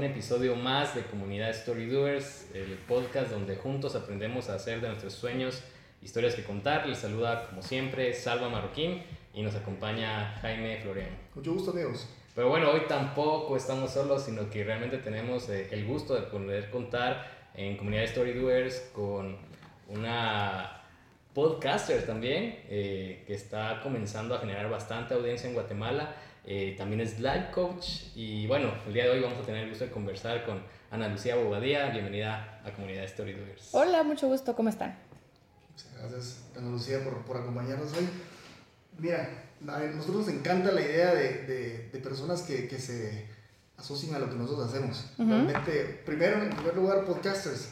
un 0.00 0.06
episodio 0.06 0.56
más 0.56 0.94
de 0.94 1.02
Comunidad 1.02 1.50
Story 1.50 1.84
Doers, 1.84 2.46
el 2.54 2.78
podcast 2.88 3.30
donde 3.30 3.56
juntos 3.56 3.94
aprendemos 3.94 4.48
a 4.48 4.54
hacer 4.54 4.80
de 4.80 4.88
nuestros 4.88 5.12
sueños 5.12 5.62
historias 6.00 6.34
que 6.34 6.42
contar. 6.42 6.86
Les 6.86 6.96
saluda 6.96 7.46
como 7.46 7.60
siempre 7.60 8.14
Salva 8.14 8.48
Marroquín 8.48 9.02
y 9.34 9.42
nos 9.42 9.54
acompaña 9.54 10.38
Jaime 10.40 10.78
Floriano. 10.78 11.14
Mucho 11.34 11.52
gusto 11.52 11.72
amigos. 11.72 12.08
Pero 12.34 12.48
bueno, 12.48 12.70
hoy 12.70 12.80
tampoco 12.88 13.58
estamos 13.58 13.92
solos, 13.92 14.22
sino 14.22 14.48
que 14.48 14.64
realmente 14.64 14.96
tenemos 14.96 15.50
eh, 15.50 15.68
el 15.70 15.84
gusto 15.84 16.14
de 16.14 16.22
poder 16.22 16.70
contar 16.70 17.50
en 17.54 17.76
Comunidad 17.76 18.04
Story 18.04 18.32
Doers 18.32 18.80
con 18.94 19.36
una 19.88 20.80
podcaster 21.34 22.06
también 22.06 22.58
eh, 22.70 23.22
que 23.26 23.34
está 23.34 23.80
comenzando 23.82 24.34
a 24.34 24.38
generar 24.38 24.70
bastante 24.70 25.12
audiencia 25.12 25.46
en 25.46 25.52
Guatemala. 25.52 26.14
Eh, 26.44 26.74
también 26.78 27.00
es 27.00 27.20
life 27.20 27.50
coach 27.52 27.86
y 28.14 28.46
bueno, 28.46 28.72
el 28.86 28.94
día 28.94 29.04
de 29.04 29.10
hoy 29.10 29.20
vamos 29.20 29.38
a 29.38 29.42
tener 29.42 29.64
el 29.64 29.68
gusto 29.68 29.84
de 29.84 29.90
conversar 29.90 30.44
con 30.44 30.62
Ana 30.90 31.08
Lucía 31.08 31.36
Bobadía. 31.36 31.90
Bienvenida 31.90 32.60
a 32.64 32.72
Comunidad 32.72 33.04
Story 33.04 33.34
Doers. 33.34 33.68
Hola, 33.72 34.02
mucho 34.02 34.26
gusto, 34.28 34.56
¿cómo 34.56 34.70
están? 34.70 34.98
Muchas 35.70 35.92
gracias 35.98 36.44
Ana 36.56 36.70
Lucía 36.70 37.04
por, 37.04 37.24
por 37.24 37.36
acompañarnos 37.36 37.92
hoy. 37.92 38.08
Mira, 38.98 39.28
a 39.68 39.78
nosotros 39.80 40.26
nos 40.26 40.28
encanta 40.28 40.72
la 40.72 40.80
idea 40.80 41.14
de, 41.14 41.44
de, 41.44 41.88
de 41.92 41.98
personas 42.00 42.42
que, 42.42 42.66
que, 42.66 42.78
se 42.78 43.26
asocian 43.76 44.14
a 44.14 44.18
lo 44.18 44.30
que 44.30 44.36
nosotros 44.36 44.68
hacemos. 44.68 45.10
Uh 45.18 45.22
-huh. 45.22 45.28
Realmente, 45.28 46.02
primero, 46.06 46.42
en 46.42 46.50
primer 46.50 46.74
lugar, 46.74 47.04
podcasters. 47.04 47.70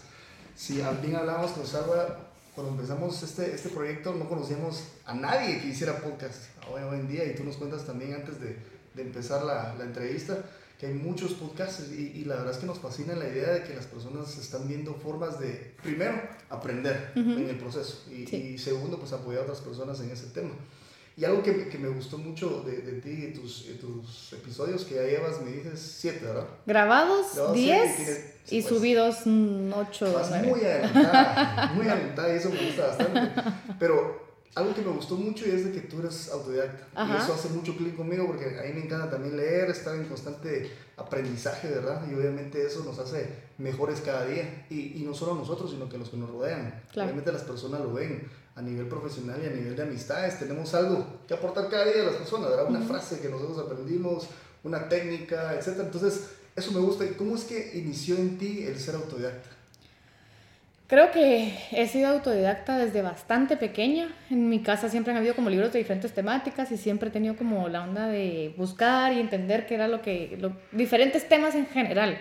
Si 0.54 0.82
bien 1.02 1.16
hablábamos 1.16 1.52
con 1.52 1.66
Salva, 1.66 2.28
cuando 2.58 2.74
empezamos 2.74 3.22
este, 3.22 3.54
este 3.54 3.68
proyecto 3.68 4.12
no 4.14 4.28
conocíamos 4.28 4.82
a 5.06 5.14
nadie 5.14 5.60
que 5.60 5.68
hiciera 5.68 6.02
podcast 6.02 6.46
hoy, 6.68 6.82
hoy 6.82 6.98
en 6.98 7.06
día 7.06 7.24
y 7.24 7.36
tú 7.36 7.44
nos 7.44 7.56
cuentas 7.56 7.86
también 7.86 8.14
antes 8.14 8.40
de, 8.40 8.56
de 8.94 9.02
empezar 9.02 9.44
la, 9.44 9.76
la, 9.78 9.84
entrevista 9.84 10.44
que 10.76 10.88
hay 10.88 10.94
muchos 10.94 11.34
podcasts 11.34 11.84
y, 11.92 12.18
y, 12.18 12.24
la 12.24 12.34
verdad 12.34 12.50
es 12.50 12.58
que 12.58 12.66
nos 12.66 12.80
fascina 12.80 13.14
la 13.14 13.28
idea 13.28 13.50
de 13.50 13.62
que 13.62 13.76
las 13.76 13.86
personas 13.86 14.36
están 14.38 14.66
viendo 14.66 14.92
formas 14.94 15.38
de, 15.38 15.76
primero, 15.84 16.20
aprender 16.50 17.12
uh 17.14 17.20
-huh. 17.20 17.36
en 17.42 17.48
el 17.48 17.58
proceso 17.58 18.02
y, 18.10 18.26
sí. 18.26 18.36
y, 18.36 18.58
segundo, 18.58 18.98
pues 18.98 19.12
apoyar 19.12 19.42
a 19.42 19.44
otras 19.44 19.60
personas 19.60 20.00
en 20.00 20.10
ese 20.10 20.26
tema. 20.26 20.50
Y 21.18 21.24
algo 21.24 21.42
que, 21.42 21.68
que 21.68 21.78
me 21.78 21.88
gustó 21.88 22.16
mucho 22.16 22.62
de, 22.64 22.76
de 22.80 23.00
ti 23.00 23.10
y 23.10 23.32
tus, 23.34 23.66
tus, 23.80 24.32
episodios, 24.34 24.84
que 24.84 24.94
ya 24.94 25.02
llevas, 25.02 25.42
me 25.42 25.50
dices, 25.50 25.80
siete, 25.80 26.24
¿verdad? 26.24 26.46
Grabados, 26.64 27.52
10 27.52 28.46
y, 28.50 28.58
y 28.58 28.62
pues, 28.62 28.72
subidos 28.72 29.16
8. 29.26 30.22
Muy 30.44 30.60
adelantada, 30.60 31.72
muy 31.74 31.88
adelantada 31.88 32.32
y 32.32 32.36
eso 32.36 32.50
me 32.50 32.64
gusta 32.64 32.86
bastante. 32.86 33.42
Pero 33.80 34.28
algo 34.54 34.72
que 34.72 34.82
me 34.82 34.92
gustó 34.92 35.16
mucho 35.16 35.44
y 35.44 35.50
es 35.50 35.64
de 35.64 35.72
que 35.72 35.80
tú 35.88 35.98
eres 35.98 36.30
autodidacta. 36.30 36.86
Ajá. 36.94 37.18
Y 37.18 37.20
eso 37.20 37.34
hace 37.34 37.48
mucho 37.48 37.76
clic 37.76 37.96
conmigo 37.96 38.24
porque 38.24 38.56
a 38.56 38.62
mí 38.62 38.74
me 38.74 38.84
encanta 38.84 39.10
también 39.10 39.36
leer, 39.36 39.70
estar 39.70 39.96
en 39.96 40.04
constante 40.04 40.70
aprendizaje, 40.96 41.66
¿verdad? 41.66 42.00
Y 42.08 42.14
obviamente 42.14 42.64
eso 42.64 42.84
nos 42.84 42.96
hace 43.00 43.28
mejores 43.58 44.00
cada 44.02 44.24
día. 44.24 44.66
Y, 44.70 45.00
y 45.00 45.02
no 45.04 45.14
solo 45.14 45.34
nosotros, 45.34 45.72
sino 45.72 45.88
que 45.88 45.98
los 45.98 46.10
que 46.10 46.16
nos 46.16 46.30
rodean. 46.30 46.80
Claro. 46.92 47.08
Obviamente 47.08 47.32
las 47.32 47.42
personas 47.42 47.80
lo 47.80 47.92
ven 47.92 48.28
a 48.58 48.62
nivel 48.62 48.86
profesional 48.88 49.40
y 49.42 49.46
a 49.46 49.50
nivel 49.50 49.76
de 49.76 49.82
amistades. 49.82 50.38
Tenemos 50.38 50.74
algo 50.74 51.06
que 51.28 51.34
aportar 51.34 51.68
cada 51.68 51.84
día 51.84 52.02
a 52.02 52.06
las 52.06 52.16
personas, 52.16 52.50
¿verdad? 52.50 52.66
Una 52.68 52.80
uh 52.80 52.82
-huh. 52.82 52.88
frase 52.88 53.20
que 53.20 53.28
nosotros 53.28 53.58
aprendimos, 53.58 54.26
una 54.64 54.88
técnica, 54.88 55.54
etc. 55.54 55.78
Entonces, 55.80 56.30
eso 56.56 56.72
me 56.72 56.80
gusta. 56.80 57.04
¿Cómo 57.16 57.36
es 57.36 57.44
que 57.44 57.78
inició 57.78 58.16
en 58.16 58.36
ti 58.36 58.64
el 58.64 58.76
ser 58.78 58.96
autodidacta? 58.96 59.50
Creo 60.88 61.12
que 61.12 61.54
he 61.70 61.86
sido 61.86 62.08
autodidacta 62.08 62.78
desde 62.78 63.02
bastante 63.02 63.56
pequeña. 63.56 64.08
En 64.30 64.48
mi 64.48 64.62
casa 64.62 64.88
siempre 64.88 65.12
han 65.12 65.18
habido 65.18 65.36
como 65.36 65.50
libros 65.50 65.70
de 65.72 65.78
diferentes 65.78 66.12
temáticas 66.12 66.72
y 66.72 66.78
siempre 66.78 67.10
he 67.10 67.12
tenido 67.12 67.36
como 67.36 67.68
la 67.68 67.84
onda 67.84 68.08
de 68.08 68.54
buscar 68.56 69.12
y 69.12 69.20
entender 69.20 69.66
qué 69.66 69.74
era 69.74 69.86
lo 69.86 70.00
que... 70.00 70.36
Lo, 70.40 70.52
diferentes 70.72 71.28
temas 71.28 71.54
en 71.54 71.66
general. 71.66 72.18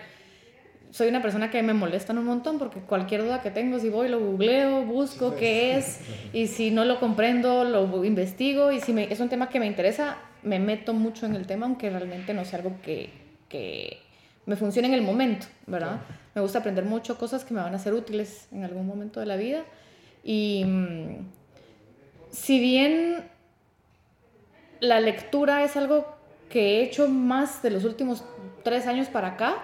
Soy 0.91 1.09
una 1.09 1.21
persona 1.21 1.51
que 1.51 1.61
me 1.63 1.73
molestan 1.73 2.17
un 2.17 2.25
montón 2.25 2.59
porque 2.59 2.79
cualquier 2.79 3.23
duda 3.23 3.41
que 3.41 3.51
tengo, 3.51 3.79
si 3.79 3.89
voy, 3.89 4.07
lo 4.07 4.19
googleo, 4.19 4.83
busco 4.83 5.35
qué 5.35 5.77
es 5.77 5.99
y 6.33 6.47
si 6.47 6.71
no 6.71 6.85
lo 6.85 6.99
comprendo, 6.99 7.65
lo 7.65 8.03
investigo 8.05 8.71
y 8.71 8.79
si 8.79 8.93
me, 8.93 9.11
es 9.11 9.19
un 9.19 9.29
tema 9.29 9.49
que 9.49 9.59
me 9.59 9.65
interesa, 9.65 10.17
me 10.43 10.59
meto 10.59 10.93
mucho 10.93 11.25
en 11.25 11.35
el 11.35 11.45
tema, 11.45 11.65
aunque 11.65 11.89
realmente 11.89 12.33
no 12.33 12.45
sea 12.45 12.59
algo 12.59 12.77
que, 12.81 13.09
que 13.49 13.97
me 14.45 14.55
funcione 14.55 14.87
en 14.87 14.93
el 14.93 15.01
momento, 15.01 15.45
¿verdad? 15.65 15.99
Me 16.33 16.41
gusta 16.41 16.59
aprender 16.59 16.85
mucho 16.85 17.17
cosas 17.17 17.43
que 17.43 17.53
me 17.53 17.59
van 17.59 17.75
a 17.75 17.79
ser 17.79 17.93
útiles 17.93 18.47
en 18.53 18.63
algún 18.63 18.87
momento 18.87 19.19
de 19.19 19.25
la 19.25 19.35
vida. 19.35 19.65
Y 20.23 20.63
mmm, 20.65 21.27
si 22.31 22.59
bien 22.59 23.25
la 24.79 24.99
lectura 25.01 25.63
es 25.63 25.75
algo 25.75 26.05
que 26.49 26.79
he 26.79 26.83
hecho 26.83 27.09
más 27.09 27.61
de 27.61 27.71
los 27.71 27.83
últimos 27.83 28.23
tres 28.63 28.87
años 28.87 29.07
para 29.07 29.29
acá, 29.29 29.55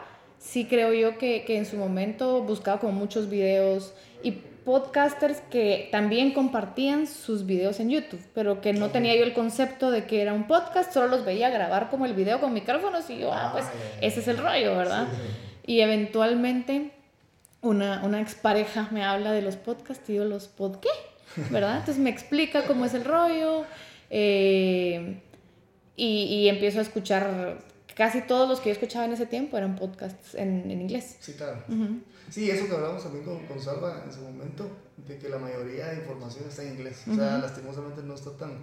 sí 0.43 0.65
creo 0.65 0.93
yo 0.93 1.17
que, 1.17 1.45
que 1.45 1.57
en 1.57 1.65
su 1.65 1.77
momento 1.77 2.41
buscaba 2.43 2.79
como 2.79 2.91
muchos 2.91 3.29
videos 3.29 3.93
y 4.23 4.31
podcasters 4.31 5.41
que 5.49 5.87
también 5.91 6.31
compartían 6.31 7.07
sus 7.07 7.45
videos 7.45 7.79
en 7.79 7.89
YouTube, 7.89 8.21
pero 8.33 8.61
que 8.61 8.73
no 8.73 8.89
tenía 8.89 9.15
yo 9.15 9.23
el 9.23 9.33
concepto 9.33 9.89
de 9.89 10.05
que 10.05 10.21
era 10.21 10.33
un 10.33 10.47
podcast, 10.47 10.93
solo 10.93 11.07
los 11.07 11.25
veía 11.25 11.49
grabar 11.49 11.89
como 11.89 12.05
el 12.05 12.13
video 12.13 12.39
con 12.39 12.53
micrófonos 12.53 13.09
y 13.09 13.19
yo, 13.19 13.33
ah, 13.33 13.49
pues 13.53 13.65
ese 14.01 14.19
es 14.19 14.27
el 14.27 14.37
rollo, 14.37 14.77
¿verdad? 14.77 15.07
Y 15.65 15.79
eventualmente 15.79 16.91
una, 17.61 18.03
una 18.03 18.19
expareja 18.21 18.89
me 18.91 19.03
habla 19.03 19.31
de 19.31 19.41
los 19.41 19.55
podcasts 19.55 20.09
y 20.09 20.15
yo 20.15 20.25
los 20.25 20.47
pod 20.47 20.77
qué, 20.77 20.89
¿verdad? 21.51 21.77
Entonces 21.77 22.03
me 22.03 22.09
explica 22.09 22.65
cómo 22.65 22.85
es 22.85 22.93
el 22.93 23.05
rollo 23.05 23.65
eh, 24.09 25.21
y, 25.95 26.23
y 26.25 26.49
empiezo 26.49 26.79
a 26.79 26.81
escuchar 26.83 27.57
casi 27.95 28.21
todos 28.21 28.47
los 28.49 28.59
que 28.59 28.69
yo 28.69 28.73
escuchaba 28.73 29.05
en 29.05 29.13
ese 29.13 29.25
tiempo 29.25 29.57
eran 29.57 29.75
podcasts 29.75 30.35
en, 30.35 30.69
en 30.71 30.81
inglés. 30.81 31.17
Sí, 31.19 31.33
claro. 31.33 31.63
Uh 31.69 31.73
-huh. 31.73 32.03
Sí, 32.29 32.49
eso 32.49 32.65
que 32.67 32.73
hablamos 32.73 33.03
también 33.03 33.25
con, 33.25 33.45
con 33.47 33.59
Salva 33.59 34.01
en 34.03 34.09
ese 34.09 34.21
momento, 34.21 34.67
de 34.97 35.17
que 35.19 35.29
la 35.29 35.37
mayoría 35.37 35.87
de 35.89 35.97
información 35.97 36.45
está 36.47 36.63
en 36.63 36.73
inglés. 36.73 37.03
Uh 37.05 37.11
-huh. 37.11 37.13
O 37.13 37.17
sea, 37.17 37.37
lastimosamente 37.37 38.01
no 38.01 38.15
está 38.15 38.31
tan, 38.31 38.57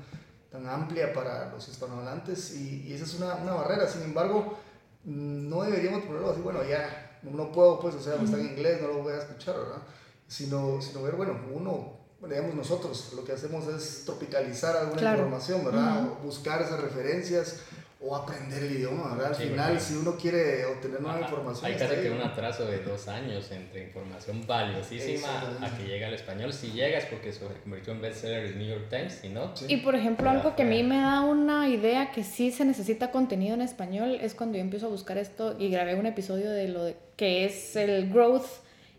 tan 0.50 0.66
amplia 0.66 1.12
para 1.12 1.50
los 1.52 1.68
hispanohablantes 1.68 2.56
y, 2.56 2.88
y 2.88 2.92
esa 2.94 3.04
es 3.04 3.14
una, 3.14 3.34
una 3.36 3.54
barrera. 3.54 3.86
Sin 3.86 4.02
embargo, 4.02 4.58
no 5.04 5.62
deberíamos 5.62 6.02
ponerlo 6.02 6.30
así, 6.30 6.40
bueno, 6.40 6.60
ya 6.64 7.18
no 7.22 7.52
puedo, 7.52 7.78
pues, 7.80 7.94
o 7.94 8.00
sea, 8.00 8.14
uh 8.14 8.18
-huh. 8.18 8.24
está 8.24 8.38
en 8.38 8.46
inglés, 8.46 8.80
no 8.82 8.88
lo 8.88 9.02
voy 9.02 9.12
a 9.12 9.18
escuchar, 9.18 9.56
¿verdad? 9.56 9.82
Sino, 10.26 10.80
sino 10.80 11.02
ver, 11.02 11.14
bueno, 11.16 11.38
uno, 11.52 12.00
digamos 12.28 12.54
nosotros, 12.54 13.12
lo 13.14 13.24
que 13.24 13.32
hacemos 13.32 13.66
es 13.68 14.04
tropicalizar 14.04 14.76
alguna 14.76 15.00
claro. 15.00 15.18
información, 15.18 15.64
¿verdad? 15.64 16.02
Uh 16.02 16.06
-huh. 16.06 16.22
Buscar 16.22 16.62
esas 16.62 16.80
referencias 16.80 17.60
o 18.02 18.16
aprender 18.16 18.62
el 18.62 18.72
idioma, 18.72 19.14
¿verdad? 19.14 19.28
Al 19.28 19.36
sí, 19.36 19.42
final, 19.42 19.78
si 19.78 19.94
uno 19.94 20.16
quiere 20.16 20.64
obtener 20.64 21.02
nueva 21.02 21.20
información... 21.20 21.70
Hay 21.70 21.76
casi 21.76 21.96
que 21.96 22.10
un 22.10 22.22
atraso 22.22 22.64
de 22.64 22.78
dos 22.78 23.06
años 23.08 23.50
entre 23.50 23.84
información 23.84 24.46
valiosísima 24.46 25.28
a 25.60 25.76
que 25.76 25.84
llega 25.84 26.06
al 26.06 26.14
español. 26.14 26.50
Si 26.54 26.72
llega 26.72 26.96
es 26.96 27.04
porque 27.04 27.30
se 27.30 27.44
convirtió 27.62 27.92
en 27.92 28.00
bestseller 28.00 28.46
en 28.46 28.58
New 28.58 28.68
York 28.68 28.86
Times, 28.88 29.18
si 29.20 29.28
no... 29.28 29.54
Sí. 29.54 29.66
Y 29.68 29.76
por 29.78 29.94
ejemplo, 29.94 30.30
algo 30.30 30.56
que 30.56 30.62
a 30.62 30.66
mí 30.66 30.82
me 30.82 30.96
da 30.96 31.20
una 31.20 31.68
idea 31.68 32.10
que 32.10 32.24
sí 32.24 32.50
se 32.52 32.64
necesita 32.64 33.10
contenido 33.10 33.52
en 33.52 33.60
español 33.60 34.16
es 34.22 34.34
cuando 34.34 34.56
yo 34.56 34.62
empiezo 34.62 34.86
a 34.86 34.90
buscar 34.90 35.18
esto 35.18 35.56
y 35.58 35.68
grabé 35.68 35.94
un 35.94 36.06
episodio 36.06 36.50
de 36.50 36.68
lo 36.68 36.84
de, 36.84 36.96
que 37.16 37.44
es 37.44 37.76
el 37.76 38.10
growth 38.10 38.46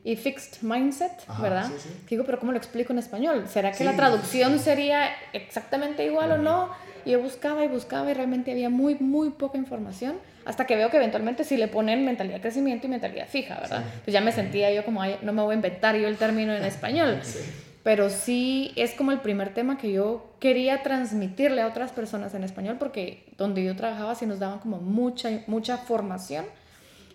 y 0.03 0.15
fixed 0.15 0.61
mindset, 0.61 1.11
Ajá, 1.27 1.41
¿verdad? 1.41 1.67
Sí, 1.69 1.89
sí. 1.89 1.89
Digo, 2.07 2.23
pero 2.23 2.39
¿cómo 2.39 2.51
lo 2.51 2.57
explico 2.59 2.93
en 2.93 2.99
español? 2.99 3.45
¿Será 3.47 3.71
que 3.71 3.77
sí, 3.77 3.83
la 3.83 3.95
traducción 3.95 4.59
sería 4.59 5.09
exactamente 5.33 6.05
igual 6.05 6.29
uh 6.29 6.33
-huh. 6.33 6.39
o 6.39 6.41
no? 6.43 6.90
Y 7.05 7.11
yo 7.11 7.21
buscaba 7.21 7.63
y 7.63 7.67
buscaba 7.67 8.11
y 8.11 8.13
realmente 8.13 8.51
había 8.51 8.69
muy, 8.69 8.95
muy 8.95 9.29
poca 9.29 9.57
información. 9.57 10.15
Hasta 10.45 10.65
que 10.65 10.75
veo 10.75 10.89
que 10.89 10.97
eventualmente 10.97 11.43
sí 11.43 11.57
le 11.57 11.67
ponen 11.67 12.03
mentalidad 12.03 12.35
de 12.35 12.41
crecimiento 12.41 12.87
y 12.87 12.89
mentalidad 12.89 13.27
fija, 13.27 13.59
¿verdad? 13.59 13.83
Sí. 13.83 13.99
Pues 14.05 14.13
ya 14.13 14.21
me 14.21 14.31
sentía 14.31 14.71
yo 14.71 14.83
como, 14.83 15.01
Ay, 15.01 15.17
no 15.21 15.33
me 15.33 15.41
voy 15.41 15.53
a 15.53 15.55
inventar 15.55 15.95
yo 15.95 16.07
el 16.07 16.17
término 16.17 16.53
en 16.53 16.63
español. 16.63 17.19
Sí. 17.31 17.39
Pero 17.83 18.11
sí 18.11 18.73
es 18.75 18.93
como 18.93 19.11
el 19.11 19.21
primer 19.21 19.53
tema 19.53 19.77
que 19.77 19.91
yo 19.91 20.35
quería 20.39 20.83
transmitirle 20.83 21.61
a 21.61 21.67
otras 21.67 21.91
personas 21.91 22.35
en 22.35 22.43
español 22.43 22.77
porque 22.77 23.25
donde 23.37 23.63
yo 23.63 23.75
trabajaba 23.75 24.13
sí 24.13 24.27
nos 24.27 24.37
daban 24.37 24.59
como 24.59 24.77
mucha, 24.77 25.29
mucha 25.47 25.77
formación. 25.77 26.45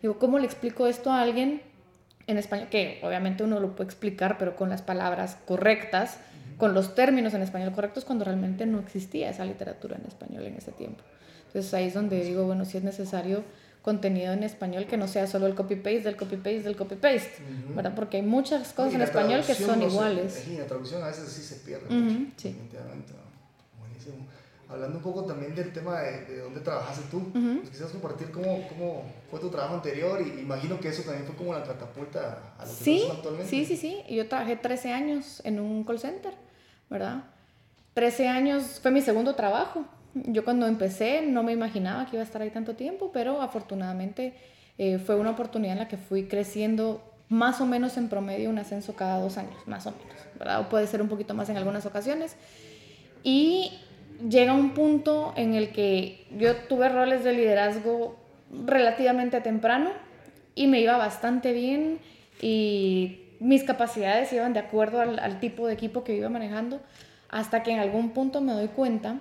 Digo, 0.02 0.18
¿cómo 0.18 0.40
le 0.40 0.46
explico 0.46 0.88
esto 0.88 1.12
a 1.12 1.20
alguien 1.20 1.62
en 2.26 2.36
español? 2.36 2.66
Que 2.68 2.98
obviamente 3.04 3.44
uno 3.44 3.60
lo 3.60 3.76
puede 3.76 3.88
explicar, 3.88 4.38
pero 4.38 4.56
con 4.56 4.68
las 4.68 4.82
palabras 4.82 5.38
correctas 5.46 6.18
con 6.56 6.74
los 6.74 6.94
términos 6.94 7.34
en 7.34 7.42
español 7.42 7.72
correctos 7.72 8.04
cuando 8.04 8.24
realmente 8.24 8.66
no 8.66 8.80
existía 8.80 9.30
esa 9.30 9.44
literatura 9.44 9.96
en 9.96 10.06
español 10.06 10.46
en 10.46 10.54
ese 10.54 10.72
tiempo. 10.72 11.02
Entonces 11.46 11.72
ahí 11.74 11.86
es 11.86 11.94
donde 11.94 12.22
digo, 12.24 12.44
bueno, 12.44 12.64
si 12.64 12.78
es 12.78 12.84
necesario 12.84 13.44
contenido 13.82 14.32
en 14.32 14.42
español 14.42 14.86
que 14.86 14.96
no 14.96 15.06
sea 15.06 15.26
solo 15.28 15.46
el 15.46 15.54
copy-paste 15.54 16.02
del 16.02 16.16
copy-paste 16.16 16.62
del 16.62 16.76
copy-paste, 16.76 17.30
uh 17.38 17.70
-huh. 17.70 17.74
¿verdad? 17.76 17.94
Porque 17.94 18.16
hay 18.16 18.24
muchas 18.24 18.72
cosas 18.72 18.94
en 18.94 19.02
español 19.02 19.42
que 19.46 19.54
son 19.54 19.78
no 19.78 19.86
iguales. 19.86 20.42
Sí, 20.44 20.56
la 20.56 20.66
traducción 20.66 21.02
a 21.02 21.06
veces 21.06 21.28
sí 21.28 21.42
se 21.42 21.56
pierde. 21.64 21.86
Uh 21.86 21.92
-huh, 21.92 22.30
sí. 22.36 22.48
Definitivamente. 22.48 23.12
Buenísimo. 23.78 24.26
Hablando 24.68 24.98
un 24.98 25.02
poco 25.02 25.24
también 25.24 25.54
del 25.54 25.72
tema 25.72 26.00
de, 26.00 26.24
de 26.24 26.40
dónde 26.40 26.60
trabajaste 26.60 27.04
tú, 27.10 27.18
uh 27.18 27.32
-huh. 27.34 27.58
pues 27.58 27.70
quisieras 27.70 27.92
compartir 27.92 28.30
cómo, 28.32 28.66
cómo 28.68 29.04
fue 29.30 29.38
tu 29.38 29.48
trabajo 29.48 29.76
anterior 29.76 30.20
y 30.20 30.40
imagino 30.40 30.80
que 30.80 30.88
eso 30.88 31.02
también 31.02 31.24
fue 31.24 31.36
como 31.36 31.52
la 31.52 31.62
catapulta 31.62 32.54
a 32.58 32.64
lo 32.64 32.70
que 32.70 32.84
sí, 32.84 33.04
actualmente. 33.10 33.48
Sí, 33.48 33.64
sí, 33.64 33.76
sí. 33.76 34.02
Yo 34.08 34.28
trabajé 34.28 34.56
13 34.56 34.92
años 34.92 35.40
en 35.44 35.60
un 35.60 35.84
call 35.84 36.00
center 36.00 36.34
¿verdad? 36.88 37.24
13 37.94 38.28
años 38.28 38.80
fue 38.80 38.90
mi 38.90 39.00
segundo 39.00 39.34
trabajo. 39.34 39.84
Yo 40.14 40.44
cuando 40.44 40.66
empecé 40.66 41.22
no 41.22 41.42
me 41.42 41.52
imaginaba 41.52 42.06
que 42.06 42.16
iba 42.16 42.22
a 42.22 42.26
estar 42.26 42.42
ahí 42.42 42.50
tanto 42.50 42.74
tiempo, 42.74 43.10
pero 43.12 43.42
afortunadamente 43.42 44.34
eh, 44.78 44.98
fue 44.98 45.14
una 45.16 45.30
oportunidad 45.30 45.74
en 45.74 45.78
la 45.80 45.88
que 45.88 45.96
fui 45.96 46.24
creciendo 46.26 47.02
más 47.28 47.60
o 47.60 47.66
menos 47.66 47.96
en 47.96 48.08
promedio 48.08 48.50
un 48.50 48.58
ascenso 48.58 48.94
cada 48.94 49.18
dos 49.18 49.36
años, 49.36 49.56
más 49.66 49.86
o 49.86 49.90
menos, 49.90 50.16
¿verdad? 50.38 50.60
O 50.60 50.68
puede 50.68 50.86
ser 50.86 51.02
un 51.02 51.08
poquito 51.08 51.34
más 51.34 51.48
en 51.48 51.56
algunas 51.56 51.84
ocasiones. 51.84 52.36
Y 53.24 53.72
llega 54.28 54.52
un 54.52 54.74
punto 54.74 55.32
en 55.36 55.54
el 55.54 55.70
que 55.70 56.26
yo 56.36 56.54
tuve 56.68 56.88
roles 56.88 57.24
de 57.24 57.32
liderazgo 57.32 58.16
relativamente 58.64 59.40
temprano 59.40 59.90
y 60.54 60.66
me 60.66 60.80
iba 60.80 60.96
bastante 60.96 61.52
bien 61.52 61.98
y 62.40 63.20
mis 63.40 63.64
capacidades 63.64 64.32
iban 64.32 64.52
de 64.52 64.60
acuerdo 64.60 65.00
al, 65.00 65.40
tipo 65.40 65.66
de 65.66 65.74
equipo 65.74 66.04
que 66.04 66.16
iba 66.16 66.28
manejando, 66.28 66.80
hasta 67.28 67.62
que 67.62 67.72
en 67.72 67.78
algún 67.78 68.10
punto 68.10 68.40
me 68.40 68.52
doy 68.52 68.68
cuenta, 68.68 69.18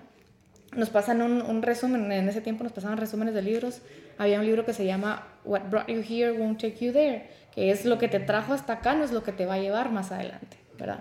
nos 0.76 0.90
pasan 0.90 1.22
un, 1.22 1.42
un, 1.42 1.62
resumen, 1.62 2.12
en 2.12 2.30
ese 2.30 2.42
tiempo 2.42 2.64
nos 2.64 2.74
pasaban 2.74 2.98
resúmenes 2.98 3.34
de 3.34 3.42
libros, 3.42 3.82
había 4.18 4.40
un 4.40 4.46
libro 4.46 4.66
que 4.66 4.74
se 4.74 4.86
llama 4.86 5.28
What 5.44 5.70
Brought 5.70 5.90
You 5.90 6.04
Here 6.08 6.32
Won't 6.32 6.62
Take 6.62 6.86
You 6.86 6.94
There, 6.94 7.30
que 7.54 7.72
es 7.72 7.86
lo 7.86 7.98
que 7.98 8.08
te 8.08 8.20
trajo 8.20 8.54
hasta 8.54 8.74
acá, 8.74 8.96
no 8.96 9.04
es 9.04 9.12
lo 9.12 9.24
que 9.24 9.32
te 9.32 9.46
va 9.46 9.56
a 9.56 9.60
llevar 9.60 9.92
más 9.92 10.12
adelante, 10.12 10.58
¿verdad? 10.78 11.00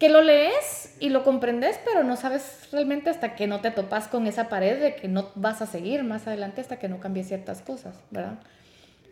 Que 0.00 0.08
lo 0.08 0.22
lees 0.22 0.96
y 0.98 1.10
lo 1.10 1.22
comprendes, 1.22 1.78
pero 1.84 2.02
no 2.02 2.16
sabes 2.16 2.68
realmente 2.72 3.10
hasta 3.10 3.36
que 3.36 3.46
no 3.46 3.60
te 3.60 3.70
topas 3.70 4.08
con 4.08 4.26
esa 4.26 4.48
pared 4.48 4.80
de 4.80 4.96
que 4.96 5.06
no 5.06 5.30
vas 5.36 5.62
a 5.62 5.66
seguir 5.66 6.02
más 6.02 6.26
adelante 6.26 6.60
hasta 6.60 6.80
que 6.80 6.88
no 6.88 6.98
cambies 6.98 7.28
ciertas 7.28 7.62
cosas, 7.62 7.94
¿verdad? 8.10 8.40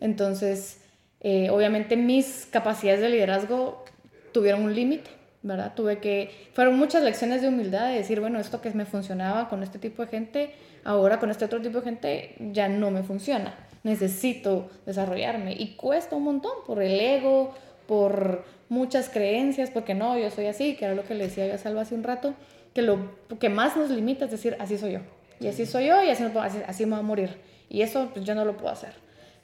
Entonces, 0.01 0.81
eh, 1.21 1.49
obviamente 1.49 1.95
mis 1.95 2.47
capacidades 2.51 3.01
de 3.01 3.09
liderazgo 3.09 3.85
tuvieron 4.31 4.63
un 4.63 4.73
límite, 4.73 5.11
¿verdad? 5.41 5.73
Tuve 5.75 5.99
que, 5.99 6.49
fueron 6.53 6.77
muchas 6.77 7.03
lecciones 7.03 7.41
de 7.41 7.49
humildad 7.49 7.89
de 7.89 7.95
decir, 7.95 8.19
bueno, 8.19 8.39
esto 8.39 8.61
que 8.61 8.71
me 8.71 8.85
funcionaba 8.85 9.49
con 9.49 9.63
este 9.63 9.79
tipo 9.79 10.03
de 10.03 10.09
gente, 10.09 10.55
ahora 10.83 11.19
con 11.19 11.29
este 11.29 11.45
otro 11.45 11.61
tipo 11.61 11.79
de 11.79 11.85
gente 11.85 12.35
ya 12.51 12.67
no 12.67 12.91
me 12.91 13.03
funciona. 13.03 13.53
Necesito 13.83 14.69
desarrollarme 14.85 15.53
y 15.53 15.75
cuesta 15.75 16.15
un 16.15 16.23
montón 16.23 16.51
por 16.65 16.81
el 16.81 16.99
ego, 16.99 17.53
por 17.89 18.45
muchas 18.69 19.09
creencias, 19.09 19.71
porque 19.71 19.95
no, 19.95 20.15
yo 20.15 20.29
soy 20.29 20.45
así, 20.45 20.75
que 20.75 20.85
era 20.85 20.93
lo 20.93 21.03
que 21.03 21.15
le 21.15 21.23
decía 21.23 21.47
yo 21.47 21.55
a 21.55 21.57
Salva 21.57 21.81
hace 21.81 21.95
un 21.95 22.03
rato, 22.03 22.35
que 22.75 22.83
lo 22.83 22.99
que 23.39 23.49
más 23.49 23.75
nos 23.75 23.89
limita 23.89 24.25
es 24.25 24.31
decir, 24.31 24.55
así 24.59 24.77
soy 24.77 24.91
yo, 24.91 24.99
y 25.39 25.47
así 25.47 25.65
soy 25.65 25.87
yo, 25.87 26.03
y 26.03 26.11
así, 26.11 26.23
así, 26.23 26.59
así 26.67 26.85
me 26.85 26.91
voy 26.91 26.99
a 26.99 27.01
morir, 27.01 27.37
y 27.67 27.81
eso 27.81 28.11
pues, 28.13 28.23
yo 28.25 28.35
no 28.35 28.45
lo 28.45 28.57
puedo 28.57 28.69
hacer. 28.69 28.93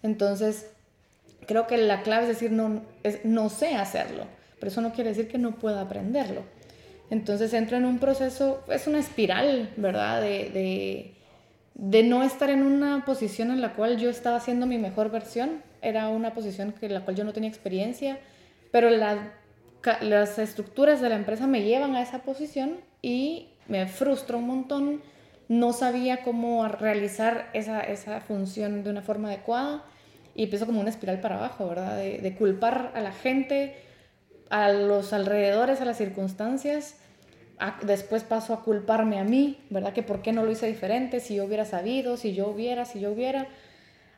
Entonces, 0.04 0.68
creo 1.48 1.66
que 1.66 1.78
la 1.78 2.04
clave 2.04 2.26
es 2.26 2.30
decir, 2.30 2.52
no, 2.52 2.84
es, 3.02 3.26
no 3.26 3.50
sé 3.50 3.74
hacerlo, 3.74 4.26
pero 4.60 4.68
eso 4.68 4.82
no 4.82 4.94
quiere 4.94 5.10
decir 5.10 5.28
que 5.28 5.40
no 5.40 5.56
pueda 5.56 5.82
aprenderlo. 5.82 6.44
Entonces 7.10 7.52
entro 7.56 7.78
en 7.78 7.86
un 7.86 7.98
proceso, 7.98 8.64
es 8.70 8.86
una 8.86 9.00
espiral, 9.00 9.72
¿verdad? 9.76 10.22
De, 10.22 10.52
de, 10.52 11.14
de, 11.74 12.04
no 12.04 12.22
estar 12.22 12.52
en 12.52 12.62
una 12.62 13.06
posición 13.06 13.50
en 13.50 13.62
la 13.62 13.74
cual 13.74 13.98
yo 13.98 14.12
estaba 14.12 14.38
haciendo 14.38 14.68
mi 14.68 14.78
mejor 14.78 15.10
versión, 15.10 15.64
era 15.82 16.10
una 16.10 16.36
posición 16.36 16.76
en 16.80 16.94
la 16.94 17.02
cual 17.02 17.16
yo 17.16 17.24
no 17.24 17.34
tenía 17.34 17.50
experiencia, 17.50 18.20
pero 18.75 18.89
la, 18.89 19.31
las 20.01 20.38
estructuras 20.38 21.00
de 21.00 21.07
la 21.07 21.16
empresa 21.16 21.48
me 21.48 21.63
llevan 21.63 21.95
a 21.95 22.01
esa 22.01 22.24
posición 22.24 22.81
y 23.01 23.48
me 23.69 23.88
frustra 23.88 24.36
un 24.36 24.48
montón, 24.48 25.01
no 25.48 25.72
sabía 25.72 26.24
cómo 26.24 26.68
realizar 26.68 27.50
esa, 27.54 27.80
esa 27.80 28.19
función 28.19 28.83
de 28.83 28.89
una 28.89 29.01
forma 29.01 29.30
adecuada 29.30 29.86
y 30.36 30.44
empiezo 30.44 30.66
como 30.66 30.81
una 30.81 30.89
espiral 30.89 31.22
para 31.22 31.38
abajo, 31.38 31.69
¿verdad? 31.69 31.95
De, 31.95 32.36
culpar 32.38 32.92
a 32.95 33.00
la 33.00 33.13
gente, 33.13 33.77
a 34.50 34.74
los 34.74 35.13
alrededores, 35.13 35.80
a 35.80 35.86
las 35.86 35.95
circunstancias. 35.95 36.98
después 37.83 38.25
paso 38.25 38.54
a 38.54 38.62
culparme 38.62 39.19
a 39.19 39.24
mí, 39.24 39.57
¿verdad? 39.69 39.94
Que 39.94 40.04
por 40.04 40.22
qué 40.22 40.33
no 40.33 40.44
lo 40.44 40.51
hice 40.51 40.68
diferente, 40.68 41.22
si 41.22 41.36
yo 41.36 41.45
hubiera 41.45 41.63
sabido, 41.63 42.18
si 42.18 42.33
yo 42.33 42.50
hubiera, 42.50 42.83
si 42.83 43.00
yo 43.00 43.13
hubiera. 43.13 43.48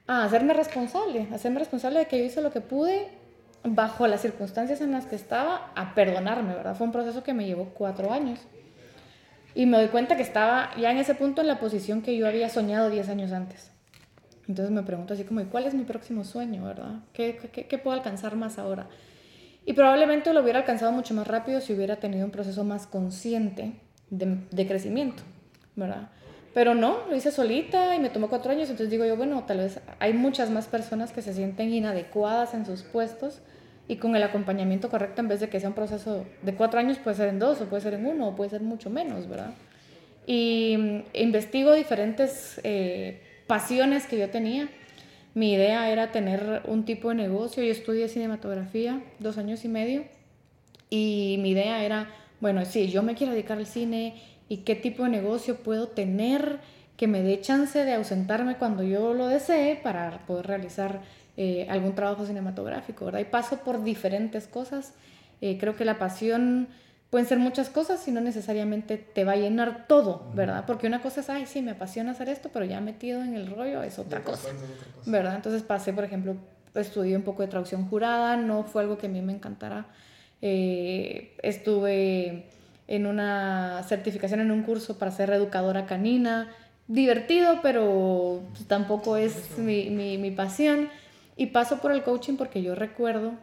A 0.08 0.24
hacerme 0.24 0.56
responsable, 0.56 1.28
hacerme 1.32 1.60
responsable 1.60 2.00
de 2.00 2.08
que 2.08 2.18
yo 2.18 2.26
hice 2.26 2.42
lo 2.42 2.52
que 2.52 2.62
pude 2.62 3.27
bajo 3.64 4.08
las 4.08 4.22
circunstancias 4.22 4.82
en 4.82 4.92
las 4.92 5.06
que 5.06 5.16
estaba, 5.16 5.72
a 5.76 5.94
perdonarme, 5.94 6.54
¿verdad? 6.54 6.76
Fue 6.76 6.88
un 6.88 6.94
proceso 6.94 7.24
que 7.24 7.34
me 7.34 7.46
llevó 7.46 7.70
cuatro 7.74 8.12
años. 8.12 8.40
Y 9.56 9.66
me 9.66 9.78
doy 9.78 9.88
cuenta 9.88 10.16
que 10.16 10.24
estaba 10.24 10.70
ya 10.78 10.92
en 10.92 10.98
ese 10.98 11.16
punto 11.16 11.42
en 11.42 11.48
la 11.48 11.60
posición 11.60 12.02
que 12.02 12.16
yo 12.16 12.28
había 12.28 12.50
soñado 12.50 12.90
diez 12.90 13.10
años 13.10 13.32
antes. 13.32 13.72
Entonces 14.48 14.72
me 14.72 14.84
pregunto 14.84 15.14
así 15.14 15.24
como, 15.24 15.44
cuál 15.46 15.66
es 15.66 15.74
mi 15.74 15.84
próximo 15.84 16.24
sueño, 16.24 16.64
verdad? 16.64 17.00
¿Qué, 17.14 17.38
qué, 17.52 17.68
qué 17.68 17.78
puedo 17.78 17.98
alcanzar 17.98 18.36
más 18.36 18.60
ahora? 18.60 18.88
Y 19.66 19.74
probablemente 19.74 20.34
lo 20.34 20.42
hubiera 20.42 20.60
alcanzado 20.60 20.94
mucho 20.94 21.14
más 21.14 21.28
rápido 21.28 21.60
si 21.60 21.74
hubiera 21.74 21.98
tenido 21.98 22.26
un 22.26 22.32
proceso 22.32 22.64
más 22.64 22.88
consciente 22.88 23.74
de, 24.10 24.38
de 24.50 24.68
crecimiento, 24.68 25.24
¿verdad? 25.76 26.10
Pero 26.58 26.74
no, 26.74 27.02
lo 27.08 27.16
hice 27.16 27.32
solita 27.32 27.96
y 27.96 28.00
me 28.00 28.10
tomó 28.10 28.30
cuatro 28.30 28.52
años, 28.52 28.68
entonces 28.72 28.90
digo 28.90 29.06
yo, 29.06 29.16
bueno, 29.16 29.44
tal 29.46 29.60
vez 29.60 29.80
hay 30.00 30.14
muchas 30.14 30.50
más 30.50 30.66
personas 30.66 31.12
que 31.12 31.22
se 31.22 31.32
sienten 31.32 31.72
inadecuadas 31.72 32.56
en 32.56 32.66
sus 32.66 32.82
puestos 32.82 33.42
y 33.88 33.98
con 33.98 34.16
el 34.16 34.24
acompañamiento 34.24 34.90
correcto, 34.90 35.22
en 35.22 35.28
vez 35.28 35.40
de 35.40 35.50
que 35.50 35.60
sea 35.60 35.70
un 35.70 35.76
proceso 35.76 36.26
de 36.42 36.56
cuatro 36.56 36.80
años, 36.80 36.98
puede 36.98 37.16
ser 37.16 37.30
en 37.30 37.38
dos, 37.38 37.62
o 37.62 37.66
puede 37.66 37.84
ser 37.84 37.94
en 37.94 38.08
uno, 38.08 38.30
o 38.30 38.36
puede 38.36 38.50
ser 38.50 38.62
mucho 38.62 38.90
menos, 38.90 39.30
¿verdad? 39.30 39.52
Y 40.26 40.76
mm, 40.80 41.04
investigo 41.14 41.74
diferentes 41.74 42.60
eh, 42.64 43.22
pasiones 43.46 44.08
que 44.08 44.18
yo 44.18 44.32
tenía. 44.32 44.68
Mi 45.36 45.54
idea 45.54 45.92
era 45.92 46.12
tener 46.12 46.64
un 46.66 46.86
tipo 46.86 47.10
de 47.10 47.16
negocio. 47.18 47.62
Yo 47.62 47.72
estudié 47.72 48.08
cinematografía 48.08 49.04
dos 49.20 49.38
años 49.38 49.64
y 49.64 49.68
medio 49.68 50.06
y 50.90 51.38
mi 51.40 51.52
idea 51.52 51.84
era, 51.84 52.10
bueno, 52.40 52.66
si 52.66 52.90
yo 52.90 53.04
me 53.04 53.14
quiero 53.14 53.34
dedicar 53.34 53.60
al 53.60 53.68
cine 53.68 54.16
y 54.50 54.58
qué 54.58 54.76
tipo 54.76 55.04
de 55.04 55.10
negocio 55.10 55.58
puedo 55.58 55.88
tener 55.88 56.60
que 56.98 57.08
me 57.08 57.22
dé 57.22 57.40
chance 57.42 57.84
de 57.84 57.94
ausentarme 57.94 58.58
cuando 58.58 58.84
yo 58.84 59.14
lo 59.14 59.28
desee 59.28 59.76
para 59.76 60.26
poder 60.26 60.48
realizar 60.48 61.02
eh, 61.38 61.68
algún 61.70 61.94
trabajo 61.94 62.26
cinematográfico, 62.26 63.06
¿verdad? 63.06 63.20
Y 63.20 63.26
paso 63.26 63.58
por 63.58 63.84
diferentes 63.84 64.48
cosas. 64.48 64.94
Eh, 65.42 65.58
creo 65.60 65.76
que 65.76 65.86
la 65.86 66.00
pasión 66.00 66.68
pueden 67.12 67.28
ser 67.28 67.38
muchas 67.38 67.70
cosas 67.70 68.06
y 68.08 68.12
no 68.12 68.20
necesariamente 68.20 68.98
te 68.98 69.24
va 69.24 69.34
a 69.34 69.36
llenar 69.36 69.86
todo, 69.88 70.32
¿verdad? 70.34 70.66
Porque 70.66 70.88
una 70.88 71.02
cosa 71.02 71.22
es, 71.22 71.30
ay, 71.30 71.46
sí, 71.46 71.62
me 71.62 71.72
apasiona 71.72 72.12
hacer 72.12 72.30
esto, 72.30 72.50
pero 72.52 72.66
ya 72.66 72.82
metido 72.82 73.22
en 73.22 73.36
el 73.36 73.48
rollo 73.48 73.84
es 73.84 74.00
otra 74.00 74.24
cosa, 74.24 74.50
¿verdad? 75.06 75.36
Entonces 75.36 75.62
pasé, 75.62 75.94
por 75.94 76.04
ejemplo, 76.04 76.36
estudié 76.74 77.16
un 77.16 77.24
poco 77.24 77.44
de 77.44 77.48
traducción 77.48 77.88
jurada, 77.88 78.36
no 78.38 78.64
fue 78.64 78.82
algo 78.82 78.98
que 78.98 79.06
a 79.06 79.10
mí 79.10 79.22
me 79.22 79.34
encantara. 79.34 79.86
Eh, 80.42 81.36
estuve 81.44 82.50
en 82.88 83.06
una 83.06 83.84
certificación 83.88 84.40
en 84.40 84.52
un 84.52 84.64
curso 84.64 84.98
para 84.98 85.12
ser 85.12 85.30
educadora 85.32 85.86
canina, 85.86 86.50
divertido, 86.88 87.60
pero 87.62 88.42
tampoco 88.68 89.18
es 89.18 89.58
mi, 89.58 89.90
mi, 89.90 90.18
mi 90.18 90.32
pasión. 90.32 90.90
Y 91.36 91.48
paso 91.48 91.80
por 91.80 91.92
el 91.92 92.04
coaching 92.04 92.36
porque 92.36 92.62
yo 92.64 92.74
recuerdo, 92.76 93.34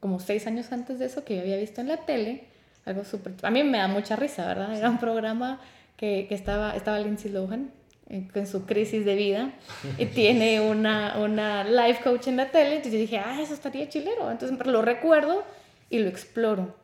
como 0.00 0.20
seis 0.20 0.46
años 0.46 0.72
antes 0.72 0.98
de 0.98 1.06
eso, 1.06 1.24
que 1.24 1.36
yo 1.36 1.42
había 1.42 1.56
visto 1.56 1.80
en 1.80 1.88
la 1.88 1.98
tele, 1.98 2.44
algo 2.84 3.04
súper... 3.04 3.34
A 3.42 3.50
mí 3.50 3.62
me 3.64 3.78
da 3.78 3.88
mucha 3.88 4.16
risa, 4.16 4.46
¿verdad? 4.46 4.76
Era 4.76 4.88
un 4.88 4.98
programa 4.98 5.60
que, 5.96 6.26
que 6.28 6.34
estaba, 6.34 6.76
estaba 6.76 6.98
Lindsay 7.00 7.30
Lohan 7.30 7.70
en, 8.08 8.28
con 8.28 8.46
su 8.46 8.64
crisis 8.64 9.04
de 9.04 9.14
vida 9.14 9.52
y 9.98 10.06
tiene 10.06 10.60
una, 10.60 11.18
una 11.18 11.64
life 11.64 12.02
coach 12.02 12.28
en 12.28 12.36
la 12.36 12.50
tele. 12.50 12.76
Entonces 12.76 12.92
yo 12.92 12.98
dije, 12.98 13.18
ah, 13.18 13.40
eso 13.40 13.54
estaría 13.54 13.88
chilero. 13.88 14.30
Entonces 14.30 14.66
lo 14.66 14.82
recuerdo 14.82 15.42
y 15.90 15.98
lo 15.98 16.08
exploro. 16.08 16.83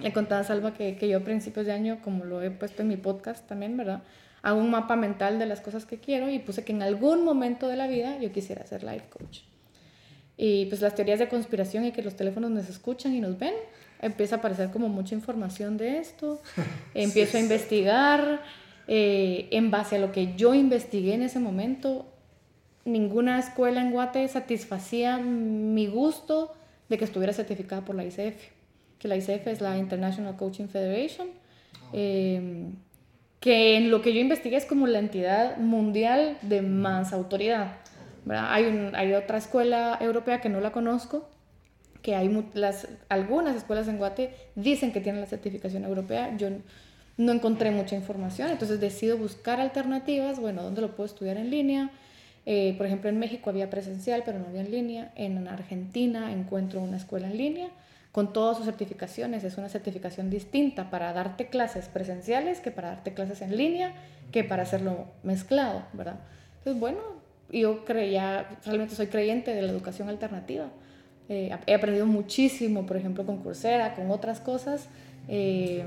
Le 0.00 0.12
contaba 0.12 0.40
a 0.40 0.44
Salva 0.44 0.74
que, 0.74 0.96
que 0.96 1.08
yo 1.08 1.18
a 1.18 1.20
principios 1.20 1.66
de 1.66 1.72
año, 1.72 1.98
como 2.02 2.24
lo 2.24 2.42
he 2.42 2.50
puesto 2.50 2.82
en 2.82 2.88
mi 2.88 2.96
podcast 2.96 3.46
también, 3.46 3.76
¿verdad? 3.76 4.02
Hago 4.42 4.60
un 4.60 4.70
mapa 4.70 4.96
mental 4.96 5.38
de 5.38 5.46
las 5.46 5.60
cosas 5.60 5.84
que 5.84 5.98
quiero 5.98 6.30
y 6.30 6.38
puse 6.38 6.64
que 6.64 6.72
en 6.72 6.82
algún 6.82 7.24
momento 7.24 7.68
de 7.68 7.76
la 7.76 7.86
vida 7.86 8.18
yo 8.18 8.32
quisiera 8.32 8.64
ser 8.66 8.84
life 8.84 9.06
coach. 9.10 9.40
Y 10.36 10.66
pues 10.66 10.80
las 10.80 10.94
teorías 10.94 11.18
de 11.18 11.28
conspiración 11.28 11.84
y 11.84 11.92
que 11.92 12.02
los 12.02 12.14
teléfonos 12.14 12.50
nos 12.50 12.68
escuchan 12.68 13.14
y 13.14 13.20
nos 13.20 13.38
ven, 13.38 13.54
empieza 14.00 14.36
a 14.36 14.38
aparecer 14.38 14.70
como 14.70 14.88
mucha 14.88 15.14
información 15.14 15.76
de 15.76 15.98
esto, 15.98 16.40
empiezo 16.94 17.36
a 17.36 17.40
investigar, 17.40 18.40
eh, 18.86 19.48
en 19.50 19.70
base 19.70 19.96
a 19.96 19.98
lo 19.98 20.12
que 20.12 20.34
yo 20.36 20.54
investigué 20.54 21.14
en 21.14 21.22
ese 21.22 21.40
momento, 21.40 22.06
ninguna 22.86 23.38
escuela 23.38 23.82
en 23.82 23.90
Guate 23.90 24.26
satisfacía 24.28 25.18
mi 25.18 25.88
gusto 25.88 26.54
de 26.88 26.96
que 26.96 27.04
estuviera 27.04 27.34
certificada 27.34 27.84
por 27.84 27.96
la 27.96 28.04
ICF, 28.04 28.57
que 28.98 29.08
la 29.08 29.16
ICF 29.16 29.46
es 29.46 29.60
la 29.60 29.76
International 29.78 30.36
Coaching 30.36 30.66
Federation, 30.66 31.28
em, 31.92 32.74
que 33.40 33.76
en 33.76 33.90
lo 33.90 34.02
que 34.02 34.12
yo 34.12 34.20
investigué 34.20 34.56
es 34.56 34.66
como 34.66 34.86
la 34.86 34.98
entidad 34.98 35.58
mundial 35.58 36.36
de 36.42 36.62
más 36.62 37.12
autoridad. 37.12 37.76
Hay, 38.28 38.64
un, 38.64 38.94
hay 38.94 39.14
otra 39.14 39.38
escuela 39.38 39.96
europea 40.00 40.40
que 40.40 40.48
no 40.48 40.60
la 40.60 40.72
conozco, 40.72 41.28
que 42.02 42.14
hay 42.14 42.28
las, 42.54 42.88
algunas 43.08 43.56
escuelas 43.56 43.88
en 43.88 43.98
Guate 43.98 44.34
dicen 44.54 44.92
que 44.92 45.00
tienen 45.00 45.20
la 45.20 45.26
certificación 45.26 45.84
europea. 45.84 46.36
Yo 46.36 46.48
no 47.16 47.32
encontré 47.32 47.70
mucha 47.70 47.96
información, 47.96 48.50
entonces 48.50 48.80
decido 48.80 49.16
buscar 49.16 49.60
alternativas. 49.60 50.40
Bueno, 50.40 50.62
¿dónde 50.62 50.80
lo 50.80 50.94
puedo 50.94 51.06
estudiar 51.06 51.36
en 51.36 51.50
línea? 51.50 51.90
Eh, 52.44 52.74
por 52.76 52.86
ejemplo, 52.86 53.08
en 53.08 53.18
México 53.18 53.50
había 53.50 53.70
presencial, 53.70 54.22
pero 54.24 54.38
no 54.38 54.46
había 54.46 54.60
en 54.60 54.70
línea. 54.70 55.12
En 55.16 55.48
Argentina 55.48 56.32
encuentro 56.32 56.80
una 56.80 56.96
escuela 56.96 57.28
en 57.28 57.36
línea 57.36 57.68
con 58.18 58.32
todas 58.32 58.56
sus 58.56 58.66
certificaciones. 58.66 59.44
Es 59.44 59.58
una 59.58 59.68
certificación 59.68 60.28
distinta 60.28 60.90
para 60.90 61.12
darte 61.12 61.46
clases 61.46 61.86
presenciales 61.86 62.58
que 62.58 62.72
para 62.72 62.88
darte 62.88 63.14
clases 63.14 63.42
en 63.42 63.56
línea, 63.56 63.92
que 64.32 64.42
para 64.42 64.64
hacerlo 64.64 65.06
mezclado, 65.22 65.84
¿verdad? 65.92 66.18
Entonces, 66.56 66.80
bueno, 66.80 66.98
yo 67.52 67.84
creía, 67.84 68.48
realmente 68.66 68.96
soy 68.96 69.06
creyente 69.06 69.54
de 69.54 69.62
la 69.62 69.70
educación 69.70 70.08
alternativa. 70.08 70.66
Eh, 71.28 71.56
he 71.66 71.74
aprendido 71.74 72.06
muchísimo, 72.06 72.86
por 72.86 72.96
ejemplo, 72.96 73.24
con 73.24 73.36
Coursera, 73.36 73.94
con 73.94 74.10
otras 74.10 74.40
cosas. 74.40 74.88
Eh, 75.28 75.84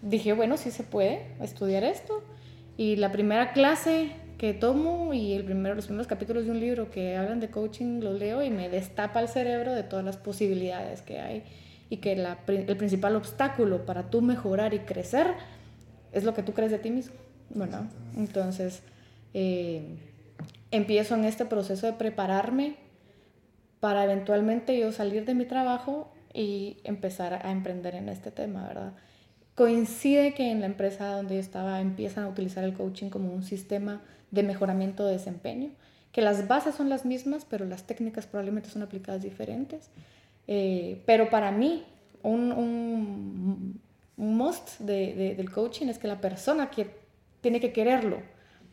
dije, 0.00 0.32
bueno, 0.32 0.56
sí 0.56 0.70
se 0.70 0.82
puede 0.82 1.26
estudiar 1.42 1.84
esto. 1.84 2.24
Y 2.78 2.96
la 2.96 3.12
primera 3.12 3.52
clase 3.52 4.12
que 4.42 4.54
tomo 4.54 5.14
y 5.14 5.34
el 5.34 5.44
primero, 5.44 5.76
los 5.76 5.84
primeros 5.84 6.08
capítulos 6.08 6.46
de 6.46 6.50
un 6.50 6.58
libro 6.58 6.90
que 6.90 7.16
hablan 7.16 7.38
de 7.38 7.48
coaching 7.48 8.00
los 8.00 8.18
leo 8.18 8.42
y 8.42 8.50
me 8.50 8.68
destapa 8.68 9.20
el 9.20 9.28
cerebro 9.28 9.72
de 9.72 9.84
todas 9.84 10.04
las 10.04 10.16
posibilidades 10.16 11.00
que 11.00 11.20
hay 11.20 11.44
y 11.88 11.98
que 11.98 12.16
la, 12.16 12.38
el 12.48 12.76
principal 12.76 13.14
obstáculo 13.14 13.86
para 13.86 14.10
tú 14.10 14.20
mejorar 14.20 14.74
y 14.74 14.80
crecer 14.80 15.28
es 16.10 16.24
lo 16.24 16.34
que 16.34 16.42
tú 16.42 16.54
crees 16.54 16.72
de 16.72 16.80
ti 16.80 16.90
mismo. 16.90 17.14
Bueno, 17.50 17.88
entonces 18.16 18.82
eh, 19.32 19.94
empiezo 20.72 21.14
en 21.14 21.24
este 21.24 21.44
proceso 21.44 21.86
de 21.86 21.92
prepararme 21.92 22.74
para 23.78 24.02
eventualmente 24.02 24.76
yo 24.76 24.90
salir 24.90 25.24
de 25.24 25.34
mi 25.34 25.44
trabajo 25.44 26.12
y 26.34 26.78
empezar 26.82 27.46
a 27.46 27.52
emprender 27.52 27.94
en 27.94 28.08
este 28.08 28.32
tema, 28.32 28.66
¿verdad? 28.66 28.94
Coincide 29.54 30.34
que 30.34 30.50
en 30.50 30.58
la 30.58 30.66
empresa 30.66 31.12
donde 31.12 31.36
yo 31.36 31.40
estaba 31.40 31.80
empiezan 31.80 32.24
a 32.24 32.28
utilizar 32.28 32.64
el 32.64 32.74
coaching 32.74 33.08
como 33.08 33.32
un 33.32 33.44
sistema 33.44 34.02
de 34.32 34.42
mejoramiento 34.42 35.06
de 35.06 35.12
desempeño, 35.12 35.70
que 36.10 36.20
las 36.20 36.48
bases 36.48 36.74
son 36.74 36.88
las 36.88 37.04
mismas, 37.04 37.46
pero 37.48 37.64
las 37.64 37.84
técnicas 37.84 38.26
probablemente 38.26 38.68
son 38.68 38.82
aplicadas 38.82 39.22
diferentes. 39.22 39.88
Eh, 40.48 41.00
pero 41.06 41.30
para 41.30 41.52
mí, 41.52 41.84
un, 42.22 42.52
un, 42.52 43.80
un 44.16 44.36
must 44.36 44.80
de, 44.80 45.34
del 45.36 45.50
coaching 45.50 45.86
es 45.86 45.98
que 45.98 46.08
la 46.08 46.20
persona 46.20 46.70
que 46.70 46.88
tiene 47.40 47.60
que 47.60 47.72
quererlo, 47.72 48.20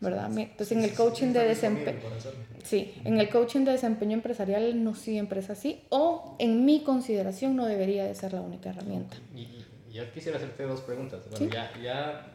¿verdad? 0.01 0.29
Entonces 0.37 0.71
en 0.77 0.83
el 0.83 0.93
coaching 0.93 1.33
de 1.33 1.45
desempeño, 1.45 1.99
sí, 2.63 2.93
en 3.03 3.19
el 3.19 3.29
coaching 3.29 3.65
de 3.65 3.71
desempeño 3.71 4.13
empresarial 4.13 4.83
no 4.83 4.95
siempre 4.95 5.39
es 5.41 5.49
así, 5.49 5.81
o 5.89 6.35
en 6.39 6.65
mi 6.65 6.83
consideración 6.83 7.55
no 7.55 7.65
debería 7.65 8.05
de 8.05 8.15
ser 8.15 8.33
la 8.33 8.41
única 8.41 8.69
herramienta. 8.69 9.17
Y, 9.35 9.65
yo 9.91 10.09
quisiera 10.13 10.37
hacerte 10.37 10.63
dos 10.63 10.81
preguntas. 10.81 11.21
Bueno, 11.31 11.51
ya, 11.51 11.71
ya 11.81 12.27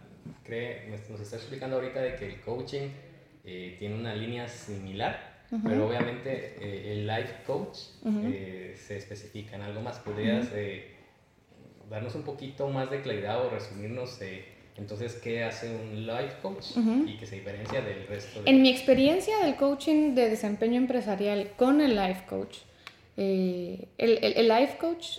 cree, 0.42 0.88
nos 1.08 1.20
está 1.20 1.36
explicando 1.36 1.76
ahorita 1.76 2.00
de 2.00 2.16
que 2.16 2.26
el 2.26 2.40
coaching 2.40 2.88
eh, 3.46 3.76
tiene 3.78 3.94
una 3.94 4.14
línea 4.14 4.48
similar, 4.48 5.34
pero 5.62 5.86
obviamente 5.86 6.56
eh, 6.60 6.92
el 6.92 7.06
life 7.06 7.42
coach 7.46 7.78
eh, 8.06 8.74
se 8.74 8.96
especifica 8.96 9.54
en 9.54 9.62
algo 9.62 9.82
más. 9.82 9.98
¿Podrías 9.98 10.48
darnos 11.90 12.14
un 12.14 12.22
poquito 12.22 12.68
más 12.70 12.90
de 12.90 13.02
claridad 13.02 13.44
o 13.44 13.50
resumirnos 13.50 14.18
entonces 14.76 15.16
qué 15.22 15.44
hace 15.44 15.68
un 15.76 16.06
life 16.06 16.36
coach 16.40 16.76
y 17.06 17.18
qué 17.18 17.26
se 17.26 17.36
diferencia 17.36 17.82
del 17.82 18.06
resto? 18.06 18.40
En 18.46 18.62
mi 18.62 18.70
experiencia 18.70 19.38
del 19.44 19.56
coaching 19.56 20.14
de 20.14 20.30
desempeño 20.30 20.78
empresarial 20.78 21.50
con 21.58 21.82
el 21.82 21.94
life 21.94 22.24
coach, 22.26 22.60
el, 23.18 23.86
el, 23.98 24.18
el 24.22 24.48
life 24.48 24.78
coach, 24.78 25.18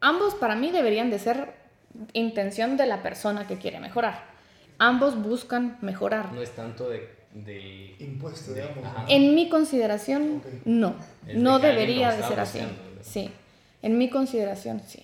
ambos 0.00 0.36
para 0.36 0.54
mí 0.54 0.70
deberían 0.70 1.10
de 1.10 1.18
ser 1.18 1.52
intención 2.12 2.76
de 2.76 2.86
la 2.86 3.02
persona 3.02 3.48
que 3.48 3.58
quiere 3.58 3.80
mejorar 3.80 4.33
ambos 4.78 5.20
buscan 5.20 5.78
mejorar. 5.80 6.32
No 6.32 6.42
es 6.42 6.50
tanto 6.50 6.88
de... 6.88 7.08
de 7.32 7.96
Impuesto, 7.98 8.52
digamos. 8.52 8.78
En 9.08 9.34
mi 9.34 9.48
consideración, 9.48 10.42
no. 10.64 10.94
no 11.34 11.58
debería 11.58 12.12
de 12.12 12.22
ser 12.22 12.40
así. 12.40 12.60
Sí, 13.02 13.30
en 13.82 13.98
mi 13.98 14.08
consideración, 14.10 14.80
sí. 14.86 15.02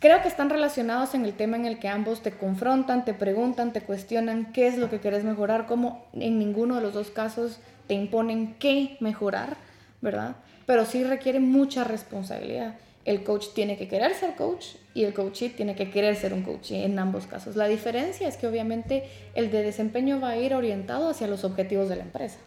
Creo 0.00 0.22
que 0.22 0.28
están 0.28 0.48
relacionados 0.48 1.14
en 1.14 1.24
el 1.24 1.32
tema 1.32 1.56
en 1.56 1.66
el 1.66 1.80
que 1.80 1.88
ambos 1.88 2.22
te 2.22 2.30
confrontan, 2.30 3.04
te 3.04 3.14
preguntan, 3.14 3.72
te 3.72 3.80
cuestionan 3.80 4.52
qué 4.52 4.68
es 4.68 4.78
lo 4.78 4.90
que 4.90 5.00
quieres 5.00 5.24
mejorar, 5.24 5.66
como 5.66 6.06
en 6.12 6.38
ninguno 6.38 6.76
de 6.76 6.82
los 6.82 6.94
dos 6.94 7.10
casos 7.10 7.58
te 7.88 7.94
imponen 7.94 8.54
qué 8.60 8.96
mejorar, 9.00 9.56
¿verdad? 10.00 10.36
Pero 10.66 10.84
sí 10.84 11.02
requiere 11.02 11.40
mucha 11.40 11.82
responsabilidad 11.82 12.76
el 13.08 13.24
coach 13.24 13.46
tiene 13.54 13.78
que 13.78 13.88
querer 13.88 14.14
ser 14.14 14.34
coach 14.36 14.66
y 14.98 15.04
el 15.04 15.14
coachee 15.14 15.50
tiene 15.50 15.76
que 15.76 15.90
querer 15.90 16.16
ser 16.16 16.32
un 16.32 16.42
coach 16.42 16.72
en 16.72 16.98
ambos 16.98 17.28
casos. 17.28 17.54
La 17.54 17.68
diferencia 17.68 18.26
es 18.26 18.36
que 18.36 18.48
obviamente 18.48 19.04
el 19.36 19.48
de 19.52 19.62
desempeño 19.62 20.18
va 20.18 20.30
a 20.30 20.36
ir 20.36 20.54
orientado 20.54 21.08
hacia 21.08 21.28
los 21.28 21.44
objetivos 21.44 21.88
de 21.88 21.94
la 21.94 22.02
empresa, 22.02 22.38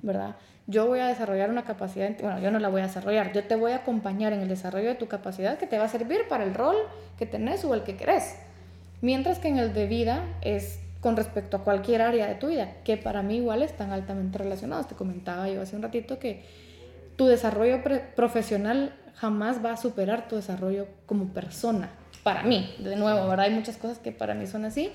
¿verdad? 0.00 0.36
Yo 0.68 0.86
voy 0.86 1.00
a 1.00 1.08
desarrollar 1.08 1.50
una 1.50 1.64
capacidad, 1.64 2.08
bueno, 2.22 2.38
yo 2.38 2.52
no 2.52 2.60
la 2.60 2.68
voy 2.68 2.82
a 2.82 2.86
desarrollar, 2.86 3.32
yo 3.32 3.42
te 3.42 3.56
voy 3.56 3.72
a 3.72 3.78
acompañar 3.78 4.32
en 4.32 4.42
el 4.42 4.48
desarrollo 4.48 4.90
de 4.90 4.94
tu 4.94 5.08
capacidad 5.08 5.58
que 5.58 5.66
te 5.66 5.76
va 5.76 5.86
a 5.86 5.88
servir 5.88 6.28
para 6.28 6.44
el 6.44 6.54
rol 6.54 6.76
que 7.18 7.26
tenés 7.26 7.64
o 7.64 7.74
el 7.74 7.82
que 7.82 7.96
querés. 7.96 8.36
Mientras 9.00 9.40
que 9.40 9.48
en 9.48 9.58
el 9.58 9.74
de 9.74 9.86
vida 9.86 10.24
es 10.40 10.78
con 11.00 11.16
respecto 11.16 11.56
a 11.56 11.64
cualquier 11.64 12.02
área 12.02 12.28
de 12.28 12.36
tu 12.36 12.46
vida, 12.46 12.74
que 12.84 12.96
para 12.96 13.22
mí 13.22 13.38
igual 13.38 13.64
están 13.64 13.90
altamente 13.90 14.38
relacionados. 14.38 14.86
Te 14.86 14.94
comentaba 14.94 15.48
yo 15.48 15.62
hace 15.62 15.74
un 15.74 15.82
ratito 15.82 16.20
que 16.20 16.44
tu 17.18 17.26
desarrollo 17.26 17.82
profesional 18.14 18.94
jamás 19.16 19.62
va 19.62 19.72
a 19.72 19.76
superar 19.76 20.28
tu 20.28 20.36
desarrollo 20.36 20.86
como 21.04 21.34
persona. 21.34 21.90
Para 22.22 22.44
mí, 22.44 22.72
de 22.78 22.94
nuevo, 22.94 23.28
¿verdad? 23.28 23.46
Hay 23.46 23.54
muchas 23.54 23.76
cosas 23.76 23.98
que 23.98 24.12
para 24.12 24.34
mí 24.34 24.46
son 24.46 24.64
así. 24.64 24.92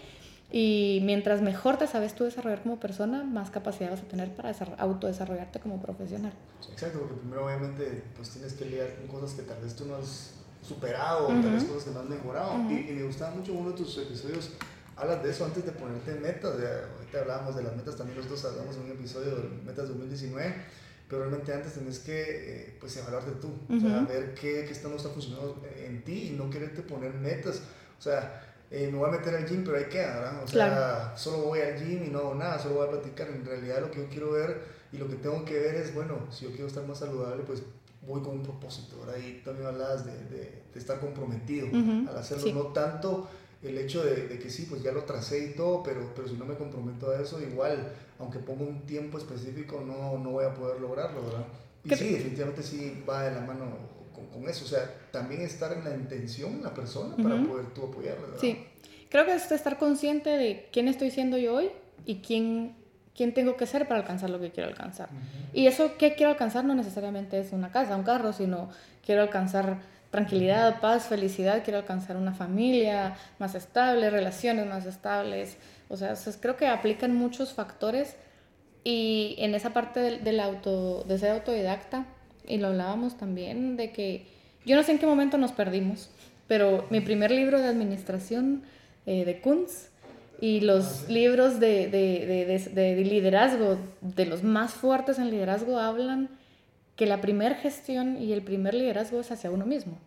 Y 0.50 1.02
mientras 1.04 1.42
mejor 1.42 1.78
te 1.78 1.86
sabes 1.86 2.16
tú 2.16 2.24
desarrollar 2.24 2.62
como 2.62 2.80
persona, 2.80 3.24
más 3.26 3.50
capacidad 3.50 3.90
vas 3.90 4.02
a 4.02 4.04
tener 4.04 4.34
para 4.34 4.56
autodesarrollarte 4.78 5.60
como 5.60 5.82
profesional. 5.82 6.32
Exacto, 6.72 7.00
porque 7.00 7.16
primero 7.16 7.46
obviamente 7.46 8.04
pues 8.16 8.30
tienes 8.30 8.54
que 8.54 8.66
lidiar 8.66 8.96
con 8.96 9.20
cosas 9.20 9.36
que 9.36 9.42
tal 9.42 9.62
vez 9.62 9.76
tú 9.76 9.86
no 9.86 9.96
has 9.96 10.36
superado, 10.62 11.28
tal 11.28 11.52
vez 11.52 11.66
cosas 11.66 11.84
que 11.86 11.92
no 11.92 12.00
has 12.00 12.10
mejorado. 12.10 12.54
y, 12.70 12.94
me 12.94 13.04
gustaba 13.04 13.36
mucho 13.36 13.52
uno 13.52 13.72
de 13.72 13.78
tus 13.78 13.98
episodios, 13.98 14.52
hablas 14.96 15.22
de 15.24 15.30
eso 15.30 15.44
antes 15.44 15.66
de 15.66 15.74
ponerte 15.74 16.14
metas. 16.14 16.54
ahorita 16.54 17.20
hablábamos 17.20 17.58
de 17.58 17.64
las 17.64 17.76
metas, 17.76 17.98
también 17.98 18.16
nosotros 18.16 18.46
hablamos 18.46 18.78
en 18.78 18.84
un 18.84 18.92
episodio 18.92 19.36
de 19.36 19.50
metas 19.66 19.90
2019 19.90 20.83
pero 21.08 21.22
realmente 21.24 21.54
antes 21.54 21.74
tenés 21.74 22.00
que 22.00 22.22
eh, 22.22 22.78
pues 22.80 22.96
evaluarte 22.98 23.32
tú, 23.42 23.50
o 23.70 23.80
sea, 23.80 24.02
ver 24.08 24.34
qué, 24.34 24.66
qué 24.66 24.72
está, 24.72 24.88
no 24.88 24.96
está 24.96 25.10
funcionando 25.10 25.62
en 25.78 26.04
ti 26.04 26.30
y 26.30 26.32
no 26.32 26.50
quererte 26.50 26.82
poner 26.82 27.14
metas, 27.14 27.62
o 28.00 28.02
sea, 28.02 28.42
eh, 28.72 28.90
me 28.92 28.98
voy 28.98 29.10
a 29.10 29.12
meter 29.12 29.36
al 29.36 29.46
gym, 29.48 29.64
pero 29.64 29.78
ahí 29.78 29.86
queda, 29.86 30.16
¿verdad? 30.16 30.44
O 30.44 30.48
sea, 30.48 31.18
solo 31.18 31.38
voy 31.44 31.60
al 31.62 31.78
gym 31.78 32.04
y 32.06 32.10
no 32.10 32.20
hago 32.20 32.36
nada, 32.36 32.58
solo 32.58 32.76
voy 32.76 32.88
a 32.88 32.92
platicar, 32.92 33.28
en 33.28 33.46
realidad 33.46 33.82
lo 33.82 33.92
que 33.92 34.00
yo 34.00 34.10
quiero 34.10 34.32
ver 34.32 34.62
y 34.92 34.98
lo 34.98 35.08
que 35.08 35.16
tengo 35.16 35.46
que 35.46 35.60
ver 35.60 35.76
es, 35.76 35.94
bueno, 35.94 36.28
si 36.32 36.46
yo 36.46 36.52
quiero 36.52 36.68
estar 36.68 36.86
más 36.88 37.00
saludable, 37.00 37.44
pues 37.44 37.62
voy 38.06 38.22
con 38.22 38.32
un 38.38 38.44
propósito, 38.44 39.00
¿verdad? 39.00 39.18
Y 39.24 39.42
también 39.44 39.68
hablabas 39.68 40.06
de, 40.06 40.12
de, 40.26 40.64
de 40.74 40.80
estar 40.80 41.00
comprometido 41.00 41.68
al 42.10 42.18
hacerlo, 42.18 42.44
no 42.54 42.62
tanto 42.74 43.30
el 43.64 43.78
hecho 43.78 44.04
de, 44.04 44.28
de, 44.28 44.40
que 44.40 44.50
sí, 44.50 44.68
pues 44.70 44.84
ya 44.84 44.92
lo 44.92 45.04
tracé 45.04 45.46
y 45.46 45.54
todo, 45.54 45.82
pero, 45.84 46.12
pero 46.16 46.28
si 46.28 46.36
no 46.36 46.46
me 46.46 46.56
comprometo 46.56 47.12
a 47.12 47.22
eso, 47.22 47.42
igual 47.42 47.94
aunque 48.20 48.40
ponga 48.40 48.64
un 48.64 48.82
tiempo 48.82 49.18
específico, 49.18 49.82
no, 49.86 50.18
no 50.18 50.32
voy 50.32 50.46
a 50.46 50.54
poder 50.54 50.80
lograrlo, 50.80 51.24
¿verdad? 51.24 51.46
Y 51.84 51.96
sí, 51.96 52.14
definitivamente 52.14 52.64
sí 52.64 53.04
va 53.08 53.24
de 53.24 53.36
la 53.36 53.42
mano 53.42 53.66
con, 54.14 54.28
con, 54.28 54.50
eso, 54.50 54.66
o 54.66 54.68
sea, 54.68 54.90
también 55.12 55.42
estar 55.42 55.74
en 55.74 55.84
la 55.84 55.92
intención, 55.92 56.62
la 56.64 56.74
persona, 56.74 57.16
para 57.18 57.42
poder 57.44 57.68
tú 57.68 57.86
apoyarla, 57.86 58.22
¿verdad? 58.22 58.40
Sí, 58.40 58.66
creo 59.10 59.26
que 59.26 59.34
es 59.34 59.52
estar 59.52 59.78
consciente 59.78 60.30
de 60.30 60.70
quién 60.72 60.88
estoy 60.88 61.12
siendo 61.12 61.38
yo 61.38 61.56
hoy 61.56 61.70
y 62.06 62.18
quién, 62.18 62.76
quién 63.16 63.34
tengo 63.34 63.58
que 63.58 63.66
ser 63.66 63.88
para 63.88 64.00
alcanzar 64.00 64.30
lo 64.30 64.40
que 64.40 64.52
quiero 64.52 64.70
alcanzar. 64.70 65.10
Y 65.54 65.68
eso 65.68 65.98
que 65.98 66.16
quiero 66.16 66.32
alcanzar 66.32 66.64
no 66.64 66.76
necesariamente 66.76 67.40
es 67.40 67.52
una 67.52 67.72
casa, 67.72 67.98
un 67.98 68.04
carro, 68.04 68.32
sino 68.32 68.70
quiero 69.06 69.22
alcanzar 69.22 69.82
tranquilidad, 70.14 70.80
paz, 70.80 71.08
felicidad, 71.08 71.64
quiero 71.64 71.80
alcanzar 71.80 72.18
una 72.18 72.36
familia 72.36 73.16
más 73.40 73.56
estable, 73.56 74.12
relaciones 74.12 74.68
más 74.68 74.86
estables, 74.86 75.58
o 75.90 75.98
sea, 75.98 76.14
creo 76.40 76.56
que 76.56 76.68
aplican 76.68 77.16
muchos 77.16 77.54
factores 77.54 78.16
y 78.84 79.34
en 79.40 79.56
esa 79.56 79.72
parte 79.72 80.00
del, 80.20 80.40
auto, 80.40 81.04
de 81.06 81.18
ser 81.18 81.32
autodidacta, 81.32 82.06
y 82.48 82.58
lo 82.58 82.68
hablábamos 82.68 83.18
también, 83.18 83.76
de 83.76 83.92
que 83.92 84.28
yo 84.64 84.76
no 84.76 84.84
sé 84.84 84.92
en 84.92 85.00
qué 85.00 85.08
momento 85.08 85.40
nos 85.40 85.52
perdimos, 85.52 86.12
pero 86.48 86.86
mi 86.92 87.02
primer 87.02 87.32
libro 87.32 87.60
de 87.60 87.66
administración 87.66 88.62
eh, 89.08 89.26
de 89.26 89.42
Kunz 89.42 89.88
y 90.40 90.60
los 90.60 91.10
libros 91.10 91.60
de, 91.60 91.88
de, 91.88 92.70
de, 92.72 92.96
liderazgo, 93.04 93.80
de 94.02 94.28
los 94.28 94.44
más 94.44 94.76
fuertes 94.76 95.18
en 95.18 95.32
liderazgo, 95.32 95.80
hablan 95.80 96.30
que 96.96 97.06
la 97.06 97.22
primer 97.22 97.56
gestión 97.56 98.22
y 98.22 98.34
el 98.34 98.44
primer 98.44 98.74
liderazgo 98.74 99.20
es 99.20 99.32
hacia 99.32 99.52
uno 99.52 99.66
mismo, 99.66 99.98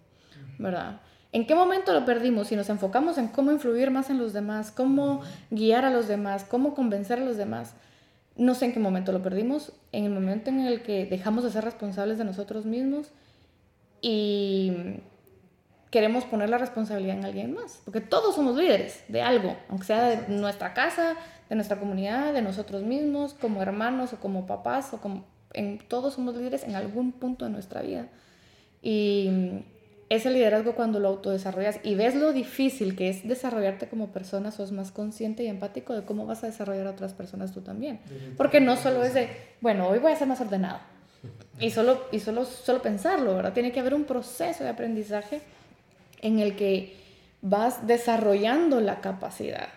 ¿verdad? 0.58 1.00
¿En 1.32 1.46
qué 1.46 1.54
momento 1.54 1.92
lo 1.92 2.04
perdimos? 2.04 2.48
Si 2.48 2.56
nos 2.56 2.70
enfocamos 2.70 3.18
en 3.18 3.28
cómo 3.28 3.52
influir 3.52 3.90
más 3.90 4.10
en 4.10 4.18
los 4.18 4.32
demás, 4.32 4.70
cómo 4.70 5.22
guiar 5.50 5.84
a 5.84 5.90
los 5.90 6.08
demás, 6.08 6.44
cómo 6.44 6.74
convencer 6.74 7.18
a 7.18 7.24
los 7.24 7.36
demás, 7.36 7.74
no 8.36 8.54
sé 8.54 8.66
en 8.66 8.72
qué 8.72 8.80
momento 8.80 9.12
lo 9.12 9.22
perdimos, 9.22 9.72
en 9.92 10.04
el 10.04 10.12
momento 10.12 10.50
en 10.50 10.60
el 10.60 10.82
que 10.82 11.06
dejamos 11.06 11.44
de 11.44 11.50
ser 11.50 11.64
responsables 11.64 12.18
de 12.18 12.24
nosotros 12.24 12.64
mismos 12.66 13.10
y 14.00 15.00
queremos 15.90 16.24
poner 16.24 16.50
la 16.50 16.58
responsabilidad 16.58 17.16
en 17.16 17.24
alguien 17.24 17.54
más, 17.54 17.80
porque 17.84 18.00
todos 18.00 18.34
somos 18.34 18.56
líderes 18.56 19.04
de 19.08 19.22
algo, 19.22 19.56
aunque 19.68 19.86
sea 19.86 20.04
de 20.04 20.28
nuestra 20.28 20.74
casa, 20.74 21.16
de 21.48 21.54
nuestra 21.54 21.78
comunidad, 21.78 22.32
de 22.32 22.42
nosotros 22.42 22.82
mismos, 22.82 23.34
como 23.34 23.62
hermanos 23.62 24.12
o 24.12 24.20
como 24.20 24.46
papás 24.46 24.92
o 24.92 25.00
como 25.00 25.24
en 25.56 25.78
todos 25.78 26.14
somos 26.14 26.36
líderes 26.36 26.64
en 26.64 26.76
algún 26.76 27.12
punto 27.12 27.44
de 27.44 27.50
nuestra 27.50 27.82
vida. 27.82 28.06
Y 28.82 29.64
ese 30.08 30.30
liderazgo 30.30 30.74
cuando 30.74 31.00
lo 31.00 31.08
autodesarrollas 31.08 31.80
y 31.82 31.96
ves 31.96 32.14
lo 32.14 32.32
difícil 32.32 32.94
que 32.94 33.08
es 33.08 33.26
desarrollarte 33.26 33.88
como 33.88 34.12
persona, 34.12 34.52
sos 34.52 34.70
más 34.70 34.92
consciente 34.92 35.42
y 35.42 35.48
empático 35.48 35.94
de 35.94 36.04
cómo 36.04 36.26
vas 36.26 36.44
a 36.44 36.46
desarrollar 36.46 36.86
a 36.86 36.90
otras 36.90 37.12
personas 37.12 37.52
tú 37.52 37.62
también. 37.62 37.98
Porque 38.36 38.60
no 38.60 38.76
solo 38.76 39.02
es 39.02 39.14
de, 39.14 39.28
bueno, 39.60 39.88
hoy 39.88 39.98
voy 39.98 40.12
a 40.12 40.16
ser 40.16 40.28
más 40.28 40.40
ordenado. 40.40 40.78
Y 41.58 41.70
solo, 41.70 42.04
y 42.12 42.20
solo, 42.20 42.44
solo 42.44 42.82
pensarlo, 42.82 43.34
¿verdad? 43.34 43.52
Tiene 43.52 43.72
que 43.72 43.80
haber 43.80 43.94
un 43.94 44.04
proceso 44.04 44.62
de 44.62 44.70
aprendizaje 44.70 45.40
en 46.20 46.38
el 46.38 46.54
que 46.54 46.94
vas 47.42 47.86
desarrollando 47.86 48.80
la 48.80 49.00
capacidad. 49.00 49.68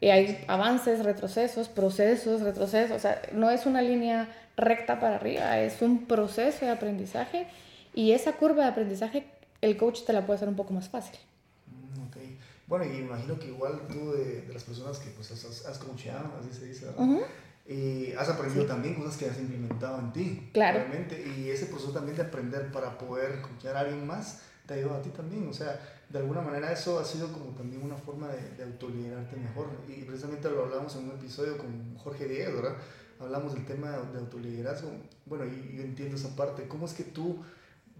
Y 0.00 0.10
hay 0.10 0.44
avances, 0.48 1.04
retrocesos, 1.04 1.68
procesos, 1.68 2.42
retrocesos. 2.42 2.96
O 2.96 2.98
sea, 2.98 3.22
no 3.32 3.48
es 3.48 3.64
una 3.64 3.80
línea 3.80 4.28
recta 4.56 5.00
para 5.00 5.16
arriba, 5.16 5.58
es 5.58 5.82
un 5.82 6.06
proceso 6.06 6.64
de 6.64 6.72
aprendizaje. 6.72 7.46
Y 7.94 8.12
esa 8.12 8.32
curva 8.32 8.64
de 8.64 8.70
aprendizaje 8.70 9.26
el 9.60 9.76
coach 9.76 10.02
te 10.04 10.12
la 10.12 10.26
puede 10.26 10.36
hacer 10.36 10.48
un 10.48 10.56
poco 10.56 10.72
más 10.74 10.88
fácil. 10.88 11.18
Mm, 11.66 12.08
okay. 12.08 12.38
Bueno, 12.66 12.84
y 12.84 12.98
imagino 12.98 13.38
que 13.38 13.48
igual 13.48 13.80
tú 13.88 14.12
de, 14.12 14.42
de 14.42 14.52
las 14.52 14.64
personas 14.64 14.98
que 14.98 15.10
pues, 15.10 15.30
has, 15.30 15.66
has 15.66 15.78
coachado, 15.78 16.32
así 16.40 16.52
se 16.52 16.66
dice, 16.66 16.86
¿verdad? 16.86 17.26
Y 17.66 18.12
has 18.12 18.28
aprendido 18.28 18.66
también 18.66 18.94
cosas 18.94 19.16
que 19.16 19.24
has 19.24 19.38
implementado 19.38 19.98
en 19.98 20.12
ti. 20.12 20.50
Claro. 20.52 20.80
Realmente. 20.80 21.24
Y 21.26 21.48
ese 21.48 21.66
proceso 21.66 21.92
también 21.92 22.16
de 22.16 22.22
aprender 22.22 22.70
para 22.70 22.98
poder 22.98 23.40
coachar 23.40 23.76
a 23.76 23.80
alguien 23.80 24.06
más 24.06 24.42
te 24.66 24.74
ayuda 24.74 24.98
a 24.98 25.02
ti 25.02 25.08
también. 25.10 25.48
O 25.48 25.52
sea, 25.52 25.80
de 26.10 26.18
alguna 26.18 26.42
manera 26.42 26.70
eso 26.70 26.98
ha 26.98 27.04
sido 27.04 27.32
como 27.32 27.52
también 27.52 27.82
una 27.82 27.96
forma 27.96 28.28
de, 28.28 28.50
de 28.56 28.64
autoliderarte 28.64 29.36
mejor. 29.36 29.68
Y 29.88 30.02
precisamente 30.02 30.50
lo 30.50 30.64
hablamos 30.64 30.94
en 30.96 31.04
un 31.04 31.12
episodio 31.12 31.56
con 31.56 31.96
Jorge 31.96 32.28
Diego, 32.28 32.56
¿verdad? 32.56 32.76
Hablamos 33.20 33.54
del 33.54 33.64
tema 33.64 33.90
de, 33.90 34.12
de 34.12 34.18
autoliderazgo. 34.18 34.90
Bueno, 35.26 35.44
y 35.46 35.76
yo 35.76 35.82
entiendo 35.82 36.16
esa 36.16 36.34
parte. 36.36 36.68
¿Cómo 36.68 36.86
es 36.86 36.92
que 36.92 37.04
tú 37.04 37.38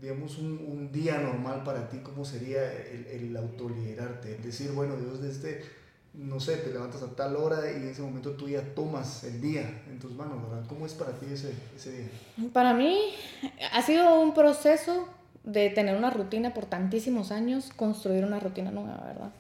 digamos, 0.00 0.38
un, 0.38 0.59
un, 0.66 0.92
día 0.92 1.18
normal 1.18 1.62
para 1.64 1.88
ti, 1.88 1.99
¿cómo 1.99 2.25
sería 2.25 2.61
el, 2.73 3.06
el 3.06 3.37
autoliderarte? 3.37 4.37
Decir, 4.38 4.73
bueno, 4.73 4.97
Dios, 4.97 5.23
desde, 5.23 5.64
no 6.12 6.40
sé, 6.40 6.56
te 6.59 6.71
levantas 6.71 7.02
a 7.02 7.14
tal 7.14 7.37
hora 7.37 7.71
y 7.71 7.76
en 7.76 7.88
ese 7.88 8.02
momento 8.02 8.33
tú 8.33 8.49
ya 8.49 8.75
tomas 8.75 9.25
el 9.25 9.40
día 9.40 9.83
en 9.88 9.99
tus 9.99 10.12
manos, 10.12 10.42
¿verdad? 10.42 10.66
¿Cómo 10.68 10.87
es 10.87 10.94
para 10.94 11.12
ti 11.12 11.26
ese, 11.33 11.52
ese 11.76 11.92
día? 11.92 12.50
Para 12.52 12.75
mí 12.75 12.99
ha 13.73 13.83
sido 13.83 14.21
un 14.21 14.35
proceso 14.35 15.09
de 15.44 15.71
tener 15.71 15.97
una 15.97 16.11
rutina 16.11 16.54
por 16.54 16.66
tantísimos 16.66 17.30
años, 17.30 17.71
construir 17.75 18.25
una 18.25 18.40
rutina 18.40 18.71
nueva, 18.71 19.02
¿verdad? 19.06 19.33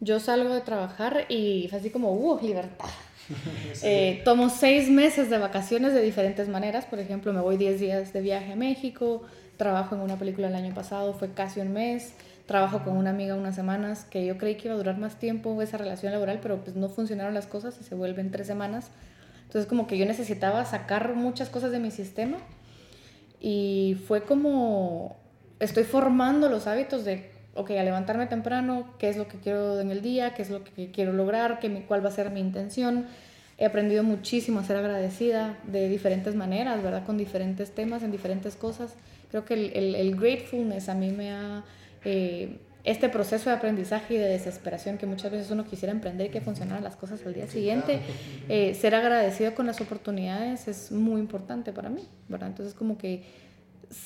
Yo 0.00 0.20
salgo 0.20 0.52
de 0.52 0.60
trabajar 0.60 1.26
y 1.28 1.66
fue 1.70 1.78
así 1.78 1.90
como, 1.90 2.12
¡uh, 2.12 2.40
libertad! 2.40 2.90
eh, 3.82 4.22
tomo 4.24 4.48
seis 4.48 4.90
meses 4.90 5.30
de 5.30 5.38
vacaciones 5.38 5.94
de 5.94 6.02
diferentes 6.02 6.48
maneras. 6.48 6.84
Por 6.86 6.98
ejemplo, 6.98 7.32
me 7.32 7.40
voy 7.40 7.56
10 7.56 7.80
días 7.80 8.12
de 8.12 8.20
viaje 8.20 8.52
a 8.52 8.56
México, 8.56 9.22
trabajo 9.56 9.94
en 9.94 10.00
una 10.00 10.18
película 10.18 10.48
el 10.48 10.54
año 10.54 10.74
pasado, 10.74 11.14
fue 11.14 11.32
casi 11.32 11.60
un 11.60 11.72
mes, 11.72 12.14
trabajo 12.46 12.82
con 12.84 12.96
una 12.96 13.10
amiga 13.10 13.34
unas 13.34 13.54
semanas, 13.54 14.04
que 14.04 14.26
yo 14.26 14.38
creí 14.38 14.56
que 14.56 14.68
iba 14.68 14.74
a 14.74 14.78
durar 14.78 14.98
más 14.98 15.18
tiempo 15.18 15.60
esa 15.62 15.78
relación 15.78 16.12
laboral, 16.12 16.40
pero 16.42 16.62
pues 16.62 16.76
no 16.76 16.88
funcionaron 16.88 17.34
las 17.34 17.46
cosas 17.46 17.76
y 17.80 17.84
se 17.84 17.94
vuelven 17.94 18.30
tres 18.30 18.46
semanas. 18.46 18.90
Entonces 19.44 19.68
como 19.68 19.86
que 19.86 19.98
yo 19.98 20.06
necesitaba 20.06 20.64
sacar 20.64 21.14
muchas 21.14 21.48
cosas 21.48 21.70
de 21.70 21.78
mi 21.78 21.90
sistema 21.90 22.38
y 23.40 23.96
fue 24.08 24.22
como, 24.22 25.16
estoy 25.60 25.84
formando 25.84 26.48
los 26.48 26.66
hábitos 26.66 27.04
de, 27.04 27.30
ok, 27.54 27.70
a 27.72 27.82
levantarme 27.82 28.26
temprano, 28.26 28.86
qué 28.98 29.08
es 29.08 29.16
lo 29.16 29.28
que 29.28 29.38
quiero 29.38 29.80
en 29.80 29.90
el 29.90 30.02
día, 30.02 30.34
qué 30.34 30.42
es 30.42 30.50
lo 30.50 30.64
que 30.64 30.90
quiero 30.90 31.12
lograr, 31.12 31.58
qué, 31.60 31.84
cuál 31.86 32.04
va 32.04 32.08
a 32.08 32.12
ser 32.12 32.30
mi 32.30 32.40
intención. 32.40 33.06
He 33.56 33.66
aprendido 33.66 34.02
muchísimo 34.02 34.60
a 34.60 34.64
ser 34.64 34.76
agradecida 34.76 35.58
de 35.64 35.88
diferentes 35.88 36.34
maneras, 36.34 36.82
¿verdad? 36.82 37.04
Con 37.06 37.16
diferentes 37.16 37.70
temas, 37.70 38.02
en 38.02 38.10
diferentes 38.10 38.56
cosas 38.56 38.94
creo 39.34 39.44
que 39.44 39.54
el, 39.54 39.72
el, 39.74 39.94
el 39.96 40.14
gratefulness 40.14 40.88
a 40.88 40.94
mí 40.94 41.10
me 41.10 41.32
ha... 41.32 41.64
Eh, 42.04 42.56
este 42.84 43.08
proceso 43.08 43.48
de 43.48 43.56
aprendizaje 43.56 44.14
y 44.14 44.16
de 44.18 44.28
desesperación 44.28 44.98
que 44.98 45.06
muchas 45.06 45.32
veces 45.32 45.50
uno 45.50 45.64
quisiera 45.64 45.90
emprender 45.90 46.26
y 46.26 46.30
que 46.30 46.42
funcionaran 46.42 46.84
las 46.84 46.96
cosas 46.96 47.24
al 47.24 47.32
día 47.32 47.48
siguiente, 47.48 48.00
eh, 48.50 48.74
ser 48.74 48.94
agradecido 48.94 49.54
con 49.54 49.66
las 49.66 49.80
oportunidades 49.80 50.68
es 50.68 50.92
muy 50.92 51.18
importante 51.18 51.72
para 51.72 51.88
mí, 51.88 52.06
¿verdad? 52.28 52.50
Entonces 52.50 52.74
como 52.74 52.98
que 52.98 53.24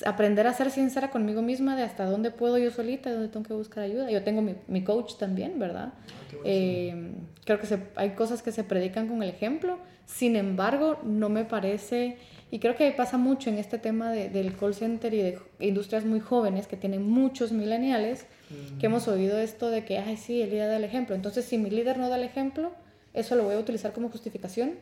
aprender 0.05 0.47
a 0.47 0.53
ser 0.53 0.71
sincera 0.71 1.09
conmigo 1.11 1.41
misma 1.41 1.75
de 1.75 1.83
hasta 1.83 2.05
dónde 2.05 2.31
puedo 2.31 2.57
yo 2.57 2.71
solita, 2.71 3.09
de 3.09 3.15
dónde 3.15 3.29
tengo 3.29 3.45
que 3.45 3.53
buscar 3.53 3.83
ayuda. 3.83 4.09
Yo 4.11 4.23
tengo 4.23 4.41
mi, 4.41 4.55
mi 4.67 4.83
coach 4.83 5.15
también, 5.17 5.59
¿verdad? 5.59 5.93
Ah, 5.93 6.35
Eh, 6.43 7.11
creo 7.45 7.59
que 7.59 7.67
se, 7.67 7.79
hay 7.95 8.11
cosas 8.11 8.41
que 8.41 8.51
se 8.51 8.63
predican 8.63 9.07
con 9.07 9.23
el 9.23 9.29
ejemplo, 9.29 9.77
sin 10.05 10.35
embargo, 10.35 10.99
no 11.03 11.29
me 11.29 11.45
parece 11.45 12.17
y 12.51 12.59
creo 12.59 12.75
que 12.75 12.91
pasa 12.91 13.17
mucho 13.17 13.49
en 13.49 13.57
este 13.59 13.77
tema 13.77 14.11
de, 14.11 14.29
del 14.29 14.55
call 14.55 14.73
center 14.73 15.13
y 15.13 15.21
de 15.21 15.39
industrias 15.59 16.03
muy 16.03 16.19
jóvenes 16.19 16.65
que 16.65 16.77
tienen 16.77 17.07
muchos 17.07 17.51
millennials, 17.51 18.25
mm. 18.49 18.79
que 18.79 18.87
hemos 18.87 19.07
oído 19.07 19.37
esto 19.37 19.69
de 19.69 19.85
que, 19.85 19.99
ay, 19.99 20.17
sí, 20.17 20.41
el 20.41 20.49
líder 20.49 20.67
da 20.67 20.77
el 20.77 20.83
ejemplo. 20.83 21.15
Entonces, 21.15 21.45
si 21.45 21.57
mi 21.57 21.69
líder 21.69 21.99
no 21.99 22.09
da 22.09 22.15
el 22.15 22.23
ejemplo, 22.23 22.71
eso 23.13 23.35
lo 23.35 23.43
voy 23.43 23.55
a 23.55 23.59
utilizar 23.59 23.93
como 23.93 24.09
justificación 24.09 24.73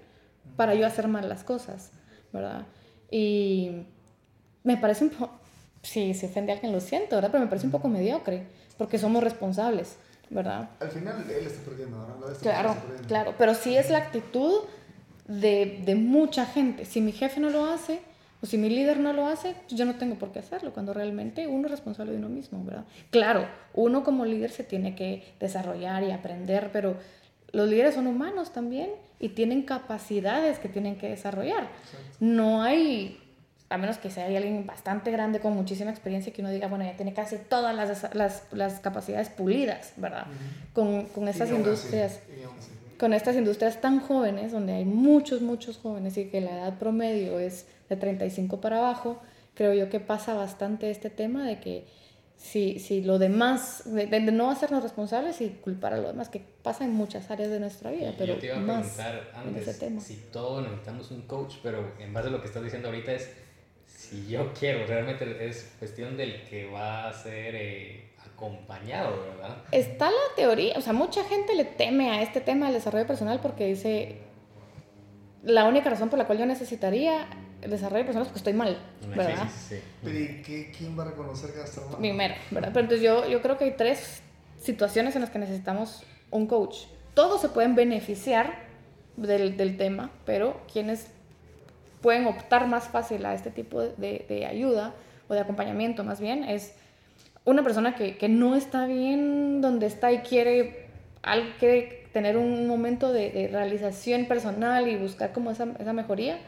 para 0.56 0.76
yo 0.76 0.88
hacer 0.88 1.10
mal 1.10 1.28
las 1.28 1.44
cosas, 1.44 1.92
¿verdad? 2.32 2.66
Y 3.12 3.84
me 4.68 4.76
parece 4.76 5.06
un 5.06 5.12
poco, 5.12 5.32
si 5.82 6.14
se 6.14 6.26
ofende 6.26 6.52
a 6.52 6.56
alguien, 6.56 6.74
lo 6.74 6.82
siento, 6.82 7.16
¿verdad? 7.16 7.32
Pero 7.32 7.44
me 7.46 7.50
parece 7.50 7.66
un 7.66 7.72
poco 7.72 7.88
mediocre, 7.88 8.44
porque 8.78 9.00
somos 9.00 9.24
responsables, 9.24 9.96
¿verdad? 10.30 10.70
Al 10.82 10.90
final 10.90 11.26
él 11.30 11.48
está 11.48 11.64
perdiendo, 11.64 12.06
¿verdad? 12.06 12.32
Está 12.34 12.44
claro, 12.44 12.74
perdiendo. 12.76 13.08
claro, 13.08 13.36
pero 13.38 13.56
sí 13.56 13.78
es 13.78 13.90
la 13.90 14.00
actitud 14.00 14.64
de, 15.26 15.82
de, 15.86 15.96
mucha 15.96 16.46
gente. 16.46 16.84
Si 16.84 17.00
mi 17.00 17.14
jefe 17.14 17.40
no 17.40 17.50
lo 17.50 17.66
hace, 17.66 18.02
o 18.42 18.46
si 18.46 18.58
mi 18.58 18.70
líder 18.70 19.00
no 19.00 19.14
lo 19.14 19.26
hace, 19.26 19.56
yo 19.70 19.86
no 19.86 19.96
tengo 19.96 20.16
por 20.16 20.34
qué 20.34 20.40
hacerlo, 20.40 20.74
cuando 20.74 20.94
realmente 20.94 21.48
uno 21.48 21.68
es 21.68 21.72
responsable 21.72 22.12
de 22.12 22.18
uno 22.18 22.28
mismo, 22.28 22.62
¿verdad? 22.66 22.84
Claro, 23.10 23.48
uno 23.74 24.04
como 24.04 24.26
líder 24.26 24.52
se 24.52 24.66
tiene 24.66 24.96
que 24.96 25.24
desarrollar 25.40 26.04
y 26.04 26.12
aprender, 26.12 26.72
pero 26.74 26.98
los 27.54 27.70
líderes 27.70 27.96
son 27.96 28.08
humanos 28.08 28.52
también 28.52 28.90
y 29.18 29.30
tienen 29.30 29.62
capacidades 29.62 30.60
que 30.60 30.68
tienen 30.68 30.98
que 30.98 31.08
desarrollar. 31.08 31.64
Exacto. 31.64 32.18
No 32.20 32.62
hay, 32.64 33.18
a 33.70 33.78
menos 33.78 33.98
que 33.98 34.10
sea 34.10 34.26
alguien 34.26 34.66
bastante 34.66 35.12
grande 35.12 35.40
con 35.40 35.54
muchísima 35.54 35.92
experiencia, 35.92 36.32
que 36.32 36.42
uno 36.42 36.50
diga, 36.52 36.68
bueno, 36.68 36.86
ya 36.86 36.96
tiene 36.96 37.14
casi 37.14 37.38
todas 37.38 37.76
las, 37.76 38.14
las, 38.16 38.44
las 38.52 38.80
capacidades 38.80 39.30
pulidas, 39.30 39.94
¿verdad? 39.98 40.28
Uh 40.28 40.32
-huh. 40.32 40.74
Con, 40.74 41.06
con 41.08 41.28
esas 41.28 41.50
industrias. 41.52 42.20
Con 42.98 43.14
estas 43.14 43.36
industrias 43.36 43.80
tan 43.80 44.00
jóvenes, 44.00 44.52
donde 44.52 44.74
hay 44.74 44.86
muchos, 44.86 45.42
muchos 45.42 45.78
jóvenes 45.78 46.18
y 46.18 46.26
que 46.30 46.42
la 46.42 46.52
edad 46.52 46.80
promedio 46.80 47.40
es 47.40 47.68
de 47.90 47.96
35 47.96 48.60
para 48.60 48.80
abajo, 48.80 49.22
creo 49.54 49.74
yo 49.74 49.90
que 49.90 50.00
pasa 50.00 50.34
bastante 50.34 50.90
este 50.90 51.12
tema 51.12 51.46
de 51.46 51.60
que 51.60 51.86
si, 52.38 52.80
si 52.80 53.02
lo 53.02 53.20
demás, 53.20 53.84
de, 53.86 54.08
de, 54.08 54.20
no 54.32 54.50
hacernos 54.50 54.84
responsables 54.84 55.42
y 55.42 55.50
culpar 55.50 55.94
a 55.94 55.98
lo 55.98 56.08
demás, 56.08 56.30
que 56.30 56.42
pasa 56.62 56.86
en 56.86 56.94
muchas 56.94 57.30
áreas 57.32 57.50
de 57.50 57.60
nuestra 57.60 57.92
vida, 57.92 58.14
pero 58.18 58.36
yo 58.36 58.40
te 58.40 58.46
iba 58.48 58.58
a 58.58 58.60
más 58.60 58.88
preguntar 58.88 59.32
antes 59.34 59.64
en 59.64 59.70
ese 59.70 59.80
tema. 59.80 60.02
si 60.02 60.16
todos 60.32 60.64
necesitamos 60.64 61.12
un 61.12 61.22
coach, 61.24 61.56
pero 61.64 61.94
en 62.00 62.14
base 62.14 62.30
a 62.30 62.32
lo 62.32 62.40
que 62.40 62.48
estás 62.48 62.64
diciendo 62.64 62.90
ahorita 62.90 63.12
es, 63.12 63.30
si 64.10 64.28
yo 64.28 64.54
quiero, 64.54 64.86
realmente 64.86 65.48
es 65.48 65.76
cuestión 65.80 66.18
del 66.18 66.44
que 66.44 66.66
va 66.70 67.10
a 67.10 67.14
ser... 67.14 67.56
Eh, 67.56 68.04
acompañado, 68.38 69.20
¿verdad? 69.36 69.58
Está 69.72 70.12
la 70.12 70.36
teoría, 70.36 70.76
o 70.78 70.82
sea, 70.82 70.94
mucha 70.94 71.24
gente 71.24 71.56
le 71.56 71.66
teme 71.66 72.12
a 72.12 72.22
este 72.22 72.40
tema 72.40 72.68
del 72.68 72.76
desarrollo 72.76 73.08
personal 73.08 73.40
porque 73.42 73.66
dice, 73.66 74.18
la 75.44 75.66
única 75.66 75.90
razón 75.90 76.10
por 76.10 76.20
la 76.20 76.26
cual 76.26 76.38
yo 76.38 76.46
necesitaría 76.46 77.28
el 77.62 77.72
desarrollo 77.72 78.06
personal 78.06 78.24
es 78.24 78.28
porque 78.28 78.40
estoy 78.40 78.54
mal, 78.54 78.78
¿verdad? 79.08 79.50
Sí, 79.50 79.58
sí, 79.58 79.76
sí. 79.76 79.82
Pero 80.04 80.20
¿y 80.20 80.42
qué, 80.44 80.72
quién 80.78 80.98
va 80.98 81.04
a 81.04 81.08
reconocer 81.08 81.52
que 81.52 81.62
está 81.62 81.82
mal? 81.82 81.98
Primero, 81.98 82.36
¿verdad? 82.52 82.70
Pero 82.74 82.84
entonces 82.84 83.04
yo, 83.04 83.28
yo 83.28 83.42
creo 83.42 83.58
que 83.58 83.66
hay 83.66 83.72
tres 83.72 84.22
situaciones 84.60 85.16
en 85.16 85.22
las 85.22 85.32
que 85.32 85.40
necesitamos 85.40 86.04
un 86.30 86.46
coach. 86.46 86.86
Todos 87.16 87.42
se 87.42 87.50
pueden 87.50 87.74
beneficiar 87.74 88.68
del, 89.16 89.58
del 89.58 89.78
tema, 89.78 90.12
pero 90.26 90.62
quienes 90.72 91.08
pueden 92.02 92.26
optar 92.28 92.68
más 92.68 92.88
fácil 92.88 93.26
a 93.26 93.34
este 93.34 93.50
tipo 93.50 93.82
de, 93.82 94.26
de 94.28 94.46
ayuda 94.46 94.94
o 95.28 95.34
de 95.34 95.40
acompañamiento 95.40 96.04
más 96.04 96.20
bien 96.20 96.44
es 96.44 96.74
una 97.48 97.64
persona 97.64 97.96
que, 97.96 98.18
que, 98.18 98.28
no 98.28 98.56
está 98.56 98.86
bien 98.86 99.62
donde 99.62 99.86
está 99.86 100.12
y 100.12 100.18
quiere, 100.18 100.88
quiere 101.60 102.04
tener 102.12 102.36
un 102.36 102.68
momento 102.68 103.14
de, 103.14 103.32
de, 103.32 103.48
realización 103.48 104.26
personal 104.26 104.90
y 104.90 104.98
buscar 104.98 105.32
como 105.32 105.50
esa, 105.50 105.66
esa, 105.80 105.94
mejoría, 105.94 106.40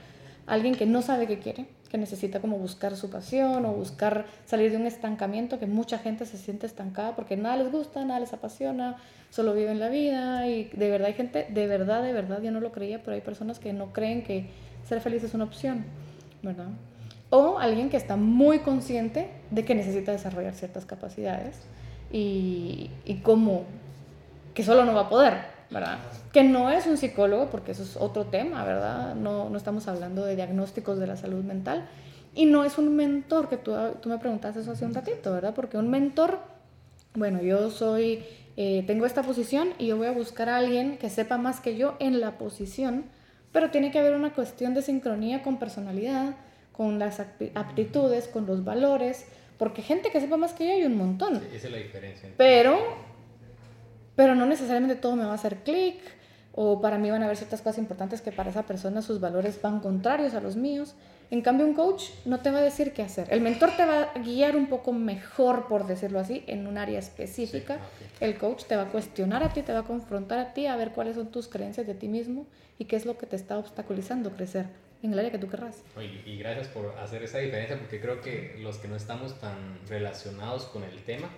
alguien 0.46 0.76
que 0.76 0.86
no 0.86 1.02
sabe 1.02 1.26
qué 1.26 1.40
quiere, 1.40 1.68
que 1.90 1.98
necesita 1.98 2.42
como 2.42 2.58
buscar 2.58 2.98
su 2.98 3.10
pasión 3.10 3.66
o 3.66 3.72
buscar 3.72 4.26
salir 4.46 4.72
de 4.72 4.78
un 4.78 4.88
estancamiento, 4.88 5.58
que 5.58 5.68
mucha 5.68 6.00
gente 6.00 6.26
se 6.26 6.38
siente 6.38 6.66
estancada 6.66 7.16
porque 7.16 7.38
nada 7.38 7.56
les 7.56 7.72
gusta, 7.72 8.04
nada 8.04 8.20
les 8.20 8.34
apasiona, 8.34 8.98
solo 9.30 9.54
viven 9.54 9.80
la 9.80 9.88
vida 9.88 10.48
y 10.48 10.66
de 10.74 10.90
verdad 10.90 11.08
hay 11.08 11.14
gente, 11.14 11.48
de 11.50 11.68
verdad, 11.68 12.04
de 12.04 12.12
verdad, 12.12 12.42
yo 12.42 12.52
no 12.52 12.60
lo 12.60 12.74
creía, 12.74 13.02
pero 13.02 13.16
hay 13.16 13.22
personas 13.22 13.58
que 13.58 13.72
no 13.72 13.94
creen 13.94 14.22
que 14.22 14.50
ser 14.90 15.00
feliz 15.00 15.24
es 15.24 15.34
una 15.34 15.46
opción, 15.46 15.86
¿verdad? 16.44 16.68
o 17.30 17.60
alguien 17.60 17.90
que 17.90 17.98
está 17.98 18.16
muy 18.16 18.60
consciente 18.60 19.30
de 19.52 19.64
que 19.64 19.76
necesita 19.76 20.12
desarrollar 20.12 20.56
ciertas 20.56 20.86
capacidades 20.86 21.58
y, 22.12 22.90
y 23.06 23.16
cómo, 23.18 23.66
que 24.54 24.64
solo 24.64 24.84
no 24.86 24.94
va 24.94 25.02
a 25.02 25.10
poder, 25.10 25.38
¿verdad? 25.70 26.00
Que 26.34 26.44
no 26.44 26.72
es 26.72 26.88
un 26.88 26.98
psicólogo, 26.98 27.50
porque 27.52 27.72
eso 27.74 27.84
es 27.84 27.98
otro 27.98 28.26
tema, 28.26 28.64
¿verdad? 28.64 29.14
No, 29.16 29.50
no 29.50 29.58
estamos 29.58 29.88
hablando 29.88 30.26
de 30.26 30.36
diagnósticos 30.36 30.98
de 31.00 31.08
la 31.08 31.18
salud 31.18 31.44
mental, 31.44 31.88
Y 32.36 32.46
no 32.46 32.64
es 32.64 32.78
un 32.78 32.96
mentor, 32.96 33.50
que 33.50 33.58
tú, 33.58 33.74
tú 34.02 34.10
me 34.10 34.18
preguntaste 34.20 34.62
eso 34.62 34.72
hace 34.72 34.86
un 34.86 34.94
ratito, 34.94 35.34
¿verdad? 35.34 35.54
Porque 35.56 35.78
un 35.78 35.90
mentor, 35.90 36.40
bueno, 37.16 37.42
yo 37.42 37.72
soy, 37.72 38.24
eh, 38.56 38.84
tengo 38.86 39.06
esta 39.06 39.24
posición 39.24 39.70
y 39.80 39.88
yo 39.88 39.98
voy 39.98 40.08
a 40.08 40.12
buscar 40.12 40.48
a 40.48 40.58
alguien 40.58 40.98
que 40.98 41.10
sepa 41.10 41.38
más 41.38 41.60
que 41.60 41.76
yo 41.76 41.96
en 42.00 42.22
la 42.22 42.38
posición, 42.38 43.06
pero 43.52 43.72
tiene 43.72 43.92
que 43.92 44.00
haber 44.00 44.14
una 44.14 44.34
cuestión 44.34 44.74
de 44.74 44.82
sincronía 44.82 45.42
con 45.42 45.58
personalidad, 45.58 46.36
con 46.72 47.00
las 47.00 47.20
aptitudes, 47.20 48.28
con 48.28 48.46
los 48.46 48.64
valores, 48.64 49.26
porque 49.58 49.82
gente 49.82 50.12
que 50.12 50.22
sepa 50.22 50.38
más 50.38 50.54
que 50.54 50.66
yo 50.66 50.72
hay 50.72 50.86
un 50.86 50.98
montón. 50.98 51.42
esa 51.54 51.68
es 51.68 51.72
la 51.72 51.78
diferencia. 51.78 52.30
Pero, 52.38 52.78
pero 54.16 54.36
no 54.36 54.46
necesariamente 54.46 54.96
todo 54.96 55.16
me 55.16 55.26
va 55.26 55.32
a 55.32 55.36
hacer 55.36 55.58
clic, 55.58 56.00
o 56.54 56.82
para 56.82 56.98
mí 56.98 57.10
van 57.10 57.22
a 57.22 57.26
haber 57.26 57.38
ciertas 57.38 57.62
cosas 57.62 57.80
importantes 57.80 58.22
que 58.22 58.32
para 58.32 58.50
esa 58.50 58.64
persona 58.64 59.02
sus 59.02 59.20
valores 59.20 59.62
van 59.62 59.80
contrarios 59.80 60.34
a 60.34 60.42
los 60.42 60.56
míos. 60.56 60.96
En 61.32 61.42
cambio, 61.42 61.68
un 61.68 61.76
coach 61.76 62.06
no 62.26 62.40
te 62.40 62.50
va 62.50 62.58
a 62.58 62.62
decir 62.62 62.92
qué 62.92 63.04
hacer. 63.04 63.28
El 63.30 63.42
mentor 63.42 63.70
te 63.78 63.86
va 63.86 64.02
a 64.02 64.20
guiar 64.20 64.56
un 64.56 64.68
poco 64.68 64.94
mejor, 64.94 65.68
por 65.68 65.86
decirlo 65.86 66.20
así, 66.20 66.44
en 66.48 66.66
un 66.66 66.80
área 66.80 66.98
específica. 66.98 67.80
El 68.20 68.38
coach 68.40 68.64
te 68.64 68.76
va 68.76 68.84
a 68.84 68.88
cuestionar 68.88 69.44
a 69.44 69.50
ti, 69.50 69.62
te 69.62 69.72
va 69.72 69.80
a 69.80 69.84
confrontar 69.84 70.40
a 70.40 70.54
ti, 70.54 70.66
a 70.66 70.76
ver 70.76 70.90
cuáles 70.90 71.16
son 71.16 71.30
tus 71.30 71.48
creencias 71.48 71.86
de 71.86 71.94
ti 71.94 72.08
mismo 72.08 72.48
y 72.80 72.86
qué 72.86 72.96
es 72.96 73.06
lo 73.06 73.18
que 73.18 73.28
te 73.28 73.36
está 73.36 73.60
obstaculizando 73.60 74.32
crecer 74.32 74.66
en 75.04 75.14
el 75.14 75.20
área 75.20 75.32
que 75.32 75.38
tú 75.38 75.48
querrás. 75.48 75.84
Y, 75.98 76.28
y 76.28 76.40
gracias 76.40 76.68
por 76.68 76.98
hacer 76.98 77.22
esa 77.22 77.38
diferencia, 77.38 77.78
porque 77.78 78.02
creo 78.02 78.22
que 78.22 78.58
los 78.60 78.78
que 78.78 78.88
no 78.88 78.96
estamos 78.96 79.40
tan 79.40 79.80
relacionados 79.88 80.66
con 80.66 80.84
el 80.84 81.04
tema, 81.04 81.30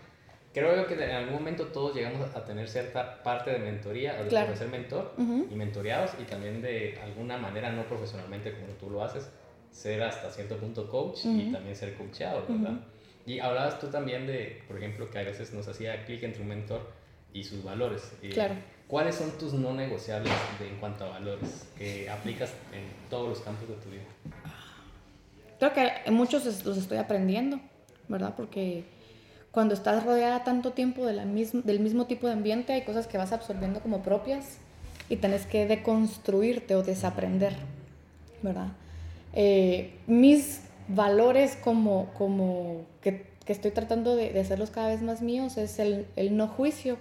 creo 0.54 0.88
que 0.88 0.94
en 0.94 1.12
algún 1.12 1.34
momento 1.34 1.66
todos 1.68 1.94
llegamos 1.94 2.34
a 2.34 2.46
tener 2.46 2.70
cierta 2.70 3.22
parte 3.24 3.52
de 3.52 3.60
mentoría, 3.60 4.24
de 4.24 4.56
ser 4.56 4.70
mentor 4.70 5.14
y 5.18 5.54
mentoreados, 5.54 6.12
y 6.18 6.24
también 6.24 6.62
de 6.62 6.98
alguna 7.04 7.38
manera 7.38 7.74
no 7.74 7.84
profesionalmente 7.84 8.54
como 8.54 8.68
tú 8.80 8.90
lo 8.90 9.04
haces 9.04 9.30
ser 9.72 10.04
hasta 10.04 10.30
cierto 10.30 10.58
punto 10.58 10.90
coach 10.90 11.26
y 11.26 11.52
también 11.52 11.76
ser 11.76 11.96
coachado, 11.96 12.46
¿verdad? 12.48 12.80
Y 13.26 13.40
hablabas 13.40 13.80
tú 13.80 13.88
también 13.88 14.28
de, 14.28 14.62
por 14.68 14.78
ejemplo, 14.78 15.10
que 15.10 15.20
a 15.20 15.24
veces 15.24 15.54
nos 15.54 15.68
hacía 15.68 16.06
clic 16.06 16.24
entre 16.24 16.42
un 16.42 16.50
mentor 16.50 16.82
y 17.34 17.44
sus 17.44 17.64
valores. 17.64 18.12
claro. 18.34 18.56
¿Cuáles 18.88 19.16
son 19.16 19.32
tus 19.38 19.54
no 19.54 19.74
negociables 19.74 20.34
en 20.60 20.76
cuanto 20.76 21.06
a 21.06 21.10
valores 21.12 21.66
que 21.78 22.10
aplicas 22.10 22.52
en 22.74 22.84
todos 23.10 23.30
los 23.30 23.40
campos 23.40 23.70
de 23.70 23.76
tu 23.76 23.90
vida? 23.90 24.04
Creo 25.60 25.72
que 25.72 26.12
muchos 26.12 26.66
los 26.66 26.78
estoy 26.78 26.98
aprendiendo, 26.98 27.62
¿verdad? 28.10 28.34
Porque 28.36 28.84
cuando 29.52 29.76
estás 29.76 30.04
rodeada 30.04 30.44
tanto 30.44 30.72
tiempo 30.72 31.06
de 31.06 31.14
la 31.14 31.24
del 31.26 31.80
mismo 31.80 32.06
tipo 32.06 32.28
de 32.28 32.34
ambiente, 32.34 32.74
hay 32.74 32.82
cosas 32.82 33.08
que 33.08 33.18
vas 33.18 33.32
absorbiendo 33.32 33.80
como 33.80 34.04
propias 34.04 34.58
y 35.08 35.16
tenés 35.16 35.46
que 35.46 35.68
deconstruirte 35.68 36.76
o 36.76 36.84
desaprender, 36.84 37.56
¿verdad? 38.42 38.74
Eh, 39.34 39.94
mis 40.08 40.62
valores 40.88 41.58
como, 41.64 42.12
como 42.18 42.86
que, 43.02 43.26
que 43.46 43.54
estoy 43.54 43.72
tratando 43.72 44.16
de, 44.16 44.38
hacerlos 44.40 44.72
cada 44.72 44.90
vez 44.90 45.02
más 45.02 45.22
míos 45.22 45.58
es 45.58 45.80
el, 45.80 46.08
el, 46.16 46.36
no 46.36 46.48
juicio. 46.48 46.98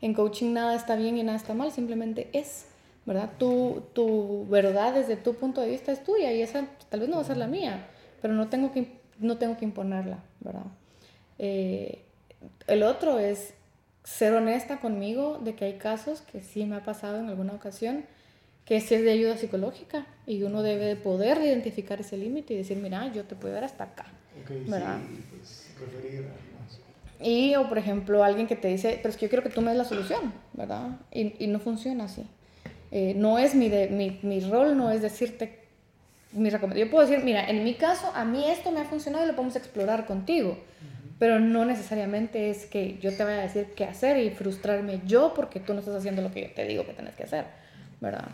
En 0.00 0.14
coaching 0.14 0.52
nada 0.52 0.74
está 0.74 0.96
bien 0.96 1.18
y 1.18 1.22
nada 1.22 1.36
está 1.36 1.54
mal, 1.54 1.72
simplemente 1.72 2.28
es, 2.32 2.66
¿verdad? 3.04 3.30
Tu, 3.38 3.82
tu 3.92 4.46
verdad 4.48 4.94
desde 4.94 5.16
tu 5.16 5.34
punto 5.34 5.60
de 5.60 5.68
vista 5.68 5.92
es 5.92 6.02
tuya 6.02 6.32
y 6.32 6.40
esa 6.40 6.66
tal 6.88 7.00
vez 7.00 7.08
no 7.08 7.16
va 7.16 7.22
a 7.22 7.26
ser 7.26 7.36
la 7.36 7.46
mía, 7.46 7.86
pero 8.22 8.34
no 8.34 8.48
tengo 8.48 8.72
que, 8.72 8.92
no 9.18 9.36
tengo 9.36 9.56
que 9.58 9.64
imponerla, 9.64 10.20
¿verdad? 10.40 10.66
Eh, 11.38 12.02
el 12.66 12.82
otro 12.82 13.18
es 13.18 13.54
ser 14.04 14.32
honesta 14.32 14.78
conmigo 14.80 15.38
de 15.38 15.54
que 15.54 15.66
hay 15.66 15.74
casos 15.74 16.22
que 16.22 16.40
sí 16.42 16.64
me 16.64 16.76
ha 16.76 16.84
pasado 16.84 17.18
en 17.18 17.28
alguna 17.28 17.52
ocasión 17.52 18.04
que 18.70 18.80
sí 18.80 18.94
es 18.94 19.02
de 19.02 19.10
ayuda 19.10 19.36
psicológica 19.36 20.06
y 20.28 20.44
uno 20.44 20.62
debe 20.62 20.94
poder 20.94 21.38
identificar 21.38 22.00
ese 22.00 22.16
límite 22.16 22.54
y 22.54 22.58
decir, 22.58 22.76
mira, 22.76 23.12
yo 23.12 23.24
te 23.24 23.34
puedo 23.34 23.52
dar 23.52 23.64
hasta 23.64 23.82
acá. 23.82 24.06
¿verdad? 24.68 25.00
Sí, 25.08 25.24
pues, 25.28 25.74
referir 25.80 26.26
y, 27.20 27.56
o 27.56 27.68
por 27.68 27.78
ejemplo, 27.78 28.22
alguien 28.22 28.46
que 28.46 28.54
te 28.54 28.68
dice, 28.68 29.00
pero 29.02 29.08
es 29.08 29.16
que 29.16 29.26
yo 29.26 29.28
quiero 29.28 29.42
que 29.42 29.50
tú 29.50 29.60
me 29.60 29.70
des 29.70 29.78
la 29.78 29.84
solución, 29.84 30.32
¿verdad? 30.52 31.00
Y, 31.10 31.34
y 31.42 31.48
no 31.48 31.58
funciona 31.58 32.04
así. 32.04 32.24
Eh, 32.92 33.14
no 33.16 33.40
es 33.40 33.56
mi, 33.56 33.68
de, 33.68 33.88
mi, 33.88 34.20
mi, 34.22 34.38
rol, 34.38 34.76
no 34.76 34.92
es 34.92 35.02
decirte 35.02 35.58
mi 36.30 36.48
recomendación. 36.48 36.86
Yo 36.86 36.92
puedo 36.92 37.08
decir, 37.08 37.24
mira, 37.24 37.50
en 37.50 37.64
mi 37.64 37.74
caso, 37.74 38.12
a 38.14 38.24
mí 38.24 38.48
esto 38.48 38.70
me 38.70 38.78
ha 38.78 38.84
funcionado 38.84 39.24
y 39.24 39.26
lo 39.26 39.34
podemos 39.34 39.56
explorar 39.56 40.06
contigo. 40.06 40.58
Pero 41.18 41.40
no 41.40 41.64
necesariamente 41.64 42.50
es 42.50 42.66
que 42.66 42.98
yo 42.98 43.12
te 43.16 43.24
vaya 43.24 43.40
a 43.40 43.42
decir 43.42 43.72
qué 43.74 43.84
hacer 43.84 44.16
y 44.18 44.30
frustrarme 44.30 45.00
yo 45.06 45.34
porque 45.34 45.58
tú 45.58 45.74
no 45.74 45.80
estás 45.80 45.96
haciendo 45.96 46.22
lo 46.22 46.30
que 46.30 46.42
yo 46.42 46.54
te 46.54 46.64
digo 46.66 46.86
que 46.86 46.92
tienes 46.92 47.16
que 47.16 47.24
hacer, 47.24 47.46
¿verdad? 48.00 48.28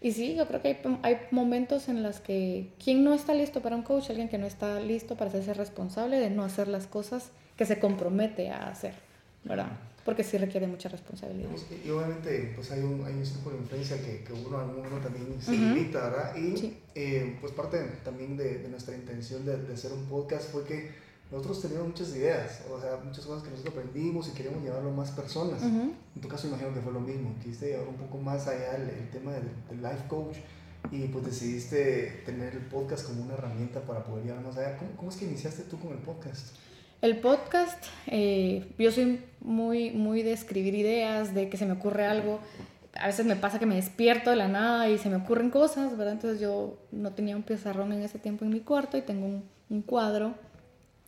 Y 0.00 0.12
sí, 0.12 0.34
yo 0.34 0.46
creo 0.46 0.62
que 0.62 0.68
hay, 0.68 0.98
hay, 1.02 1.16
momentos 1.30 1.88
en 1.88 2.02
los 2.02 2.20
que 2.20 2.72
quien 2.82 3.04
no 3.04 3.12
está 3.12 3.34
listo 3.34 3.60
para 3.60 3.76
un 3.76 3.82
coach, 3.82 4.08
alguien 4.08 4.28
que 4.28 4.38
no 4.38 4.46
está 4.46 4.80
listo 4.80 5.14
para 5.16 5.28
hacerse 5.28 5.52
responsable 5.52 6.18
de 6.18 6.30
no 6.30 6.42
hacer 6.42 6.68
las 6.68 6.86
cosas 6.86 7.30
que 7.56 7.66
se 7.66 7.78
compromete 7.78 8.48
a 8.48 8.68
hacer, 8.68 8.94
¿verdad? 9.44 9.66
Porque 10.06 10.24
sí 10.24 10.38
requiere 10.38 10.66
mucha 10.66 10.88
responsabilidad. 10.88 11.50
Y 11.84 11.90
obviamente 11.90 12.52
pues 12.54 12.70
hay 12.70 12.80
un, 12.80 13.04
hay 13.04 13.12
un 13.12 13.26
círculo 13.26 13.56
de 13.56 13.62
influencia 13.62 13.98
que, 13.98 14.24
que 14.24 14.32
uno, 14.32 14.72
uno 14.78 14.98
también 15.02 15.26
se 15.38 15.52
limita, 15.52 16.08
¿verdad? 16.08 16.36
Y 16.36 16.78
eh, 16.94 17.36
pues 17.38 17.52
parte 17.52 17.78
también 18.02 18.38
de, 18.38 18.58
de 18.58 18.68
nuestra 18.70 18.94
intención 18.94 19.44
de, 19.44 19.58
de 19.58 19.74
hacer 19.74 19.92
un 19.92 20.06
podcast 20.06 20.50
fue 20.50 20.64
que 20.64 21.09
nosotros 21.30 21.62
teníamos 21.62 21.88
muchas 21.88 22.14
ideas, 22.16 22.64
o 22.72 22.80
sea, 22.80 22.98
muchas 23.04 23.24
cosas 23.24 23.44
que 23.44 23.50
nosotros 23.50 23.72
aprendimos 23.72 24.28
y 24.28 24.32
queríamos 24.32 24.64
llevarlo 24.64 24.90
a 24.90 24.92
más 24.92 25.12
personas. 25.12 25.62
En 25.62 26.20
tu 26.20 26.26
caso 26.26 26.48
imagino 26.48 26.74
que 26.74 26.80
fue 26.80 26.92
lo 26.92 27.00
mismo, 27.00 27.34
quisiste 27.40 27.68
llevar 27.68 27.86
un 27.86 27.94
poco 27.94 28.18
más 28.18 28.48
allá 28.48 28.74
el, 28.74 29.08
tema 29.10 29.32
del, 29.32 29.80
life 29.80 30.08
coach 30.08 30.36
y 30.90 31.06
pues 31.06 31.24
decidiste 31.24 32.22
tener 32.26 32.54
el 32.54 32.62
podcast 32.62 33.06
como 33.06 33.22
una 33.22 33.34
herramienta 33.34 33.80
para 33.82 34.04
poder 34.04 34.24
llevar 34.24 34.42
más 34.42 34.56
allá. 34.56 34.76
¿Cómo, 34.76 34.90
cómo 34.96 35.10
es 35.10 35.16
que 35.16 35.26
iniciaste 35.26 35.62
tú 35.64 35.78
con 35.78 35.92
el 35.92 35.98
podcast? 35.98 36.56
El 37.00 37.20
podcast, 37.20 37.84
eh, 38.08 38.74
yo 38.76 38.90
soy 38.90 39.24
muy, 39.40 39.92
muy 39.92 40.22
de 40.24 40.32
escribir 40.32 40.74
ideas, 40.74 41.32
de 41.32 41.48
que 41.48 41.56
se 41.56 41.64
me 41.64 41.72
ocurre 41.72 42.06
algo. 42.06 42.40
A 42.94 43.06
veces 43.06 43.24
me 43.24 43.36
pasa 43.36 43.60
que 43.60 43.66
me 43.66 43.76
despierto 43.76 44.30
de 44.30 44.36
la 44.36 44.48
nada 44.48 44.88
y 44.88 44.98
se 44.98 45.08
me 45.08 45.16
ocurren 45.16 45.50
cosas, 45.50 45.96
¿verdad? 45.96 46.14
Entonces 46.14 46.40
yo 46.40 46.76
no 46.90 47.12
tenía 47.12 47.36
un 47.36 47.44
pizarrón 47.44 47.92
en 47.92 48.02
ese 48.02 48.18
tiempo 48.18 48.44
en 48.44 48.50
mi 48.50 48.60
cuarto 48.60 48.98
y 48.98 49.02
tengo 49.02 49.26
un, 49.26 49.44
un 49.70 49.82
cuadro 49.82 50.34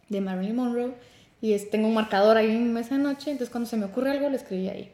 de 0.09 0.21
Marilyn 0.21 0.57
Monroe 0.57 0.95
y 1.41 1.55
es, 1.55 1.71
tengo 1.71 1.89
un 1.89 1.95
marcador 1.95 2.37
ahí 2.37 2.51
en 2.51 2.67
mi 2.67 2.73
mesa 2.73 2.97
de 2.97 3.03
noche, 3.03 3.31
entonces 3.31 3.51
cuando 3.51 3.69
se 3.69 3.77
me 3.77 3.87
ocurre 3.87 4.11
algo 4.11 4.29
lo 4.29 4.37
escribí 4.37 4.69
ahí, 4.69 4.93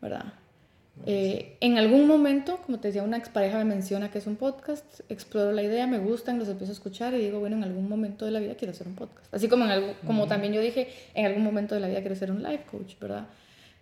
¿verdad? 0.00 0.32
Eh, 1.06 1.56
en 1.60 1.78
algún 1.78 2.06
momento, 2.06 2.58
como 2.64 2.78
te 2.78 2.88
decía, 2.88 3.02
una 3.02 3.16
expareja 3.16 3.58
me 3.58 3.64
menciona 3.64 4.10
que 4.10 4.18
es 4.18 4.26
un 4.26 4.36
podcast, 4.36 5.00
exploro 5.08 5.50
la 5.50 5.62
idea, 5.62 5.86
me 5.86 5.98
gustan, 5.98 6.38
los 6.38 6.48
empiezo 6.48 6.72
a 6.72 6.74
escuchar 6.74 7.14
y 7.14 7.18
digo, 7.18 7.40
bueno, 7.40 7.56
en 7.56 7.64
algún 7.64 7.88
momento 7.88 8.24
de 8.24 8.30
la 8.30 8.40
vida 8.40 8.54
quiero 8.54 8.72
hacer 8.72 8.86
un 8.86 8.94
podcast. 8.94 9.32
Así 9.34 9.48
como, 9.48 9.64
en 9.64 9.70
algo, 9.70 9.94
como 10.06 10.26
también 10.28 10.52
yo 10.52 10.60
dije, 10.60 10.88
en 11.14 11.26
algún 11.26 11.42
momento 11.42 11.74
de 11.74 11.80
la 11.80 11.88
vida 11.88 12.00
quiero 12.00 12.14
ser 12.14 12.30
un 12.30 12.42
life 12.42 12.64
coach, 12.70 12.94
¿verdad? 13.00 13.26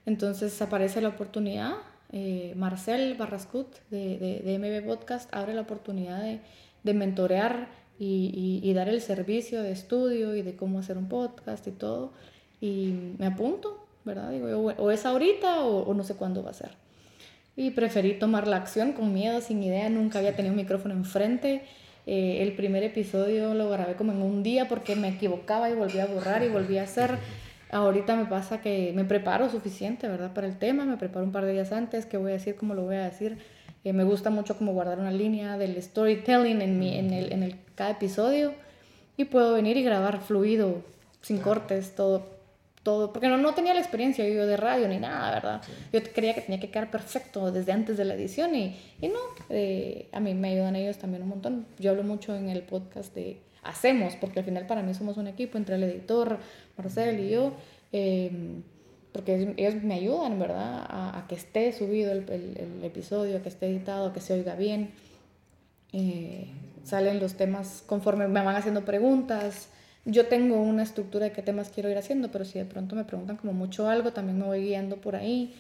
Entonces 0.06 0.62
aparece 0.62 1.00
la 1.00 1.08
oportunidad, 1.08 1.74
eh, 2.12 2.54
Marcel 2.56 3.14
Barrascut 3.14 3.68
de, 3.90 4.18
de, 4.18 4.40
de, 4.40 4.58
MB 4.58 4.86
Podcast 4.86 5.32
abre 5.32 5.54
la 5.54 5.60
oportunidad 5.60 6.22
de, 6.22 6.40
de 6.82 6.94
mentorear 6.94 7.68
y, 8.02 8.60
y, 8.62 8.72
dar 8.72 8.88
el 8.88 9.02
servicio 9.02 9.62
de 9.62 9.72
estudio 9.72 10.34
y 10.34 10.40
de 10.40 10.56
cómo 10.56 10.78
hacer 10.78 10.96
un 10.96 11.06
podcast 11.06 11.66
y 11.66 11.70
todo. 11.70 12.12
Y 12.58 12.94
me 13.18 13.26
apunto, 13.26 13.86
¿verdad? 14.06 14.30
Digo, 14.30 14.46
o, 14.78 14.90
es 14.90 15.04
ahorita 15.04 15.66
o, 15.66 15.92
no 15.92 16.02
sé 16.02 16.14
cuándo 16.14 16.42
va 16.42 16.50
a 16.50 16.54
ser. 16.54 16.70
Y 17.56 17.72
preferí 17.72 18.14
tomar 18.18 18.48
la 18.48 18.56
acción 18.56 18.94
con 18.94 19.12
miedo, 19.12 19.42
sin 19.42 19.62
idea, 19.62 19.90
nunca 19.90 20.18
había 20.18 20.34
tenido 20.34 20.54
un 20.54 20.56
micrófono 20.56 20.94
enfrente. 20.94 21.62
Eh, 22.06 22.38
el 22.40 22.54
primer 22.54 22.82
episodio 22.84 23.52
lo 23.52 23.68
grabé 23.68 23.96
como 23.96 24.12
en 24.12 24.22
un 24.22 24.42
día 24.42 24.66
porque 24.66 24.96
me 24.96 25.08
equivocaba 25.08 25.68
y 25.68 25.74
volví 25.74 25.98
a 25.98 26.06
borrar 26.06 26.42
y 26.42 26.48
volví 26.48 26.78
a 26.78 26.84
hacer. 26.84 27.18
Ahorita 27.70 28.16
me 28.16 28.24
pasa 28.24 28.62
que 28.62 28.92
me 28.94 29.04
preparo 29.04 29.50
suficiente, 29.50 30.08
¿verdad? 30.08 30.32
Para 30.32 30.46
el 30.46 30.56
tema, 30.56 30.86
me 30.86 30.96
preparo 30.96 31.26
un 31.26 31.32
par 31.32 31.44
de 31.44 31.52
días 31.52 31.70
antes, 31.70 32.06
qué 32.06 32.16
voy 32.16 32.30
a 32.30 32.34
decir, 32.34 32.56
cómo 32.56 32.74
lo 32.74 32.84
voy 32.84 32.96
a 32.96 33.04
decir 33.04 33.36
eh, 33.84 33.92
me 33.92 34.04
gusta 34.04 34.30
mucho 34.30 34.56
como 34.56 34.72
guardar 34.72 34.98
una 34.98 35.10
línea 35.10 35.56
del 35.56 35.80
storytelling 35.82 36.60
en, 36.60 36.78
mi, 36.78 36.98
en, 36.98 37.12
el, 37.12 37.32
en 37.32 37.42
el, 37.42 37.56
cada 37.74 37.90
episodio 37.90 38.52
y 39.16 39.24
puedo 39.24 39.54
venir 39.54 39.76
y 39.76 39.82
grabar 39.82 40.20
fluido, 40.20 40.82
sin 41.22 41.38
cortes, 41.38 41.94
todo, 41.94 42.26
todo, 42.82 43.12
porque 43.12 43.28
no, 43.28 43.36
no 43.36 43.54
tenía 43.54 43.74
la 43.74 43.80
experiencia 43.80 44.28
yo 44.28 44.46
de 44.46 44.56
radio 44.56 44.88
ni 44.88 44.98
nada, 44.98 45.34
¿verdad? 45.34 45.62
Yo 45.92 46.00
creía 46.14 46.34
que 46.34 46.42
tenía 46.42 46.60
que 46.60 46.70
quedar 46.70 46.90
perfecto 46.90 47.50
desde 47.50 47.72
antes 47.72 47.96
de 47.96 48.04
la 48.04 48.14
edición 48.14 48.54
y, 48.54 48.76
y 49.00 49.08
no, 49.08 49.18
eh, 49.48 50.08
a 50.12 50.20
mí 50.20 50.34
me 50.34 50.50
ayudan 50.50 50.76
ellos 50.76 50.98
también 50.98 51.22
un 51.22 51.30
montón. 51.30 51.66
Yo 51.78 51.90
hablo 51.90 52.02
mucho 52.02 52.34
en 52.34 52.48
el 52.48 52.62
podcast 52.62 53.14
de 53.14 53.40
hacemos, 53.62 54.14
porque 54.16 54.38
al 54.38 54.44
final 54.44 54.66
para 54.66 54.82
mí 54.82 54.94
somos 54.94 55.16
un 55.16 55.26
equipo 55.26 55.58
entre 55.58 55.76
el 55.76 55.82
editor, 55.84 56.38
Marcel 56.76 57.20
y 57.20 57.30
yo. 57.30 57.52
Eh, 57.92 58.30
porque 59.12 59.54
ellos 59.56 59.82
me 59.82 59.94
ayudan, 59.94 60.38
¿verdad? 60.38 60.84
A, 60.88 61.24
que 61.28 61.34
esté 61.34 61.72
subido 61.72 62.12
el, 62.12 62.28
el, 62.28 62.84
episodio, 62.84 63.38
a 63.38 63.42
que 63.42 63.48
esté 63.48 63.66
editado, 63.66 64.06
a 64.06 64.12
que 64.12 64.20
se 64.20 64.34
oiga 64.34 64.54
bien. 64.54 64.90
Eh, 65.92 66.48
salen 66.84 67.20
los 67.20 67.34
temas 67.34 67.82
conforme 67.86 68.28
me 68.28 68.42
van 68.42 68.56
haciendo 68.56 68.84
preguntas. 68.84 69.68
Yo 70.04 70.26
tengo 70.26 70.60
una 70.60 70.82
estructura 70.82 71.26
de 71.26 71.32
qué 71.32 71.42
temas 71.42 71.70
quiero 71.70 71.90
ir 71.90 71.98
haciendo, 71.98 72.30
pero 72.30 72.44
si 72.44 72.58
de 72.58 72.64
pronto 72.64 72.96
me 72.96 73.04
preguntan 73.04 73.36
como 73.36 73.52
mucho 73.52 73.88
algo, 73.88 74.12
también 74.12 74.38
me 74.38 74.46
voy 74.46 74.62
guiando 74.62 74.96
por 74.96 75.16
ahí. 75.16 75.54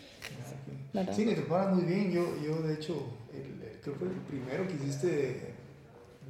Sí, 1.12 1.24
me 1.24 1.34
preparas 1.34 1.74
muy 1.74 1.84
bien. 1.84 2.10
Yo, 2.10 2.36
yo 2.42 2.62
de 2.62 2.74
hecho, 2.74 3.06
creo 3.82 3.98
que 3.98 4.04
el 4.04 4.10
primero 4.28 4.66
que 4.66 4.74
hiciste 4.74 5.06
de, 5.06 5.52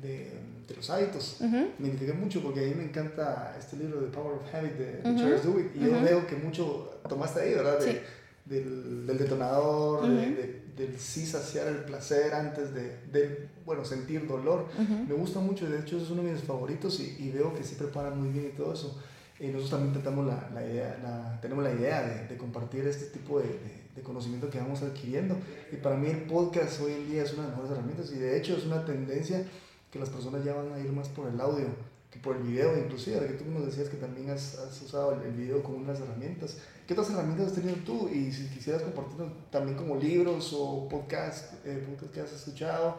de 0.03 0.33
los 0.77 0.91
hábitos. 0.91 1.37
Me 1.41 1.89
identifiqué 1.89 2.13
mucho 2.13 2.43
porque 2.43 2.61
a 2.61 2.69
mí 2.69 2.75
me 2.75 2.85
encanta 2.85 3.57
este 3.59 3.77
libro, 3.77 4.01
The 4.01 4.11
Power 4.11 4.35
of 4.35 4.55
Habit, 4.55 4.73
de, 4.73 5.03
Charles 5.03 5.45
Duhigg, 5.45 5.73
y 5.75 5.81
yo 5.81 6.03
veo 6.03 6.27
que 6.27 6.37
mucho 6.37 7.01
tomaste 7.09 7.41
ahí, 7.41 7.55
¿verdad? 7.55 7.79
De, 7.81 8.03
del, 8.45 9.07
del, 9.07 9.19
detonador, 9.19 10.09
de, 10.09 10.63
del 10.77 10.99
sí 10.99 11.27
saciar 11.27 11.69
el 11.69 11.85
placer 11.85 12.35
antes 12.35 12.75
de, 12.75 12.97
de 13.13 13.49
bueno, 13.65 13.85
sentir 13.85 14.27
dolor. 14.27 14.67
Me 15.07 15.15
gusta 15.15 15.41
mucho, 15.41 15.69
de 15.69 15.79
hecho 15.81 15.99
es 15.99 16.11
uno 16.11 16.23
de 16.23 16.33
mis 16.33 16.43
favoritos 16.43 17.01
y, 17.01 17.17
y 17.19 17.31
veo 17.31 17.55
que 17.55 17.63
se 17.63 17.77
preparan 17.77 18.19
muy 18.19 18.31
bien 18.31 18.51
y 18.53 18.57
todo 18.57 18.73
eso. 18.73 18.99
Y 19.39 19.47
nosotros 19.47 19.71
también 19.71 19.95
tratamos 19.95 20.27
la, 20.27 20.51
la 20.53 20.67
idea, 20.67 20.99
la, 21.03 21.41
tenemos 21.41 21.65
la 21.65 21.73
idea 21.73 22.03
de, 22.03 22.29
de, 22.29 22.37
compartir 22.37 22.87
este 22.87 23.07
tipo 23.07 23.41
de, 23.41 23.49
de, 23.95 24.03
conocimiento 24.03 24.51
que 24.51 24.59
vamos 24.59 24.83
adquiriendo. 24.83 25.37
Y 25.73 25.77
para 25.77 25.97
mí 25.97 26.09
el 26.09 26.23
podcast 26.25 26.81
hoy 26.83 26.93
en 26.93 27.11
día 27.11 27.23
es 27.23 27.33
una 27.33 27.45
de 27.45 27.49
las 27.49 27.57
mejores 27.57 27.79
herramientas 27.79 28.13
y 28.13 28.19
de 28.19 28.37
hecho 28.37 28.57
es 28.57 28.67
una 28.67 28.85
tendencia 28.85 29.47
que 29.91 29.99
las 29.99 30.09
personas 30.09 30.45
ya 30.45 30.55
van 30.55 30.73
a 30.73 30.79
ir 30.79 30.93
más 30.93 31.09
por 31.09 31.29
el 31.29 31.41
audio 31.41 31.67
que 32.11 32.19
por 32.19 32.37
el 32.37 32.43
video, 32.43 32.77
inclusive, 32.77 33.25
que 33.27 33.35
tú 33.35 33.45
nos 33.51 33.67
decías 33.67 33.89
que 33.89 33.97
también 33.97 34.31
has, 34.31 34.59
has 34.59 34.83
usado 34.83 35.13
el, 35.13 35.33
video 35.33 35.63
como 35.63 35.79
unas 35.79 36.01
herramientas. 36.01 36.57
¿Qué 36.87 36.95
otras 36.95 37.11
herramientas 37.11 37.49
has 37.49 37.55
tenido 37.55 37.77
tú? 37.87 38.09
Y 38.09 38.33
si 38.33 38.49
quisieras 38.49 38.83
compartirlo 38.83 39.33
también 39.51 39.77
como 39.77 39.95
libros 39.95 40.53
o 40.53 40.89
podcast, 40.89 41.55
eh, 41.65 41.85
podcast 41.89 42.13
que 42.13 42.21
has 42.21 42.33
escuchado. 42.33 42.97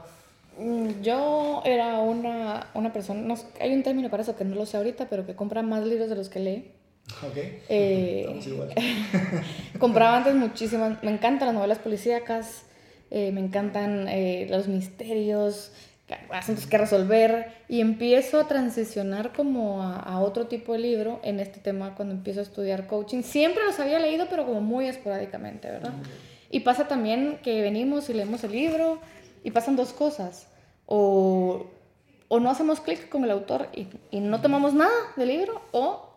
Mm, 0.58 1.02
yo 1.02 1.62
era 1.66 2.00
una, 2.00 2.70
una 2.74 2.94
persona, 2.94 3.22
no, 3.22 3.36
hay 3.60 3.74
un 3.74 3.84
término 3.84 4.10
para 4.10 4.24
eso 4.24 4.36
que 4.36 4.46
no 4.46 4.56
lo 4.56 4.66
sé 4.66 4.78
ahorita, 4.78 5.10
pero 5.10 5.26
que 5.26 5.36
compra 5.36 5.62
más 5.62 5.86
libros 5.86 6.10
de 6.10 6.16
los 6.16 6.30
que 6.30 6.40
lee. 6.40 6.72
Ok. 7.28 7.38
Eh, 7.68 8.72
compraba 9.80 10.18
antes 10.18 10.36
muchísimas, 10.36 11.04
me 11.04 11.12
encantan 11.12 11.48
las 11.48 11.56
novelas 11.56 11.80
policíacas, 11.80 12.64
eh, 13.10 13.32
me 13.34 13.42
encantan 13.42 14.08
eh, 14.08 14.48
los 14.50 14.70
misterios, 14.70 15.74
asuntos 16.32 16.66
que 16.68 16.78
resolver 16.78 17.54
y 17.68 17.82
empiezo 17.82 18.40
a 18.40 18.48
transicionar 18.48 19.34
como 19.34 19.82
a, 19.84 20.20
otro 20.20 20.48
tipo 20.48 20.74
de 20.74 20.80
libro 20.80 21.20
en 21.24 21.40
este 21.40 21.60
tema 21.60 21.96
cuando 21.96 22.14
empiezo 22.14 22.40
a 22.40 22.44
estudiar 22.44 22.88
coaching. 22.88 23.22
Siempre 23.24 23.64
los 23.64 23.80
había 23.80 24.00
leído, 24.00 24.28
pero 24.30 24.46
como 24.46 24.62
muy 24.62 24.88
esporádicamente, 24.88 25.70
¿verdad? 25.70 25.94
Y 26.50 26.62
pasa 26.62 26.88
también 26.88 27.40
que 27.44 27.62
venimos 27.62 28.10
y 28.10 28.14
leemos 28.14 28.44
el 28.44 28.52
libro 28.52 29.00
y 29.44 29.52
pasan 29.52 29.76
dos 29.76 29.94
cosas. 29.94 30.48
O, 30.86 31.68
o 32.28 32.40
no 32.40 32.50
hacemos 32.50 32.82
clic 32.82 33.10
con 33.10 33.24
el 33.24 33.32
autor 33.32 33.70
y, 33.74 33.88
y, 34.10 34.20
no 34.20 34.42
tomamos 34.42 34.74
nada 34.74 34.92
del 35.16 35.30
libro, 35.30 35.62
o 35.72 36.10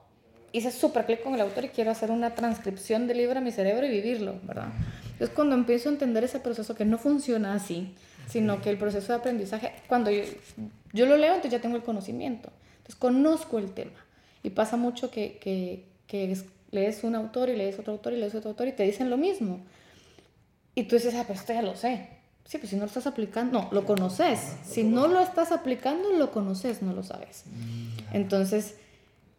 hice 0.53 0.71
súper 0.71 1.07
clic 1.07 1.23
con 1.23 1.35
el 1.35 1.41
autor 1.41 1.65
y 1.65 1.69
quiero 1.69 1.91
hacer 1.91 2.11
una 2.11 2.35
transcripción 2.35 3.07
del 3.07 3.19
libro 3.19 3.39
a 3.39 3.43
mi 3.43 3.51
cerebro 3.51 3.87
y 3.87 3.91
vivirlo, 3.91 4.37
¿verdad? 4.45 4.69
Es 5.19 5.29
cuando 5.31 5.55
empiezo 5.55 5.89
a 5.89 5.93
entender 5.93 6.25
ese 6.25 6.41
proceso 6.41 6.75
que 6.75 6.85
no 6.85 6.99
funciona 6.99 7.55
así, 7.55 7.95
sino 8.29 8.61
que 8.61 8.71
el 8.71 8.79
proceso 8.79 9.13
de 9.13 9.19
aprendizaje, 9.19 9.73
cuando 9.87 10.11
yo, 10.11 10.25
yo 10.93 11.07
lo 11.07 11.17
leo, 11.17 11.35
entonces 11.35 11.53
ya 11.53 11.61
tengo 11.61 11.77
el 11.77 11.83
conocimiento, 11.83 12.51
entonces 12.79 12.97
conozco 12.97 13.59
el 13.59 13.73
tema. 13.73 14.05
Y 14.43 14.51
pasa 14.51 14.77
mucho 14.77 15.11
que, 15.11 15.39
que, 15.39 15.85
que 16.07 16.37
lees 16.71 17.05
un 17.05 17.15
autor 17.15 17.49
y 17.49 17.57
lees 17.57 17.79
otro 17.79 17.93
autor 17.93 18.13
y 18.13 18.17
lees 18.17 18.35
otro 18.35 18.51
autor 18.51 18.69
y 18.69 18.73
te 18.73 18.83
dicen 18.83 19.09
lo 19.09 19.17
mismo. 19.17 19.61
Y 20.75 20.85
tú 20.85 20.97
dices, 20.97 21.15
ah, 21.15 21.25
pero 21.27 21.39
esto 21.39 21.53
ya 21.53 21.63
lo 21.63 21.77
sé. 21.77 22.09
Sí, 22.45 22.59
pues 22.59 22.71
si 22.71 22.77
no 22.77 22.83
lo 22.83 22.89
estás 22.89 23.07
aplicando, 23.07 23.63
no, 23.63 23.69
lo 23.73 23.87
conoces. 23.87 24.39
Si 24.65 24.85
no 24.85 25.07
lo 25.09 25.21
estás 25.21 25.51
aplicando, 25.51 26.13
lo 26.13 26.31
conoces, 26.31 26.83
no 26.83 26.93
lo 26.93 27.03
sabes. 27.03 27.45
Entonces, 28.13 28.75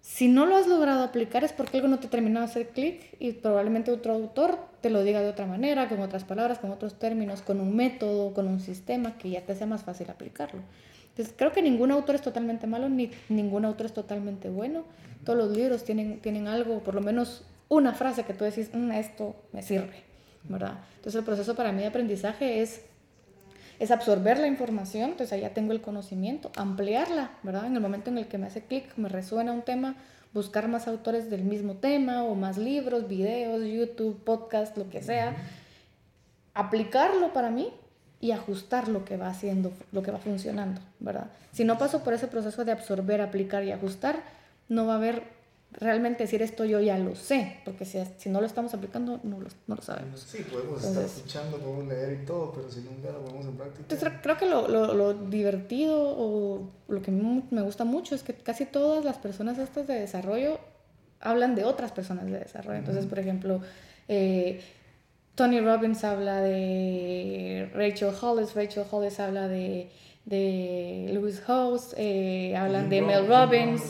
si 0.02 0.28
no 0.28 0.46
lo 0.46 0.56
has 0.56 0.68
logrado 0.68 1.04
aplicar 1.04 1.44
es 1.44 1.52
porque 1.52 1.78
algo 1.78 1.90
no 1.90 2.00
te 2.00 2.08
terminó 2.08 2.40
de 2.40 2.46
hacer 2.46 2.70
clic 2.70 3.16
y 3.20 3.34
probablemente 3.34 3.92
otro 3.92 4.14
autor 4.14 4.58
te 4.86 4.92
lo 4.92 5.04
diga 5.04 5.20
de 5.20 5.30
otra 5.30 5.48
manera, 5.48 5.90
con 5.90 6.00
otras 6.00 6.26
palabras, 6.26 6.60
con 6.60 6.70
otros 6.70 7.00
términos, 7.00 7.42
con 7.42 7.60
un 7.60 7.76
método, 7.76 8.36
con 8.36 8.48
un 8.48 8.60
sistema 8.60 9.18
que 9.18 9.32
ya 9.32 9.42
te 9.42 9.56
sea 9.56 9.66
más 9.66 9.82
fácil 9.82 10.12
aplicarlo. 10.12 10.62
Entonces, 11.10 11.34
creo 11.36 11.52
que 11.52 11.64
ningún 11.64 11.90
autor 11.90 12.14
es 12.14 12.22
totalmente 12.22 12.68
malo, 12.68 12.88
ni 12.88 13.10
ningún 13.28 13.66
autor 13.66 13.88
es 13.88 13.94
totalmente 13.96 14.48
bueno. 14.48 14.84
Todos 15.24 15.40
los 15.40 15.58
libros 15.58 15.84
tienen, 15.86 16.20
tienen 16.20 16.48
algo, 16.48 16.84
por 16.84 16.94
lo 16.94 17.02
menos 17.02 17.44
una 17.68 17.96
frase 17.96 18.26
que 18.26 18.36
tú 18.36 18.44
decís, 18.44 18.70
mm, 18.76 18.92
esto 18.92 19.36
me 19.54 19.64
sirve, 19.64 20.04
¿verdad? 20.44 20.78
Entonces, 20.98 21.16
el 21.16 21.26
proceso 21.26 21.56
para 21.56 21.72
mí 21.72 21.80
de 21.80 21.88
aprendizaje 21.88 22.62
es 22.62 22.84
es 23.80 23.92
absorber 23.92 24.40
la 24.40 24.48
información, 24.48 25.12
entonces 25.12 25.42
ya 25.42 25.50
tengo 25.50 25.74
el 25.74 25.82
conocimiento, 25.82 26.52
ampliarla, 26.56 27.32
¿verdad? 27.44 27.66
En 27.66 27.76
el 27.76 27.82
momento 27.82 28.10
en 28.10 28.18
el 28.18 28.28
que 28.28 28.38
me 28.38 28.48
hace 28.48 28.62
clic, 28.62 28.86
me 28.96 29.10
resuena 29.10 29.52
un 29.52 29.64
tema, 29.64 29.96
buscar 30.36 30.68
más 30.68 30.90
autores 30.90 31.30
del 31.30 31.44
mismo 31.44 31.76
tema 31.76 32.24
o 32.24 32.36
más 32.36 32.58
libros, 32.58 33.08
videos, 33.08 33.64
YouTube, 33.64 34.22
podcast, 34.22 34.78
lo 34.78 34.90
que 34.90 35.02
sea, 35.02 35.34
aplicarlo 36.54 37.32
para 37.32 37.50
mí 37.50 37.72
y 38.20 38.32
ajustar 38.32 38.90
lo 38.90 39.06
que 39.06 39.16
va 39.16 39.30
haciendo, 39.30 39.72
lo 39.94 40.04
que 40.04 40.12
va 40.12 40.20
funcionando, 40.20 40.82
¿verdad? 41.00 41.28
Si 41.54 41.64
no 41.64 41.78
paso 41.78 42.04
por 42.04 42.14
ese 42.14 42.28
proceso 42.28 42.66
de 42.66 42.74
absorber, 42.74 43.22
aplicar 43.22 43.64
y 43.64 43.72
ajustar, 43.72 44.24
no 44.68 44.86
va 44.86 44.94
a 44.94 44.98
haber 44.98 45.24
realmente 45.80 46.24
decir 46.24 46.42
esto 46.42 46.66
yo 46.66 46.80
ya 46.80 46.98
lo 46.98 47.16
sé, 47.16 47.58
porque 47.66 47.86
si, 47.86 48.00
si 48.18 48.30
no 48.30 48.40
lo 48.40 48.48
estamos 48.48 48.74
aplicando, 48.74 49.20
no 49.24 49.40
lo, 49.40 49.48
no 49.68 49.76
lo 49.76 49.82
sabemos. 49.82 50.22
Sí, 50.22 50.46
podemos 50.50 50.84
estar 50.84 51.04
escuchando, 51.04 51.58
podemos 51.58 51.88
leer 51.88 52.22
y 52.22 52.26
todo, 52.26 52.52
pero 52.54 52.70
si 52.70 52.82
nunca 52.82 53.12
lo 53.12 53.26
ponemos 53.26 53.46
en 53.46 53.58
práctica. 53.58 53.82
Entonces, 53.82 54.10
creo 54.22 54.38
que 54.38 54.46
lo, 54.46 54.68
lo, 54.68 54.94
lo, 54.94 55.14
divertido 55.14 55.98
o 55.98 56.70
lo 56.88 57.02
que 57.02 57.12
me 57.12 57.62
gusta 57.62 57.84
mucho 57.84 58.16
es 58.16 58.24
que 58.24 58.34
casi 58.34 58.66
todas 58.66 59.04
las 59.04 59.18
personas 59.18 59.58
estas 59.58 59.88
de 59.88 59.96
desarrollo 59.96 60.60
hablan 61.20 61.56
de 61.56 61.66
otras 61.66 61.92
personas 61.92 62.26
de 62.26 62.40
desarrollo. 62.40 62.80
Entonces, 62.80 63.06
por 63.06 63.20
ejemplo, 63.20 63.62
eh, 64.08 64.62
Tony 65.36 65.60
Robbins 65.60 66.04
habla 66.04 66.42
de 66.42 67.70
Rachel 67.74 68.14
Hollis, 68.20 68.56
Rachel 68.56 68.86
Hollis 68.90 69.20
habla 69.20 69.48
de 69.48 69.90
de 70.26 71.10
Lewis 71.14 71.40
House, 71.42 71.94
eh, 71.98 72.56
hablan 72.58 72.90
de 72.90 73.02
Mel 73.02 73.28
Robbins. 73.28 73.82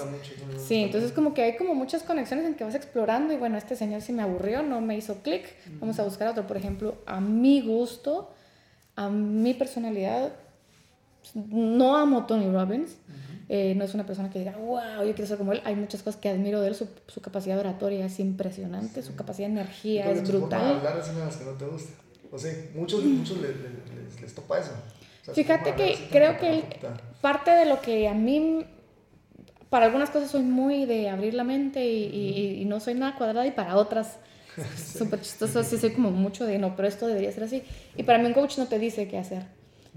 Sí, 0.58 0.84
entonces 0.84 1.12
como 1.12 1.34
que 1.34 1.44
hay 1.44 1.56
como 1.58 1.76
muchas 1.76 2.04
conexiones 2.04 2.46
en 2.46 2.56
que 2.56 2.64
vas 2.64 2.76
explorando 2.76 3.34
y 3.34 3.38
bueno, 3.38 3.58
este 3.58 3.76
señor 3.76 4.02
sí 4.02 4.12
me 4.12 4.22
aburrió, 4.22 4.62
no 4.62 4.82
me 4.82 4.98
hizo 4.98 5.22
clic, 5.22 5.46
vamos 5.80 5.98
a 6.00 6.04
buscar 6.04 6.28
otro. 6.28 6.46
Por 6.46 6.58
ejemplo, 6.58 6.98
a 7.06 7.22
mi 7.22 7.62
gusto, 7.62 8.34
a 8.96 9.10
mi 9.10 9.54
personalidad, 9.54 10.34
no 11.34 11.96
amo 11.96 12.26
Tony 12.26 12.50
Robbins. 12.50 12.98
Eh, 13.48 13.76
no 13.76 13.84
es 13.84 13.94
una 13.94 14.08
persona 14.08 14.32
que 14.32 14.40
diga, 14.40 14.58
wow, 14.58 15.06
yo 15.06 15.14
quiero 15.14 15.28
ser 15.28 15.38
como 15.38 15.54
él. 15.54 15.62
Hay 15.66 15.76
muchas 15.76 16.02
cosas 16.02 16.20
que 16.20 16.30
admiro 16.30 16.62
de 16.62 16.70
él. 16.70 16.76
Su, 16.76 16.88
su 17.08 17.22
capacidad 17.22 17.60
oratoria 17.60 18.04
es 18.04 18.20
impresionante, 18.20 19.04
su 19.04 19.16
capacidad 19.16 19.48
de 19.48 19.54
energía 19.54 20.10
es 20.10 20.28
brutal. 20.28 20.78
hablar 20.78 20.98
es 20.98 21.10
una 21.10 21.20
de 21.20 21.26
las 21.26 21.38
que 21.38 21.46
no 21.46 21.52
te 21.52 21.66
gusta. 21.66 21.94
O 22.32 22.40
sea, 22.40 22.52
muchos, 22.74 23.04
muchos 23.04 23.38
les, 23.38 23.52
les, 23.52 24.22
les 24.22 24.34
topa 24.34 24.60
eso. 24.60 24.72
Fíjate 25.34 25.74
que 25.74 25.98
creo 26.12 26.38
que 26.38 26.64
parte 27.22 27.52
de 27.52 27.66
lo 27.66 27.82
que 27.82 28.08
a 28.08 28.14
mí, 28.14 28.66
para 29.70 29.86
algunas 29.86 30.10
cosas 30.10 30.32
soy 30.32 30.44
muy 30.44 30.86
de 30.86 31.10
abrir 31.10 31.34
la 31.34 31.44
mente 31.44 31.86
y, 31.86 32.62
y, 32.62 32.66
no 32.66 32.80
soy 32.80 32.94
nada 32.94 33.16
cuadrada 33.16 33.48
y 33.48 33.52
para 33.52 33.76
otras 33.78 34.20
súper 34.98 35.22
chistoso, 35.22 35.64
sí 35.64 35.78
soy 35.78 35.92
como 35.92 36.12
mucho 36.12 36.46
de 36.46 36.58
no, 36.58 36.76
pero 36.76 36.88
esto 36.88 37.08
debería 37.08 37.32
ser 37.32 37.44
así. 37.44 37.64
Y 37.96 38.04
para 38.04 38.20
mí 38.20 38.26
un 38.26 38.34
coach 38.34 38.58
no 38.58 38.68
te 38.68 38.80
dice 38.80 39.08
qué 39.08 39.18
hacer. 39.18 39.44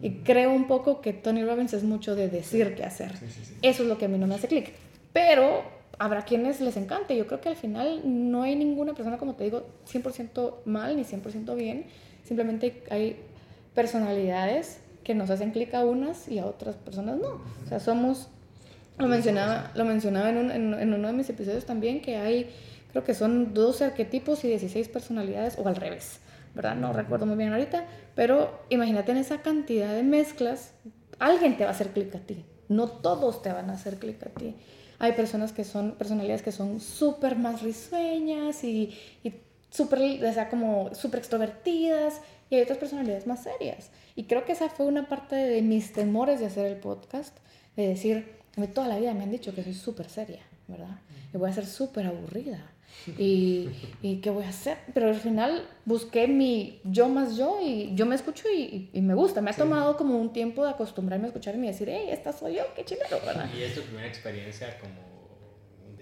Y 0.01 0.11
creo 0.23 0.53
un 0.53 0.69
poco 0.69 1.01
que 1.01 1.13
Tony 1.13 1.45
Robbins 1.45 1.73
es 1.73 1.83
mucho 1.83 2.15
de 2.15 2.29
decir 2.29 2.77
qué 2.77 2.85
hacer. 2.85 3.13
Eso 3.63 3.83
es 3.83 3.89
lo 3.89 3.99
que 3.99 4.05
a 4.05 4.09
mí 4.09 4.17
no 4.17 4.29
me 4.29 4.37
hace 4.37 4.47
clic. 4.47 4.73
Pero 5.13 5.65
habrá 5.99 6.25
quienes 6.25 6.61
les 6.61 6.77
encante. 6.77 7.17
Yo 7.17 7.27
creo 7.27 7.41
que 7.41 7.49
al 7.49 7.57
final 7.57 8.03
no 8.05 8.43
hay 8.43 8.55
ninguna 8.55 8.95
persona, 8.95 9.19
como 9.19 9.35
te 9.35 9.43
digo, 9.43 9.67
100% 9.93 10.65
mal 10.67 10.97
ni 10.97 11.03
100% 11.03 11.53
bien. 11.57 11.87
Simplemente 12.23 12.85
hay 12.91 13.17
personalidades 13.75 14.79
que 15.09 15.15
nos 15.15 15.31
hacen 15.31 15.53
clic 15.53 15.73
a 15.73 15.87
unas 15.87 16.29
y 16.29 16.39
a 16.39 16.45
otras 16.45 16.77
personas 16.77 17.17
no. 17.17 17.41
O 17.65 17.67
sea, 17.67 17.81
somos, 17.81 18.29
lo 18.99 19.07
mencionaba, 19.07 19.71
lo 19.75 19.87
mencionaba 19.87 20.29
en, 20.29 20.37
un, 20.37 20.51
en, 20.51 20.93
uno 20.93 21.09
de 21.09 21.15
mis 21.15 21.31
episodios 21.31 21.65
también, 21.65 22.03
que 22.03 22.19
hay, 22.19 22.51
creo 22.91 23.05
que 23.05 23.15
son 23.15 23.55
12 23.55 23.87
arquetipos 23.87 24.45
y 24.45 24.49
16 24.49 24.87
personalidades, 24.91 25.57
o 25.59 25.67
al 25.67 25.77
revés, 25.77 26.21
¿verdad? 26.55 26.77
No 26.77 26.93
recuerdo 26.93 27.25
muy 27.25 27.37
bien 27.37 27.55
ahorita, 27.55 27.87
pero 28.15 28.61
imagínate 28.69 29.13
en 29.13 29.17
esa 29.17 29.41
cantidad 29.41 29.95
de 29.95 30.03
mezclas, 30.03 30.73
alguien 31.19 31.57
te 31.57 31.65
va 31.65 31.71
a 31.71 31.73
hacer 31.73 31.89
clic 31.89 32.15
a 32.15 32.19
ti, 32.19 32.45
no 32.69 32.89
todos 32.89 33.41
te 33.41 33.51
van 33.51 33.71
a 33.71 33.73
hacer 33.73 33.97
clic 33.97 34.23
a 34.27 34.29
ti. 34.29 34.57
Hay 34.99 35.13
personas 35.13 35.55
que 35.55 35.65
son, 35.65 35.93
personalidades 35.93 36.43
que 36.43 36.53
son 36.53 36.81
súper 36.81 37.37
más 37.37 37.63
risueñas 37.63 38.63
y, 38.63 38.95
y 39.25 39.33
súper, 39.71 40.23
o 40.23 40.33
sea, 40.35 40.51
como 40.51 40.95
súper 40.95 41.21
extrovertidas, 41.21 42.21
y 42.51 42.57
hay 42.57 42.63
otras 42.63 42.79
personalidades 42.79 43.27
más 43.27 43.43
serias. 43.43 43.91
Y 44.17 44.25
creo 44.25 44.45
que 44.45 44.53
esa 44.53 44.69
fue 44.69 44.87
una 44.87 45.09
parte 45.09 45.37
de 45.37 45.63
mis 45.63 45.93
temores 45.93 46.41
de 46.41 46.47
hacer 46.47 46.67
el 46.67 46.77
podcast, 46.77 47.37
de 47.77 47.89
decir, 47.89 48.39
toda 48.67 48.89
la 48.89 48.99
vida 48.99 49.15
me 49.15 49.23
han 49.23 49.31
dicho 49.31 49.55
que 49.55 49.63
soy 49.63 49.75
súper 49.75 50.09
seria, 50.09 50.41
¿verdad? 50.67 51.01
Y 51.33 51.37
voy 51.37 51.51
a 51.51 51.53
ser 51.53 51.67
súper 51.67 52.07
aburrida. 52.07 52.73
Y, 53.19 53.69
y, 54.03 54.17
qué 54.17 54.31
voy 54.31 54.45
a 54.45 54.49
hacer? 54.49 54.77
Pero 54.93 55.09
al 55.09 55.15
final 55.15 55.67
busqué 55.85 56.27
mi 56.27 56.81
yo 56.85 57.09
más 57.09 57.37
yo 57.37 57.59
y 57.63 57.95
yo 57.95 58.07
me 58.07 58.15
escucho 58.15 58.49
y, 58.51 58.91
y 58.93 59.01
me 59.03 59.15
gusta. 59.15 59.41
Me 59.41 59.51
ha 59.51 59.55
tomado 59.55 59.97
como 59.97 60.19
un 60.19 60.33
tiempo 60.33 60.65
de 60.65 60.71
acostumbrarme 60.71 61.27
a 61.27 61.29
escucharme 61.29 61.67
y 61.67 61.69
decir, 61.69 61.89
hey, 61.91 62.09
esta 62.11 62.33
soy 62.33 62.57
yo, 62.57 62.63
qué 62.75 62.85
chilero, 62.85 63.21
¿verdad? 63.25 63.49
Y 63.57 63.63
es 63.63 63.75
tu 63.75 63.83
primera 63.83 64.07
experiencia 64.09 64.77
como 64.81 65.08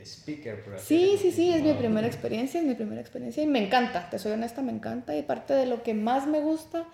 speaker, 0.06 0.62
por 0.62 0.74
así 0.74 0.86
Sí, 0.86 1.18
sí, 1.20 1.32
sí, 1.32 1.52
es 1.52 1.62
mi 1.62 1.74
primera 1.74 2.06
experiencia, 2.06 2.60
es 2.60 2.66
mi 2.66 2.74
primera 2.74 3.00
experiencia 3.00 3.42
y 3.42 3.46
me 3.46 3.64
encanta, 3.64 4.08
te 4.10 4.18
soy 4.18 4.32
honesta, 4.32 4.62
me 4.62 4.72
encanta. 4.72 5.16
Y 5.16 5.22
parte 5.22 5.54
de 5.54 5.66
lo 5.66 5.82
que 5.82 5.94
más 5.94 6.26
me 6.26 6.40
gusta 6.40 6.84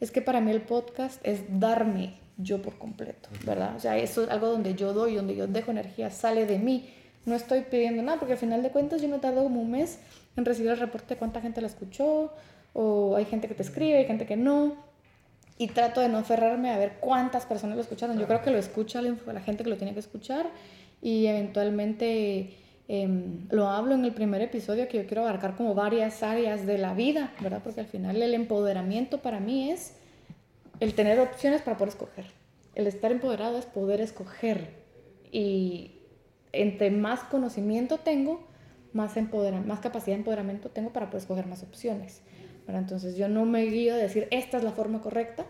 es 0.00 0.10
que 0.10 0.22
para 0.22 0.40
mí 0.40 0.50
el 0.50 0.62
podcast 0.62 1.20
es 1.26 1.40
darme, 1.60 2.14
yo 2.36 2.62
por 2.62 2.78
completo, 2.78 3.28
¿verdad? 3.44 3.76
O 3.76 3.80
sea, 3.80 3.98
eso 3.98 4.24
es 4.24 4.30
algo 4.30 4.48
donde 4.48 4.74
yo 4.74 4.92
doy, 4.92 5.14
donde 5.14 5.36
yo 5.36 5.46
dejo 5.46 5.70
energía, 5.70 6.10
sale 6.10 6.46
de 6.46 6.58
mí. 6.58 6.90
No 7.26 7.34
estoy 7.34 7.62
pidiendo 7.62 8.02
nada, 8.02 8.18
porque 8.18 8.32
al 8.32 8.38
final 8.38 8.62
de 8.62 8.70
cuentas 8.70 9.02
yo 9.02 9.08
me 9.08 9.18
tardo 9.18 9.42
como 9.42 9.60
un 9.60 9.70
mes 9.70 9.98
en 10.36 10.44
recibir 10.44 10.70
el 10.70 10.78
reporte 10.78 11.14
de 11.14 11.18
cuánta 11.18 11.40
gente 11.40 11.60
la 11.60 11.66
escuchó, 11.66 12.32
o 12.72 13.16
hay 13.16 13.26
gente 13.26 13.46
que 13.46 13.54
te 13.54 13.62
escribe, 13.62 13.98
hay 13.98 14.06
gente 14.06 14.24
que 14.24 14.36
no, 14.36 14.76
y 15.60 15.66
trato 15.68 16.00
de 16.00 16.08
no 16.08 16.16
aferrarme 16.16 16.70
a 16.70 16.78
ver 16.78 16.94
cuántas 17.00 17.44
personas 17.44 17.76
lo 17.76 17.82
escucharon. 17.82 18.18
Yo 18.18 18.26
creo 18.26 18.40
que 18.40 18.50
lo 18.50 18.56
escucha 18.56 19.02
la 19.02 19.40
gente 19.42 19.62
que 19.62 19.68
lo 19.68 19.76
tiene 19.76 19.92
que 19.92 20.00
escuchar, 20.00 20.46
y 21.02 21.26
eventualmente 21.26 22.56
em, 22.88 23.46
lo 23.50 23.68
hablo 23.68 23.94
en 23.94 24.04
el 24.04 24.12
primer 24.12 24.42
episodio 24.42 24.88
que 24.88 24.98
yo 24.98 25.06
quiero 25.06 25.22
abarcar 25.22 25.56
como 25.56 25.74
varias 25.74 26.22
áreas 26.22 26.66
de 26.66 26.78
la 26.78 26.94
vida, 26.94 27.32
¿verdad? 27.40 27.60
Porque 27.62 27.80
al 27.80 27.86
final 27.86 28.20
el 28.20 28.34
empoderamiento 28.34 29.18
para 29.18 29.40
mí 29.40 29.70
es 29.70 29.94
el 30.80 30.94
tener 30.94 31.20
opciones 31.20 31.62
para 31.62 31.76
poder 31.76 31.90
escoger. 31.90 32.26
El 32.74 32.86
estar 32.86 33.12
empoderado 33.12 33.58
es 33.58 33.66
poder 33.66 34.00
escoger. 34.00 34.80
Y 35.32 35.92
entre 36.52 36.90
más 36.90 37.20
conocimiento 37.24 37.98
tengo, 37.98 38.46
más, 38.92 39.14
más 39.66 39.80
capacidad 39.80 40.16
de 40.16 40.20
empoderamiento 40.20 40.70
tengo 40.70 40.92
para 40.92 41.06
poder 41.06 41.22
escoger 41.22 41.46
más 41.46 41.62
opciones. 41.62 42.22
Entonces 42.78 43.16
yo 43.16 43.28
no 43.28 43.44
me 43.44 43.64
guío 43.64 43.94
a 43.94 43.96
decir 43.96 44.28
esta 44.30 44.58
es 44.58 44.64
la 44.64 44.72
forma 44.72 45.00
correcta, 45.00 45.46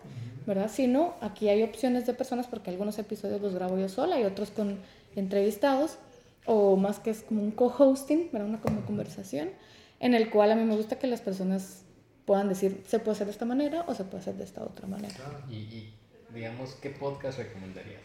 ¿verdad? 0.47 0.71
Sino 0.73 1.15
aquí 1.21 1.49
hay 1.49 1.63
opciones 1.63 2.07
de 2.07 2.15
personas 2.15 2.47
porque 2.47 2.71
algunos 2.71 2.99
episodios 2.99 3.41
los 3.41 3.55
grabo 3.55 3.79
yo 3.79 3.89
sola 3.89 4.19
y 4.21 4.25
otros 4.25 4.51
con 4.51 4.79
entrevistados 5.17 5.99
o 6.47 6.77
más 6.77 6.99
que 6.99 7.11
es 7.11 7.23
como 7.23 7.43
un 7.43 7.51
co-hosting, 7.51 8.31
¿verdad? 8.33 8.49
Una 8.49 8.61
como 8.61 8.85
conversación 8.85 9.51
en 10.01 10.15
el 10.15 10.31
cual 10.31 10.51
a 10.53 10.57
mí 10.57 10.65
me 10.65 10.75
gusta 10.75 10.99
que 10.99 11.07
las 11.07 11.21
personas 11.21 11.85
puedan 12.25 12.49
decir, 12.49 12.83
se 12.87 12.99
puede 12.99 13.13
hacer 13.13 13.27
de 13.27 13.33
esta 13.33 13.45
manera 13.45 13.85
o 13.87 13.95
se 13.95 14.05
puede 14.05 14.23
hacer 14.23 14.35
de 14.35 14.45
esta 14.45 14.63
otra 14.63 14.87
manera. 14.87 15.15
Y, 15.51 15.93
digamos, 16.33 16.75
¿qué 16.75 16.91
podcast 16.91 17.39
recomendarías? 17.39 18.01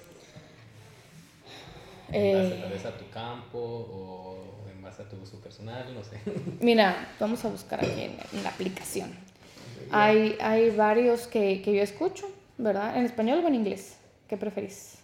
¿En 2.12 2.38
base 2.38 2.56
eh, 2.56 2.60
tal 2.62 2.72
vez 2.72 2.86
a 2.86 2.98
tu 2.98 3.10
campo 3.10 3.58
o 3.60 4.38
en 4.70 4.82
base 4.82 5.02
a 5.02 5.10
tu 5.10 5.16
uso 5.18 5.40
personal? 5.40 5.94
No 5.94 6.04
sé. 6.04 6.20
Mira, 6.60 7.16
vamos 7.20 7.44
a 7.46 7.50
buscar 7.50 7.84
aquí 7.84 8.02
en, 8.02 8.44
la 8.44 8.50
aplicación. 8.50 9.12
Hay, 9.92 10.38
hay 10.42 10.70
varios 10.72 11.28
que, 11.28 11.62
que, 11.62 11.74
yo 11.74 11.82
escucho, 11.82 12.28
¿verdad? 12.58 12.98
¿En 12.98 13.06
español 13.06 13.42
o 13.44 13.48
en 13.48 13.56
inglés? 13.56 13.98
¿Qué 14.28 14.38
preferís? 14.38 14.98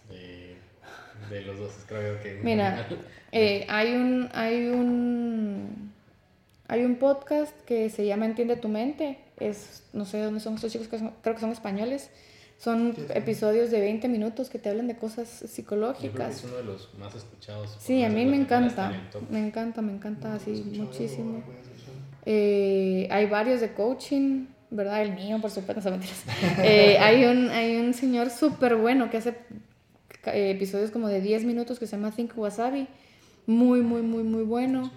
De 1.30 1.42
los 1.42 1.58
dos, 1.58 1.72
creo 1.86 2.20
que... 2.22 2.40
Mira, 2.42 2.86
eh, 3.32 3.66
hay 3.68 3.94
un... 3.94 4.28
Hay 4.32 4.66
un 4.68 5.92
hay 6.72 6.86
un 6.86 6.96
podcast 6.96 7.52
que 7.66 7.90
se 7.90 8.06
llama 8.06 8.24
Entiende 8.24 8.56
tu 8.56 8.68
mente. 8.68 9.18
Es, 9.38 9.82
no 9.92 10.06
sé 10.06 10.22
dónde 10.22 10.40
son 10.40 10.54
estos 10.54 10.72
chicos, 10.72 10.88
que 10.88 10.96
creo 11.20 11.34
que 11.34 11.40
son 11.42 11.50
españoles. 11.50 12.08
Son 12.56 12.96
episodios 13.14 13.70
de 13.70 13.78
20 13.78 14.08
minutos 14.08 14.48
que 14.48 14.58
te 14.58 14.70
hablan 14.70 14.86
de 14.86 14.96
cosas 14.96 15.28
psicológicas. 15.28 16.36
es 16.36 16.44
uno 16.44 16.56
de 16.56 16.64
los 16.64 16.94
más 16.94 17.14
escuchados. 17.14 17.76
Sí, 17.78 18.02
a 18.04 18.08
mí 18.08 18.24
me 18.24 18.36
encanta. 18.36 18.90
Me 19.28 19.46
encanta, 19.46 19.82
me 19.82 19.92
encanta 19.92 20.32
así 20.32 20.64
muchísimo. 20.78 21.42
Eh, 22.24 23.06
hay 23.10 23.26
varios 23.26 23.60
de 23.60 23.74
coaching, 23.74 24.46
¿verdad? 24.70 25.02
El 25.02 25.12
mío, 25.12 25.38
por 25.42 25.50
supuesto, 25.50 25.90
no 25.90 25.98
eh, 26.62 26.96
hay, 26.98 27.24
un, 27.24 27.50
hay 27.50 27.76
un 27.76 27.92
señor 27.92 28.30
súper 28.30 28.76
bueno 28.76 29.10
que 29.10 29.18
hace 29.18 29.34
episodios 30.24 30.90
como 30.90 31.08
de 31.08 31.20
10 31.20 31.44
minutos 31.44 31.78
que 31.78 31.86
se 31.86 31.96
llama 31.96 32.10
Think 32.10 32.36
Wasabi. 32.36 32.86
Muy, 33.46 33.80
muy, 33.80 34.02
muy, 34.02 34.22
muy 34.22 34.44
bueno. 34.44 34.90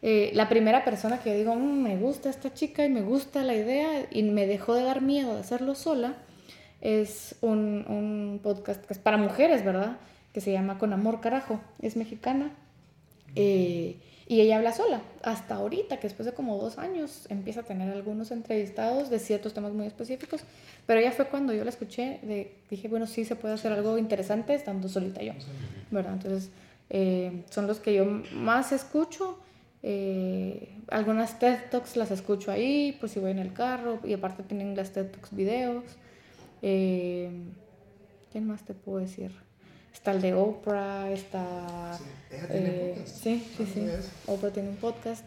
Eh, 0.00 0.30
la 0.34 0.48
primera 0.48 0.84
persona 0.84 1.18
que 1.18 1.30
yo 1.30 1.36
digo, 1.36 1.54
mm, 1.54 1.82
me 1.82 1.96
gusta 1.96 2.30
esta 2.30 2.54
chica 2.54 2.84
y 2.84 2.88
me 2.88 3.02
gusta 3.02 3.42
la 3.42 3.54
idea 3.54 4.06
y 4.10 4.22
me 4.22 4.46
dejó 4.46 4.74
de 4.74 4.84
dar 4.84 5.02
miedo 5.02 5.34
de 5.34 5.40
hacerlo 5.40 5.74
sola, 5.74 6.14
es 6.80 7.34
un, 7.40 7.84
un 7.88 8.40
podcast 8.42 8.84
que 8.84 8.92
es 8.92 9.00
para 9.00 9.16
mujeres, 9.16 9.64
¿verdad? 9.64 9.98
Que 10.32 10.40
se 10.40 10.52
llama 10.52 10.78
Con 10.78 10.92
Amor 10.92 11.20
Carajo, 11.20 11.60
es 11.80 11.96
mexicana. 11.96 12.52
Eh, 13.34 13.96
y 14.28 14.42
ella 14.42 14.58
habla 14.58 14.72
sola, 14.72 15.00
hasta 15.22 15.54
ahorita, 15.56 15.96
que 15.96 16.06
después 16.06 16.26
de 16.26 16.34
como 16.34 16.58
dos 16.58 16.78
años 16.78 17.26
empieza 17.30 17.60
a 17.60 17.62
tener 17.62 17.90
algunos 17.90 18.30
entrevistados 18.30 19.08
de 19.08 19.18
ciertos 19.18 19.54
temas 19.54 19.72
muy 19.72 19.86
específicos, 19.86 20.42
pero 20.86 21.00
ella 21.00 21.12
fue 21.12 21.24
cuando 21.26 21.54
yo 21.54 21.64
la 21.64 21.70
escuché, 21.70 22.20
de, 22.22 22.54
dije, 22.70 22.88
bueno, 22.88 23.06
sí 23.06 23.24
se 23.24 23.36
puede 23.36 23.54
hacer 23.54 23.72
algo 23.72 23.96
interesante 23.96 24.54
estando 24.54 24.88
solita 24.88 25.22
yo, 25.22 25.32
¿verdad? 25.90 26.12
Entonces, 26.12 26.50
eh, 26.90 27.42
son 27.48 27.66
los 27.66 27.80
que 27.80 27.94
yo 27.94 28.04
más 28.32 28.72
escucho 28.72 29.38
eh, 29.82 30.76
algunas 30.88 31.38
TED 31.38 31.70
Talks 31.70 31.96
las 31.96 32.10
escucho 32.10 32.50
ahí, 32.50 32.96
pues 32.98 33.12
si 33.12 33.20
voy 33.20 33.30
en 33.30 33.38
el 33.38 33.52
carro, 33.52 34.00
y 34.04 34.12
aparte 34.12 34.42
tienen 34.42 34.76
las 34.76 34.92
TED 34.92 35.10
Talks 35.10 35.34
videos. 35.34 35.84
Eh, 36.62 37.30
¿Quién 38.32 38.46
más 38.46 38.64
te 38.64 38.74
puedo 38.74 38.98
decir? 38.98 39.30
Está 39.98 40.12
el 40.12 40.22
de 40.22 40.32
Oprah, 40.32 41.10
está... 41.10 41.98
Sí, 41.98 42.04
eh, 42.30 43.02
sí, 43.04 43.52
sí, 43.56 43.66
sí. 43.66 43.88
Oprah 44.28 44.50
tiene 44.50 44.68
un 44.68 44.76
podcast 44.76 45.24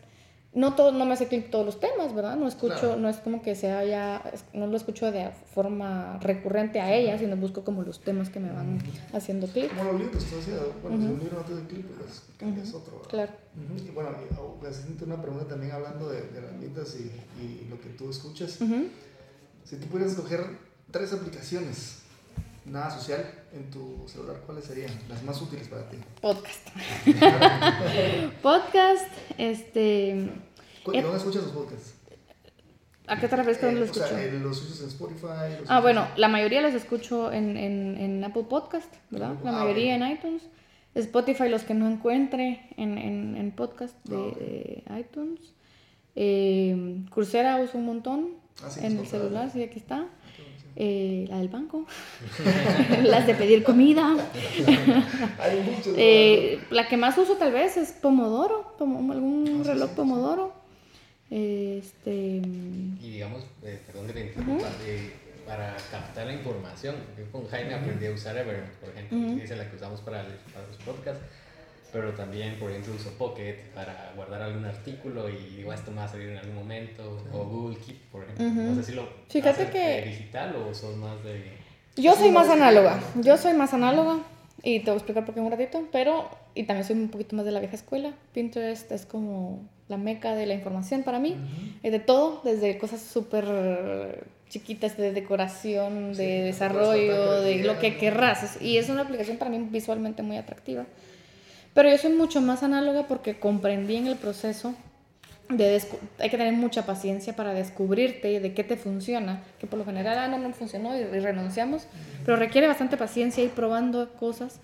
no 0.53 0.75
todo, 0.75 0.91
no 0.91 1.05
me 1.05 1.13
hace 1.13 1.27
clic 1.27 1.49
todos 1.49 1.65
los 1.65 1.79
temas, 1.79 2.13
¿verdad? 2.13 2.35
No 2.35 2.47
escucho, 2.47 2.97
no 2.97 3.07
es 3.07 3.17
como 3.17 3.41
que 3.41 3.55
sea 3.55 3.85
ya, 3.85 4.21
no 4.53 4.67
lo 4.67 4.75
escucho 4.75 5.09
de 5.09 5.31
forma 5.53 6.19
recurrente 6.19 6.81
a 6.81 6.93
ella, 6.93 7.17
sino 7.17 7.37
busco 7.37 7.63
como 7.63 7.83
los 7.83 8.01
temas 8.01 8.29
que 8.29 8.41
me 8.41 8.51
van 8.51 8.79
haciendo 9.13 9.47
clic. 9.47 9.73
Como 9.75 9.93
los 9.93 10.01
libros, 10.01 10.25
tú 10.25 10.35
decías, 10.35 10.59
bueno, 10.81 10.97
si 10.97 11.05
un 11.05 11.19
libro 11.19 11.37
no 11.39 11.45
te 11.45 11.53
hace 11.53 11.63
clic, 11.67 11.85
pues 11.85 12.57
es 12.67 12.73
otro. 12.73 12.97
¿verdad? 12.97 13.09
Claro. 13.09 13.31
Y 13.77 13.89
bueno, 13.91 14.09
pues 14.59 14.85
una 15.01 15.21
pregunta 15.21 15.47
también 15.47 15.71
hablando 15.71 16.09
de, 16.09 16.21
de 16.21 16.37
herramientas 16.37 16.97
y, 16.99 17.41
y, 17.41 17.67
lo 17.69 17.79
que 17.79 17.89
tú 17.89 18.09
escuchas. 18.09 18.59
Si 19.63 19.75
tú 19.77 19.87
pudieras 19.87 20.13
escoger 20.13 20.45
tres 20.91 21.13
aplicaciones 21.13 22.00
nada 22.65 22.89
social 22.91 23.25
en 23.53 23.69
tu 23.69 24.07
celular, 24.07 24.41
¿cuáles 24.45 24.65
serían 24.65 24.91
las 25.09 25.23
más 25.23 25.41
útiles 25.41 25.67
para 25.67 25.89
ti? 25.89 25.97
Podcast. 26.21 26.67
podcast, 28.41 29.11
este... 29.37 30.29
¿Dónde 30.85 30.99
eh, 30.99 31.15
escuchas 31.15 31.43
los 31.43 31.51
podcasts? 31.51 31.93
¿A 33.07 33.19
qué 33.19 33.27
te 33.27 33.35
refieres 33.35 33.57
con 33.59 33.69
dónde 33.69 33.81
los 33.81 33.89
escucho? 33.89 34.15
Sea, 34.15 34.31
¿los 34.33 34.57
escuchas 34.57 34.81
en 34.81 34.87
Spotify? 34.87 35.63
ah, 35.67 35.81
bueno, 35.81 36.07
la 36.15 36.27
mayoría 36.27 36.61
los 36.61 36.73
escucho 36.73 37.31
en, 37.31 37.57
en, 37.57 37.97
en 37.97 38.23
Apple 38.23 38.45
Podcast, 38.49 38.93
¿verdad? 39.09 39.35
La 39.43 39.49
ah, 39.49 39.63
mayoría 39.63 39.95
en 39.95 40.07
iTunes. 40.07 40.43
Spotify, 40.95 41.49
los 41.49 41.63
que 41.63 41.73
no 41.73 41.89
encuentre 41.89 42.67
en, 42.77 42.97
en, 42.97 43.37
en 43.37 43.51
podcast 43.51 43.95
de, 44.05 44.83
ah, 44.87 44.99
iTunes. 44.99 45.39
Eh, 46.15 47.05
Coursera 47.09 47.57
uso 47.57 47.77
un 47.77 47.85
montón 47.85 48.29
ah, 48.61 48.69
en 48.81 48.99
el 48.99 49.07
celular, 49.07 49.49
sí, 49.51 49.63
aquí 49.63 49.79
está. 49.79 50.07
Eh, 50.75 51.25
la 51.29 51.39
del 51.39 51.49
banco, 51.49 51.85
las 53.03 53.27
de 53.27 53.35
pedir 53.35 53.63
comida. 53.63 54.15
eh, 55.97 56.59
la 56.69 56.87
que 56.87 56.97
más 56.97 57.17
uso 57.17 57.35
tal 57.35 57.51
vez 57.51 57.75
es 57.77 57.91
Pomodoro, 57.91 58.75
algún 58.79 59.61
ah, 59.61 59.67
reloj 59.67 59.91
Pomodoro. 59.91 60.53
Este... 61.29 62.41
Y 63.01 63.11
digamos, 63.11 63.43
eh, 63.63 63.81
perdón 63.85 64.07
que 64.07 64.13
te 64.13 64.21
interrumpa, 64.21 64.67
eh, 64.85 65.11
para 65.45 65.75
captar 65.89 66.27
la 66.27 66.33
información, 66.33 66.95
yo 67.17 67.29
con 67.31 67.47
Jaime 67.47 67.73
aprendí 67.73 68.05
a 68.05 68.11
usar 68.11 68.37
Evernote, 68.37 68.77
por 68.79 68.89
ejemplo, 68.89 69.37
que 69.37 69.43
es 69.43 69.57
la 69.57 69.69
que 69.69 69.75
usamos 69.75 69.99
para, 70.01 70.23
para 70.53 70.67
los 70.67 70.77
podcasts 70.85 71.23
pero 71.91 72.11
también, 72.13 72.57
por 72.59 72.71
ejemplo, 72.71 72.93
uso 72.95 73.11
Pocket 73.17 73.55
para 73.73 74.13
guardar 74.15 74.41
algún 74.41 74.65
artículo 74.65 75.29
y 75.29 75.57
digo, 75.57 75.73
esto 75.73 75.91
me 75.91 75.97
va 75.97 76.05
a 76.05 76.07
salir 76.07 76.29
en 76.29 76.37
algún 76.37 76.55
momento, 76.55 77.23
o 77.33 77.43
Google 77.45 77.77
Keep, 77.77 77.97
por 78.11 78.23
ejemplo. 78.23 78.45
No 78.45 78.75
sé 78.75 78.83
si 78.83 78.91
lo 78.93 79.07
Fíjate 79.29 79.69
que... 79.69 80.03
digital 80.07 80.55
o 80.55 80.73
sos 80.73 80.95
más 80.97 81.23
de... 81.23 81.57
Yo 81.97 82.15
soy 82.15 82.31
más 82.31 82.49
análoga, 82.49 82.99
yo 83.15 83.37
soy 83.37 83.53
más 83.53 83.73
análoga 83.73 84.19
y 84.63 84.79
te 84.79 84.85
voy 84.85 84.93
a 84.93 84.97
explicar 84.97 85.25
por 85.25 85.33
qué 85.33 85.41
un 85.41 85.51
ratito, 85.51 85.83
pero, 85.91 86.29
y 86.55 86.63
también 86.63 86.85
soy 86.85 86.95
un 86.95 87.09
poquito 87.09 87.35
más 87.35 87.45
de 87.45 87.51
la 87.51 87.59
vieja 87.59 87.75
escuela. 87.75 88.13
Pinterest 88.33 88.91
es 88.91 89.05
como 89.05 89.67
la 89.89 89.97
meca 89.97 90.35
de 90.35 90.45
la 90.45 90.53
información 90.53 91.03
para 91.03 91.19
mí, 91.19 91.35
es 91.83 91.91
de 91.91 91.99
todo, 91.99 92.41
desde 92.45 92.77
cosas 92.77 93.01
súper 93.01 94.23
chiquitas 94.47 94.97
de 94.97 95.11
decoración, 95.11 96.13
de 96.13 96.43
desarrollo, 96.43 97.41
de 97.41 97.63
lo 97.63 97.79
que 97.79 97.97
querrás. 97.97 98.61
Y 98.61 98.77
es 98.77 98.89
una 98.89 99.01
aplicación 99.01 99.37
para 99.37 99.49
mí 99.49 99.65
visualmente 99.69 100.23
muy 100.23 100.37
atractiva. 100.37 100.85
Pero 101.73 101.89
yo 101.89 101.97
soy 101.97 102.13
mucho 102.13 102.41
más 102.41 102.63
análoga 102.63 103.07
porque 103.07 103.39
comprendí 103.39 103.95
en 103.95 104.07
el 104.07 104.17
proceso 104.17 104.75
de 105.49 105.81
hay 106.19 106.29
que 106.29 106.37
tener 106.37 106.53
mucha 106.53 106.85
paciencia 106.85 107.35
para 107.35 107.53
descubrirte 107.53 108.39
de 108.39 108.53
qué 108.53 108.63
te 108.63 108.77
funciona, 108.77 109.43
que 109.59 109.67
por 109.67 109.79
lo 109.79 109.85
general 109.85 110.17
ah, 110.17 110.27
no, 110.27 110.37
no 110.37 110.53
funcionó 110.53 110.97
y, 110.97 111.03
renunciamos, 111.03 111.87
pero 112.25 112.37
requiere 112.37 112.67
bastante 112.67 112.97
paciencia 112.97 113.43
ir 113.43 113.51
probando 113.51 114.13
cosas. 114.13 114.59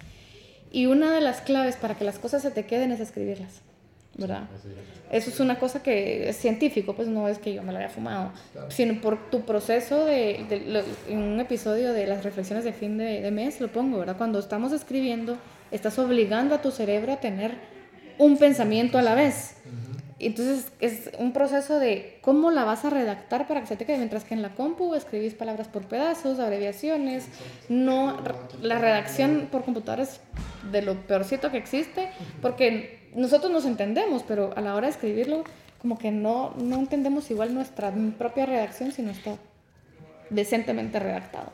Y 0.71 0.85
una 0.85 1.11
de 1.11 1.21
las 1.21 1.41
claves 1.41 1.75
para 1.77 1.95
que 1.95 2.03
las 2.03 2.19
cosas 2.19 2.41
se 2.41 2.51
te 2.51 2.65
queden 2.65 2.91
es 2.91 2.99
escribirlas, 2.99 3.61
¿verdad? 4.17 4.47
Eso 5.11 5.29
es 5.29 5.39
una 5.39 5.57
cosa 5.57 5.81
que 5.81 6.29
es 6.29 6.35
científico, 6.37 6.93
pues 6.93 7.07
no 7.07 7.27
es 7.29 7.37
que 7.37 7.53
yo 7.53 7.63
me 7.63 7.71
lo 7.71 7.79
haya 7.79 7.89
fumado, 7.89 8.31
sino 8.69 8.99
por 8.99 9.29
tu 9.29 9.41
proceso 9.45 10.05
de, 10.05 10.83
en 11.07 11.17
un 11.17 11.39
episodio 11.39 11.93
de 11.93 12.07
las 12.07 12.23
reflexiones 12.23 12.63
de 12.63 12.73
fin 12.73 12.97
de, 12.97 13.21
de 13.21 13.31
mes 13.31 13.61
lo 13.61 13.69
pongo, 13.69 13.99
¿verdad? 13.99 14.17
Cuando 14.17 14.39
estamos 14.39 14.73
escribiendo 14.73 15.37
estás 15.71 15.97
obligando 15.99 16.55
a 16.55 16.61
tu 16.61 16.71
cerebro 16.71 17.13
a 17.13 17.17
tener 17.17 17.55
un 18.17 18.37
pensamiento 18.37 18.97
a 18.97 19.01
la 19.01 19.15
vez. 19.15 19.55
Entonces 20.19 20.71
es 20.79 21.11
un 21.19 21.31
proceso 21.31 21.79
de 21.79 22.17
cómo 22.21 22.49
la 22.49 22.63
vas 22.63 22.85
a 22.85 22.89
redactar 22.89 23.47
para 23.47 23.61
que 23.61 23.67
se 23.67 23.75
te 23.75 23.85
quede, 23.85 23.97
mientras 23.97 24.23
que 24.23 24.33
en 24.33 24.41
la 24.41 24.55
compu 24.55 24.95
escribís 24.95 25.35
palabras 25.35 25.67
por 25.67 25.85
pedazos, 25.85 26.39
abreviaciones, 26.39 27.27
no, 27.69 28.17
la 28.61 28.79
redacción 28.79 29.47
por 29.51 29.63
computadora 29.63 30.03
es 30.03 30.19
de 30.71 30.81
lo 30.81 30.95
peorcito 31.05 31.51
que 31.51 31.57
existe, 31.57 32.09
porque 32.41 33.09
nosotros 33.13 33.51
nos 33.51 33.65
entendemos, 33.65 34.23
pero 34.23 34.53
a 34.55 34.61
la 34.61 34.73
hora 34.73 34.87
de 34.87 34.93
escribirlo, 34.93 35.43
como 35.79 35.99
que 35.99 36.09
no, 36.09 36.53
no 36.57 36.77
entendemos 36.77 37.29
igual 37.29 37.53
nuestra 37.53 37.93
propia 38.17 38.47
redacción 38.47 38.91
si 38.91 39.03
no 39.03 39.11
está 39.11 39.35
decentemente 40.31 40.99
redactado, 40.99 41.51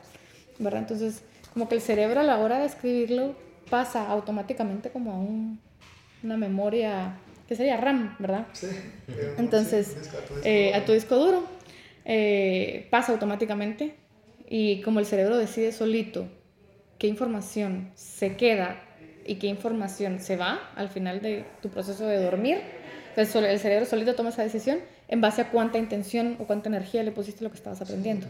¿verdad? 0.58 0.80
Entonces, 0.80 1.22
como 1.54 1.68
que 1.68 1.76
el 1.76 1.82
cerebro 1.82 2.22
a 2.22 2.24
la 2.24 2.40
hora 2.40 2.60
de 2.60 2.66
escribirlo 2.66 3.36
pasa 3.70 4.08
automáticamente 4.08 4.90
como 4.90 5.12
a 5.12 5.16
un, 5.16 5.60
una 6.24 6.38
memoria 6.38 7.18
que 7.48 7.56
sería 7.56 7.78
RAM, 7.78 8.16
¿verdad? 8.20 8.48
Sí. 8.54 8.68
Entonces, 9.38 9.96
eh, 10.44 10.74
a 10.74 10.86
tu 10.86 10.94
disco 10.94 11.16
duro 11.18 11.44
eh, 12.06 12.88
pasa 12.90 13.12
automáticamente 13.12 13.96
y 14.48 14.82
como 14.82 15.00
el 15.00 15.06
cerebro 15.06 15.38
decide 15.38 15.72
solito 15.72 16.28
qué 16.98 17.08
información 17.08 17.92
se 17.96 18.36
queda 18.36 18.82
y 19.26 19.36
qué 19.36 19.48
información 19.48 20.20
se 20.20 20.36
va 20.36 20.72
al 20.76 20.90
final 20.90 21.22
de 21.22 21.46
tu 21.62 21.70
proceso 21.70 22.06
de 22.06 22.22
dormir, 22.22 22.62
entonces 23.10 23.36
el 23.36 23.60
cerebro 23.60 23.86
solito 23.86 24.16
toma 24.16 24.30
esa 24.30 24.44
decisión 24.44 24.80
en 25.08 25.22
base 25.22 25.42
a 25.42 25.50
cuánta 25.52 25.78
intención 25.78 26.36
o 26.40 26.46
cuánta 26.46 26.70
energía 26.70 27.04
le 27.04 27.12
pusiste 27.12 27.44
a 27.44 27.44
lo 27.44 27.52
que 27.52 27.58
estabas 27.58 27.82
aprendiendo. 27.82 28.26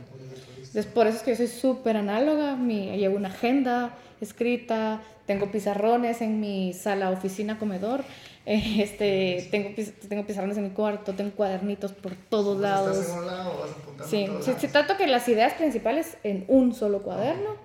Entonces, 0.57 0.86
por 0.88 1.07
eso 1.07 1.18
es 1.18 1.24
que 1.24 1.32
yo 1.32 1.38
soy 1.38 1.47
súper 1.47 1.97
análoga, 1.97 2.55
mi, 2.55 2.97
llevo 2.97 3.16
una 3.16 3.30
agenda 3.30 3.95
escrita, 4.20 5.01
tengo 5.26 5.51
pizarrones 5.51 6.22
en 6.22 6.39
mi 6.39 6.74
sala, 6.74 7.11
oficina, 7.11 7.59
comedor, 7.59 8.03
este, 8.46 9.48
tengo, 9.52 9.70
tengo 10.10 10.26
pizarrones 10.26 10.58
en 10.58 10.64
mi 10.64 10.70
cuarto, 10.72 11.14
tengo 11.14 11.32
cuadernitos 11.32 11.94
por 11.94 12.14
todos 12.16 12.60
lados. 12.60 12.98
Estás 12.98 13.14
en 13.14 13.20
un 13.20 13.28
lado, 13.28 13.60
vas 13.60 13.72
apuntando 13.72 14.08
sí, 14.08 14.28
sí, 14.41 14.52
sí, 14.60 14.68
trato 14.68 14.98
que 14.98 15.08
las 15.08 15.28
ideas 15.30 15.54
principales 15.54 16.18
en 16.24 16.44
un 16.50 16.76
solo 16.76 17.02
cuaderno, 17.02 17.56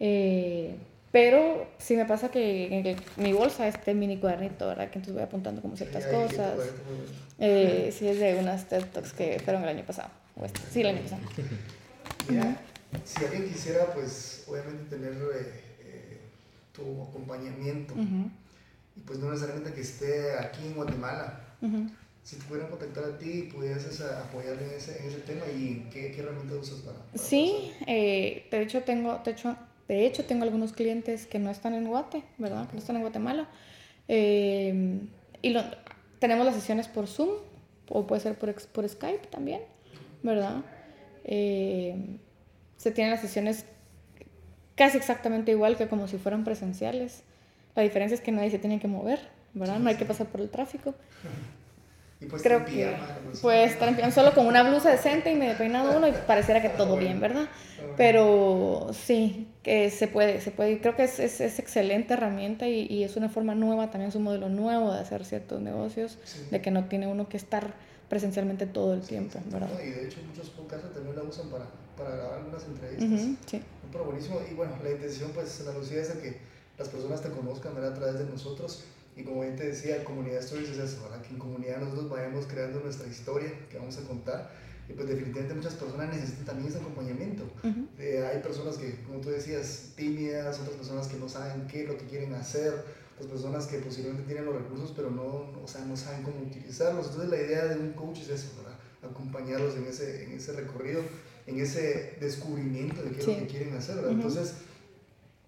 eh, 0.00 0.76
pero 1.12 1.68
sí 1.78 1.96
me 1.96 2.04
pasa 2.04 2.30
que 2.30 2.66
en 2.66 2.96
mi 3.22 3.32
bolsa 3.32 3.68
este 3.68 3.94
mini 3.94 4.18
cuadernito, 4.18 4.66
¿verdad? 4.66 4.90
Que 4.90 4.98
entonces 4.98 5.14
voy 5.14 5.22
apuntando 5.22 5.62
como 5.62 5.76
ciertas 5.76 6.04
cosas. 6.06 6.58
Eh, 7.38 7.94
sí, 7.96 8.08
es 8.08 8.18
de 8.18 8.34
unas 8.34 8.68
TED 8.68 8.84
Talks 8.86 9.12
que 9.12 9.38
fueron 9.40 9.62
el 9.62 9.68
año 9.68 9.84
pasado. 9.84 10.10
Este, 10.44 10.60
sí, 10.70 10.80
el 10.80 10.88
año 10.88 11.02
pasado. 11.02 11.22
Mira, 12.28 12.56
si 13.04 13.24
alguien 13.24 13.48
quisiera, 13.48 13.86
pues, 13.94 14.44
obviamente 14.48 14.96
tener 14.96 15.12
eh, 15.12 15.60
eh, 15.84 16.20
tu 16.72 17.02
acompañamiento 17.02 17.94
y 18.96 19.00
pues 19.00 19.18
no 19.18 19.28
necesariamente 19.30 19.72
que 19.72 19.80
esté 19.80 20.32
aquí 20.38 20.66
en 20.66 20.74
Guatemala. 20.74 21.40
Si 22.22 22.36
te 22.36 22.44
pudieran 22.44 22.70
contactar 22.70 23.04
a 23.04 23.18
ti, 23.18 23.48
pudieras 23.52 24.00
apoyarle 24.00 24.64
en 24.64 24.70
ese, 24.72 24.98
en 25.00 25.08
ese 25.08 25.18
tema 25.20 25.44
y 25.46 25.86
qué, 25.92 26.10
qué 26.10 26.20
herramientas 26.20 26.58
usas 26.58 26.80
para... 26.80 26.98
sí, 27.14 27.72
eh, 27.86 28.46
de, 28.50 28.62
hecho 28.62 28.82
tengo, 28.82 29.20
de, 29.24 29.30
hecho, 29.30 29.56
de 29.86 30.06
hecho 30.06 30.24
tengo 30.24 30.42
algunos 30.42 30.72
clientes 30.72 31.26
que 31.26 31.38
no 31.38 31.50
están 31.50 31.74
en 31.74 31.86
Guate, 31.86 32.24
¿verdad? 32.38 32.66
Que 32.66 32.74
no 32.74 32.80
están 32.80 32.96
en 32.96 33.02
Guatemala. 33.02 33.48
Eh, 34.08 35.00
y 35.42 35.50
lo, 35.50 35.62
tenemos 36.18 36.46
las 36.46 36.54
sesiones 36.54 36.88
por 36.88 37.06
Zoom 37.06 37.30
o 37.88 38.06
puede 38.06 38.22
ser 38.22 38.38
por, 38.38 38.52
por 38.70 38.88
Skype 38.88 39.28
también, 39.28 39.60
¿verdad? 40.22 40.64
Eh, 41.24 42.18
se 42.76 42.90
tienen 42.90 43.12
las 43.12 43.20
sesiones 43.20 43.64
casi 44.74 44.98
exactamente 44.98 45.52
igual 45.52 45.76
que 45.76 45.88
como 45.88 46.08
si 46.08 46.18
fueran 46.18 46.44
presenciales. 46.44 47.22
La 47.76 47.82
diferencia 47.82 48.14
es 48.14 48.20
que 48.20 48.32
nadie 48.32 48.50
se 48.50 48.58
tiene 48.58 48.80
que 48.80 48.88
mover, 48.88 49.20
¿verdad? 49.54 49.78
No 49.78 49.88
hay 49.88 49.96
que 49.96 50.04
pasar 50.04 50.26
por 50.26 50.40
el 50.40 50.50
tráfico. 50.50 50.94
Y 52.18 52.24
pues 52.24 52.40
Creo 52.40 52.64
que 52.64 52.96
pues 53.42 53.72
estar 53.72 53.88
en 53.88 54.10
solo 54.10 54.32
con 54.32 54.46
una 54.46 54.62
blusa 54.62 54.90
decente 54.90 55.30
y 55.30 55.34
me 55.34 55.54
peinado 55.54 55.98
uno 55.98 56.08
y 56.08 56.12
pareciera 56.12 56.62
que 56.62 56.70
todo 56.70 56.96
bien, 56.96 57.20
¿verdad? 57.20 57.46
Pero 57.98 58.88
sí, 58.94 59.48
que 59.62 59.90
se 59.90 60.08
puede, 60.08 60.40
se 60.40 60.50
puede. 60.50 60.80
Creo 60.80 60.96
que 60.96 61.04
es, 61.04 61.18
es, 61.18 61.42
es 61.42 61.58
excelente 61.58 62.14
herramienta 62.14 62.66
y, 62.68 62.86
y, 62.88 63.04
es 63.04 63.16
una 63.16 63.28
forma 63.28 63.54
nueva, 63.54 63.90
también 63.90 64.08
es 64.08 64.14
un 64.14 64.22
modelo 64.22 64.48
nuevo 64.48 64.94
de 64.94 65.00
hacer 65.00 65.26
ciertos 65.26 65.60
negocios, 65.60 66.16
de 66.50 66.62
que 66.62 66.70
no 66.70 66.86
tiene 66.86 67.06
uno 67.06 67.28
que 67.28 67.36
estar 67.36 67.74
presencialmente 68.08 68.64
todo 68.64 68.94
el 68.94 69.02
tiempo, 69.02 69.38
¿verdad? 69.50 69.68
y 69.84 69.90
de 69.90 70.06
hecho 70.06 70.20
muchos 70.26 70.48
podcasts 70.50 70.94
también 70.94 71.16
la 71.16 71.22
usan 71.22 71.50
para, 71.50 71.66
para 71.98 72.16
grabar 72.16 72.38
algunas 72.38 72.64
entrevistas. 72.64 73.36
sí. 73.44 73.60
Pero 73.92 74.04
buenísimo. 74.04 74.40
Y 74.50 74.54
bueno, 74.54 74.72
la 74.82 74.90
intención 74.90 75.30
pues, 75.32 75.60
la 75.66 75.72
Lucía 75.72 76.00
es 76.00 76.14
de 76.14 76.22
que 76.22 76.38
las 76.78 76.88
personas 76.88 77.22
te 77.22 77.30
conozcan 77.30 77.76
a 77.76 77.94
través 77.94 78.18
de 78.18 78.24
nosotros. 78.24 78.84
Y 79.16 79.22
como 79.22 79.40
bien 79.40 79.56
te 79.56 79.66
decía, 79.66 80.04
Comunidad 80.04 80.40
Stories 80.40 80.70
es 80.70 80.78
eso, 80.78 81.02
¿verdad? 81.02 81.22
que 81.22 81.30
en 81.30 81.38
comunidad 81.38 81.78
nosotros 81.80 82.10
vayamos 82.10 82.46
creando 82.46 82.80
nuestra 82.80 83.08
historia 83.08 83.50
que 83.70 83.78
vamos 83.78 83.96
a 83.96 84.02
contar. 84.02 84.50
Y 84.88 84.92
pues 84.92 85.08
definitivamente 85.08 85.54
muchas 85.54 85.74
personas 85.74 86.14
necesitan 86.14 86.44
también 86.44 86.68
ese 86.68 86.78
acompañamiento. 86.78 87.44
Eh, 87.98 88.24
hay 88.30 88.40
personas 88.40 88.76
que, 88.76 89.02
como 89.02 89.20
tú 89.20 89.30
decías, 89.30 89.92
tímidas, 89.96 90.60
otras 90.60 90.76
personas 90.76 91.08
que 91.08 91.16
no 91.16 91.28
saben 91.28 91.66
qué 91.66 91.82
es 91.82 91.88
lo 91.88 91.96
que 91.96 92.04
quieren 92.04 92.34
hacer, 92.34 92.84
otras 93.16 93.32
personas 93.32 93.66
que 93.66 93.78
posiblemente 93.78 94.24
tienen 94.24 94.44
los 94.44 94.54
recursos 94.54 94.92
pero 94.94 95.10
no, 95.10 95.50
o 95.62 95.66
sea, 95.66 95.84
no 95.86 95.96
saben 95.96 96.22
cómo 96.22 96.36
utilizarlos. 96.42 97.06
Entonces 97.06 97.30
la 97.30 97.38
idea 97.38 97.64
de 97.66 97.80
un 97.80 97.94
coach 97.94 98.18
es 98.20 98.28
eso, 98.28 98.48
¿verdad? 98.58 98.78
acompañarlos 99.02 99.76
en 99.76 99.86
ese, 99.86 100.24
en 100.24 100.32
ese 100.32 100.52
recorrido, 100.52 101.02
en 101.46 101.60
ese 101.60 102.16
descubrimiento 102.20 103.02
de 103.02 103.10
qué 103.10 103.20
es 103.20 103.26
lo 103.26 103.36
que 103.38 103.46
quieren 103.46 103.74
hacer. 103.74 103.96
¿verdad? 103.96 104.12
Entonces 104.12 104.54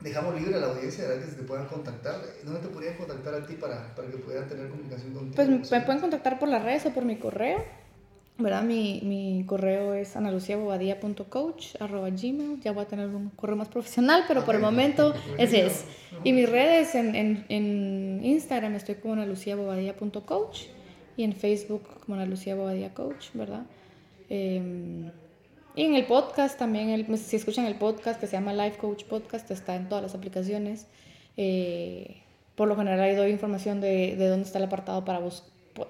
dejamos 0.00 0.40
libre 0.40 0.54
a 0.54 0.58
la 0.58 0.68
audiencia 0.68 1.08
¿verdad? 1.08 1.24
que 1.24 1.30
se 1.30 1.36
te 1.36 1.42
puedan 1.42 1.66
contactar. 1.66 2.20
¿Dónde 2.44 2.60
te 2.60 2.68
podrían 2.68 2.96
contactar 2.96 3.34
a 3.34 3.44
ti 3.46 3.54
para, 3.54 3.92
para 3.94 4.08
que 4.08 4.16
pudieran 4.18 4.48
tener 4.48 4.68
comunicación 4.68 5.12
contigo? 5.12 5.34
Pues 5.36 5.48
me 5.70 5.80
pueden 5.80 6.00
contactar 6.00 6.38
por 6.38 6.48
las 6.48 6.62
redes 6.62 6.86
o 6.86 6.90
por 6.90 7.04
mi 7.04 7.16
correo. 7.16 7.64
¿verdad? 8.38 8.62
Mi, 8.62 9.00
mi 9.02 9.44
correo 9.46 9.94
es 9.94 10.14
analuciabobadía.coach.gmail. 10.14 12.60
Ya 12.60 12.70
voy 12.70 12.84
a 12.84 12.86
tener 12.86 13.08
un 13.08 13.30
correo 13.30 13.56
más 13.56 13.66
profesional, 13.68 14.26
pero 14.28 14.44
por 14.44 14.54
el 14.54 14.60
momento 14.60 15.12
ese 15.38 15.66
es. 15.66 15.86
Y 16.22 16.32
mis 16.32 16.48
redes 16.48 16.94
en, 16.94 17.16
en, 17.16 17.44
en 17.48 18.20
Instagram 18.22 18.76
estoy 18.76 18.94
como 18.96 19.14
analuciabobadía.coach 19.14 20.66
y 21.16 21.24
en 21.24 21.32
Facebook 21.32 21.82
como 22.06 22.14
analuciabobadía.coach, 22.14 23.30
¿verdad? 23.34 23.66
Eh, 24.30 25.10
y 25.78 25.84
en 25.84 25.94
el 25.94 26.06
podcast 26.06 26.58
también, 26.58 26.88
el, 26.88 27.18
si 27.18 27.36
escuchan 27.36 27.64
el 27.64 27.76
podcast 27.76 28.18
que 28.18 28.26
se 28.26 28.32
llama 28.32 28.52
Life 28.52 28.78
Coach 28.78 29.04
Podcast, 29.04 29.48
está 29.52 29.76
en 29.76 29.88
todas 29.88 30.02
las 30.02 30.14
aplicaciones. 30.16 30.86
Eh, 31.36 32.16
por 32.56 32.66
lo 32.66 32.74
general 32.74 32.98
ahí 32.98 33.14
doy 33.14 33.30
información 33.30 33.80
de, 33.80 34.16
de 34.16 34.26
dónde 34.26 34.44
está 34.44 34.58
el 34.58 34.64
apartado 34.64 35.04
para 35.04 35.20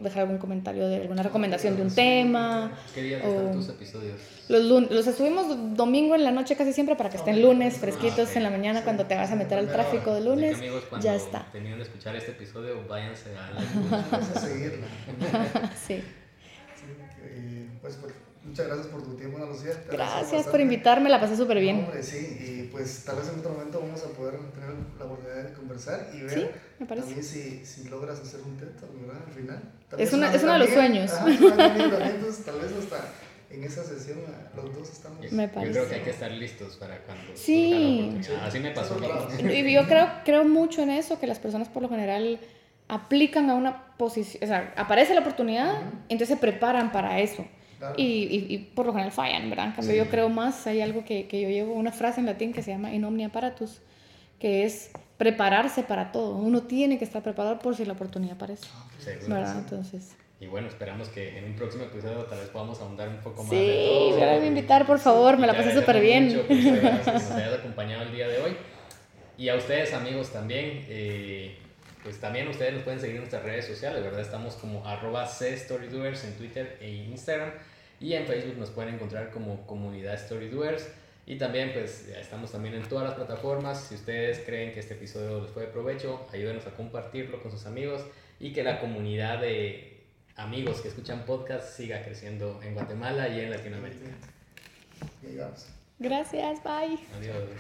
dejar 0.01 0.25
algún 0.25 0.37
comentario 0.37 0.87
de 0.89 0.97
alguna 0.97 1.23
recomendación 1.23 1.75
de 1.75 1.83
un 1.85 1.95
tema. 1.95 2.79
¿Qué 2.95 3.03
días 3.03 3.25
están 3.25 3.53
tus 3.53 3.71
episodios? 3.71 4.21
Los, 4.51 4.91
los 4.91 5.05
subimos 5.17 5.75
domingo 5.75 6.15
en 6.15 6.25
la 6.25 6.33
noche 6.33 6.55
casi 6.55 6.75
siempre 6.75 6.95
para 6.95 7.09
que 7.09 7.17
estén 7.17 7.41
lunes 7.41 7.79
fresquitos 7.79 8.37
en 8.37 8.43
la 8.43 8.51
mañana 8.51 8.85
cuando 8.85 9.07
te 9.07 9.15
vas 9.15 9.31
a 9.31 9.37
meter 9.37 9.59
al 9.59 9.69
tráfico 9.69 10.13
de 10.13 10.21
lunes. 10.21 10.59
amigos, 10.59 10.85
ya 11.01 11.15
está. 11.15 11.47
Terminen 11.51 11.79
de 11.79 11.85
escuchar 11.85 12.15
este 12.15 12.33
episodio, 12.33 12.87
váyanse 12.87 13.31
a, 13.35 13.53
la... 13.53 14.19
a 14.19 14.41
seguirla. 14.41 14.87
sí. 15.75 15.95
sí 15.95 16.03
eh, 17.23 17.69
pues, 17.81 17.97
pues 17.97 18.13
Muchas 18.49 18.67
gracias 18.67 18.87
por 18.89 19.03
tu 19.03 19.15
tiempo, 19.15 19.37
Ana 19.37 19.47
Lucía. 19.47 19.73
gracias 19.91 20.47
por 20.47 20.61
invitarme, 20.61 21.11
la 21.11 21.21
pasé 21.21 21.37
súper 21.37 21.61
bien. 21.61 21.85
hombre, 21.85 22.03
sí, 22.03 22.39
y 22.41 22.69
pues 22.71 23.05
tal 23.05 23.17
vez 23.17 23.29
en 23.29 23.41
otro 23.41 23.53
momento 23.53 23.81
vamos 23.81 24.03
a 24.03 24.09
poder 24.09 24.39
tener 24.53 24.71
la 24.99 25.05
oportunidad 25.05 25.45
de 25.45 25.53
conversar 25.53 26.11
y 26.15 26.21
ver 26.23 26.31
sí, 26.31 26.47
me 26.79 26.87
parece. 26.87 27.07
también 27.07 27.25
si, 27.25 27.65
si 27.65 27.89
logras 27.89 28.21
hacer 28.21 28.41
un 28.41 28.57
TED 28.57 28.69
¿verdad? 29.07 29.23
Al 29.27 29.33
final. 29.33 29.63
es, 29.99 30.13
una, 30.13 30.35
es 30.35 30.43
uno 30.43 30.53
de 30.55 30.59
los 30.59 30.71
sueños. 30.71 31.13
Ajá, 31.13 31.29
entonces, 31.29 32.45
tal 32.45 32.61
vez 32.61 32.73
hasta 32.73 33.13
en 33.51 33.65
esa 33.65 33.83
sesión 33.83 34.19
los 34.55 34.75
dos 34.75 34.91
estamos. 34.91 35.33
Me 35.33 35.49
parece. 35.49 35.73
Yo 35.73 35.81
creo 35.81 35.89
que 35.89 35.95
hay 35.97 36.03
que 36.03 36.11
estar 36.11 36.31
listos 36.31 36.77
para 36.77 36.99
cuando. 36.99 37.25
Sí. 37.35 38.19
Así 38.43 38.61
me 38.61 38.71
pasó. 38.73 38.99
Y 39.41 39.73
yo 39.73 39.87
creo, 39.87 40.09
creo 40.25 40.45
mucho 40.45 40.83
en 40.83 40.91
eso, 40.91 41.19
que 41.19 41.27
las 41.27 41.39
personas 41.39 41.69
por 41.69 41.83
lo 41.83 41.89
general 41.89 42.41
aplican 42.89 43.51
a 43.51 43.55
una 43.55 43.97
posición, 43.97 44.43
o 44.45 44.47
sea, 44.47 44.73
aparece 44.77 45.15
la 45.15 45.21
oportunidad, 45.21 45.83
entonces 46.09 46.29
se 46.29 46.37
preparan 46.37 46.91
para 46.91 47.21
eso. 47.21 47.45
Y, 47.97 48.03
y, 48.03 48.47
y, 48.55 48.59
por 48.59 48.87
lo 48.87 48.93
general 48.93 49.13
fallan, 49.13 49.49
¿verdad? 49.51 49.67
En 49.67 49.73
cambio, 49.73 49.95
yo 49.95 50.11
creo 50.11 50.29
más, 50.29 50.67
hay 50.67 50.81
algo 50.81 51.05
que, 51.05 51.29
que, 51.29 51.41
yo 51.41 51.49
llevo, 51.49 51.75
una 51.75 51.93
frase 51.93 52.21
en 52.21 52.27
latín 52.27 52.53
que 52.53 52.63
se 52.63 52.73
llama 52.73 52.93
in 52.93 53.05
omnia 53.05 53.29
paratus, 53.29 53.81
que 54.41 54.65
es 54.65 54.91
prepararse 55.17 55.83
para 55.83 56.11
todo. 56.11 56.37
Uno 56.37 56.63
tiene 56.63 56.99
que 56.99 57.05
estar 57.05 57.23
preparado 57.23 57.59
por 57.59 57.77
si 57.77 57.85
la 57.85 57.93
oportunidad 57.93 58.35
aparece. 58.35 58.67
¿Verdad? 59.29 59.59
Entonces... 59.59 60.17
Y 60.41 60.47
bueno, 60.47 60.69
esperamos 60.69 61.09
que 61.09 61.37
en 61.37 61.47
un 61.47 61.55
próximo 61.55 61.85
episodio 61.85 62.25
tal 62.27 62.39
vez 62.39 62.49
podamos 62.51 62.81
ahondar 62.81 63.09
un 63.09 63.17
poco 63.17 63.43
más. 63.43 63.51
Sí, 63.51 63.57
de 63.57 63.87
todo. 63.89 64.21
me 64.21 64.25
a 64.25 64.47
invitar, 64.47 64.87
por 64.87 65.01
favor, 65.01 65.37
me 65.37 65.49
la 65.49 65.57
pasé 65.57 65.75
súper 65.75 66.01
bien. 66.01 66.29
Mucho, 66.29 66.47
pues, 66.47 66.65
gracias 66.81 67.05
que 67.05 67.13
nos 67.13 67.31
hayas 67.33 67.59
acompañado 67.59 68.03
el 68.05 68.13
día 68.13 68.29
de 68.29 68.39
hoy. 68.39 68.57
Y 69.37 69.49
a 69.49 69.57
ustedes, 69.57 69.93
amigos, 69.95 70.31
también. 70.31 70.85
Eh, 70.89 71.59
pues 72.09 72.21
también 72.21 72.49
ustedes 72.49 72.73
nos 72.73 72.85
pueden 72.85 72.99
seguir 72.99 73.17
en 73.17 73.21
nuestras 73.21 73.43
redes 73.43 73.67
sociales, 73.67 74.03
¿verdad? 74.03 74.23
Estamos 74.23 74.55
como 74.55 74.87
arroba 74.87 75.27
C-Storydoers 75.27 76.25
en 76.25 76.33
Twitter 76.39 76.79
e 76.81 76.89
Instagram. 76.91 77.51
Y 78.01 78.15
en 78.15 78.25
Facebook 78.25 78.57
nos 78.57 78.71
pueden 78.71 78.95
encontrar 78.95 79.31
como 79.31 79.67
comunidad 79.67 80.19
Storydoers. 80.19 80.89
Y 81.27 81.37
también 81.37 81.75
pues 81.75 82.09
estamos 82.09 82.51
también 82.51 82.77
en 82.77 82.89
todas 82.89 83.05
las 83.05 83.13
plataformas. 83.13 83.83
Si 83.83 83.95
ustedes 83.97 84.39
creen 84.47 84.73
que 84.73 84.81
este 84.81 84.95
episodio 84.95 85.43
les 85.43 85.51
fue 85.51 85.65
de 85.65 85.69
provecho, 85.69 86.27
ayúdenos 86.33 86.67
a 86.67 86.71
compartirlo 86.71 87.43
con 87.43 87.51
sus 87.51 87.67
amigos 87.67 88.01
y 88.41 88.55
que 88.55 88.63
la 88.63 88.81
comunidad 88.81 89.43
de 89.43 90.01
amigos 90.37 90.81
que 90.81 90.89
escuchan 90.89 91.27
podcast 91.27 91.77
siga 91.77 92.03
creciendo 92.03 92.59
en 92.63 92.73
Guatemala 92.73 93.29
y 93.29 93.41
en 93.41 93.51
Latinoamérica. 93.51 94.07
Gracias, 95.99 96.65
bye. 96.65 96.99
Adiós. 97.19 97.51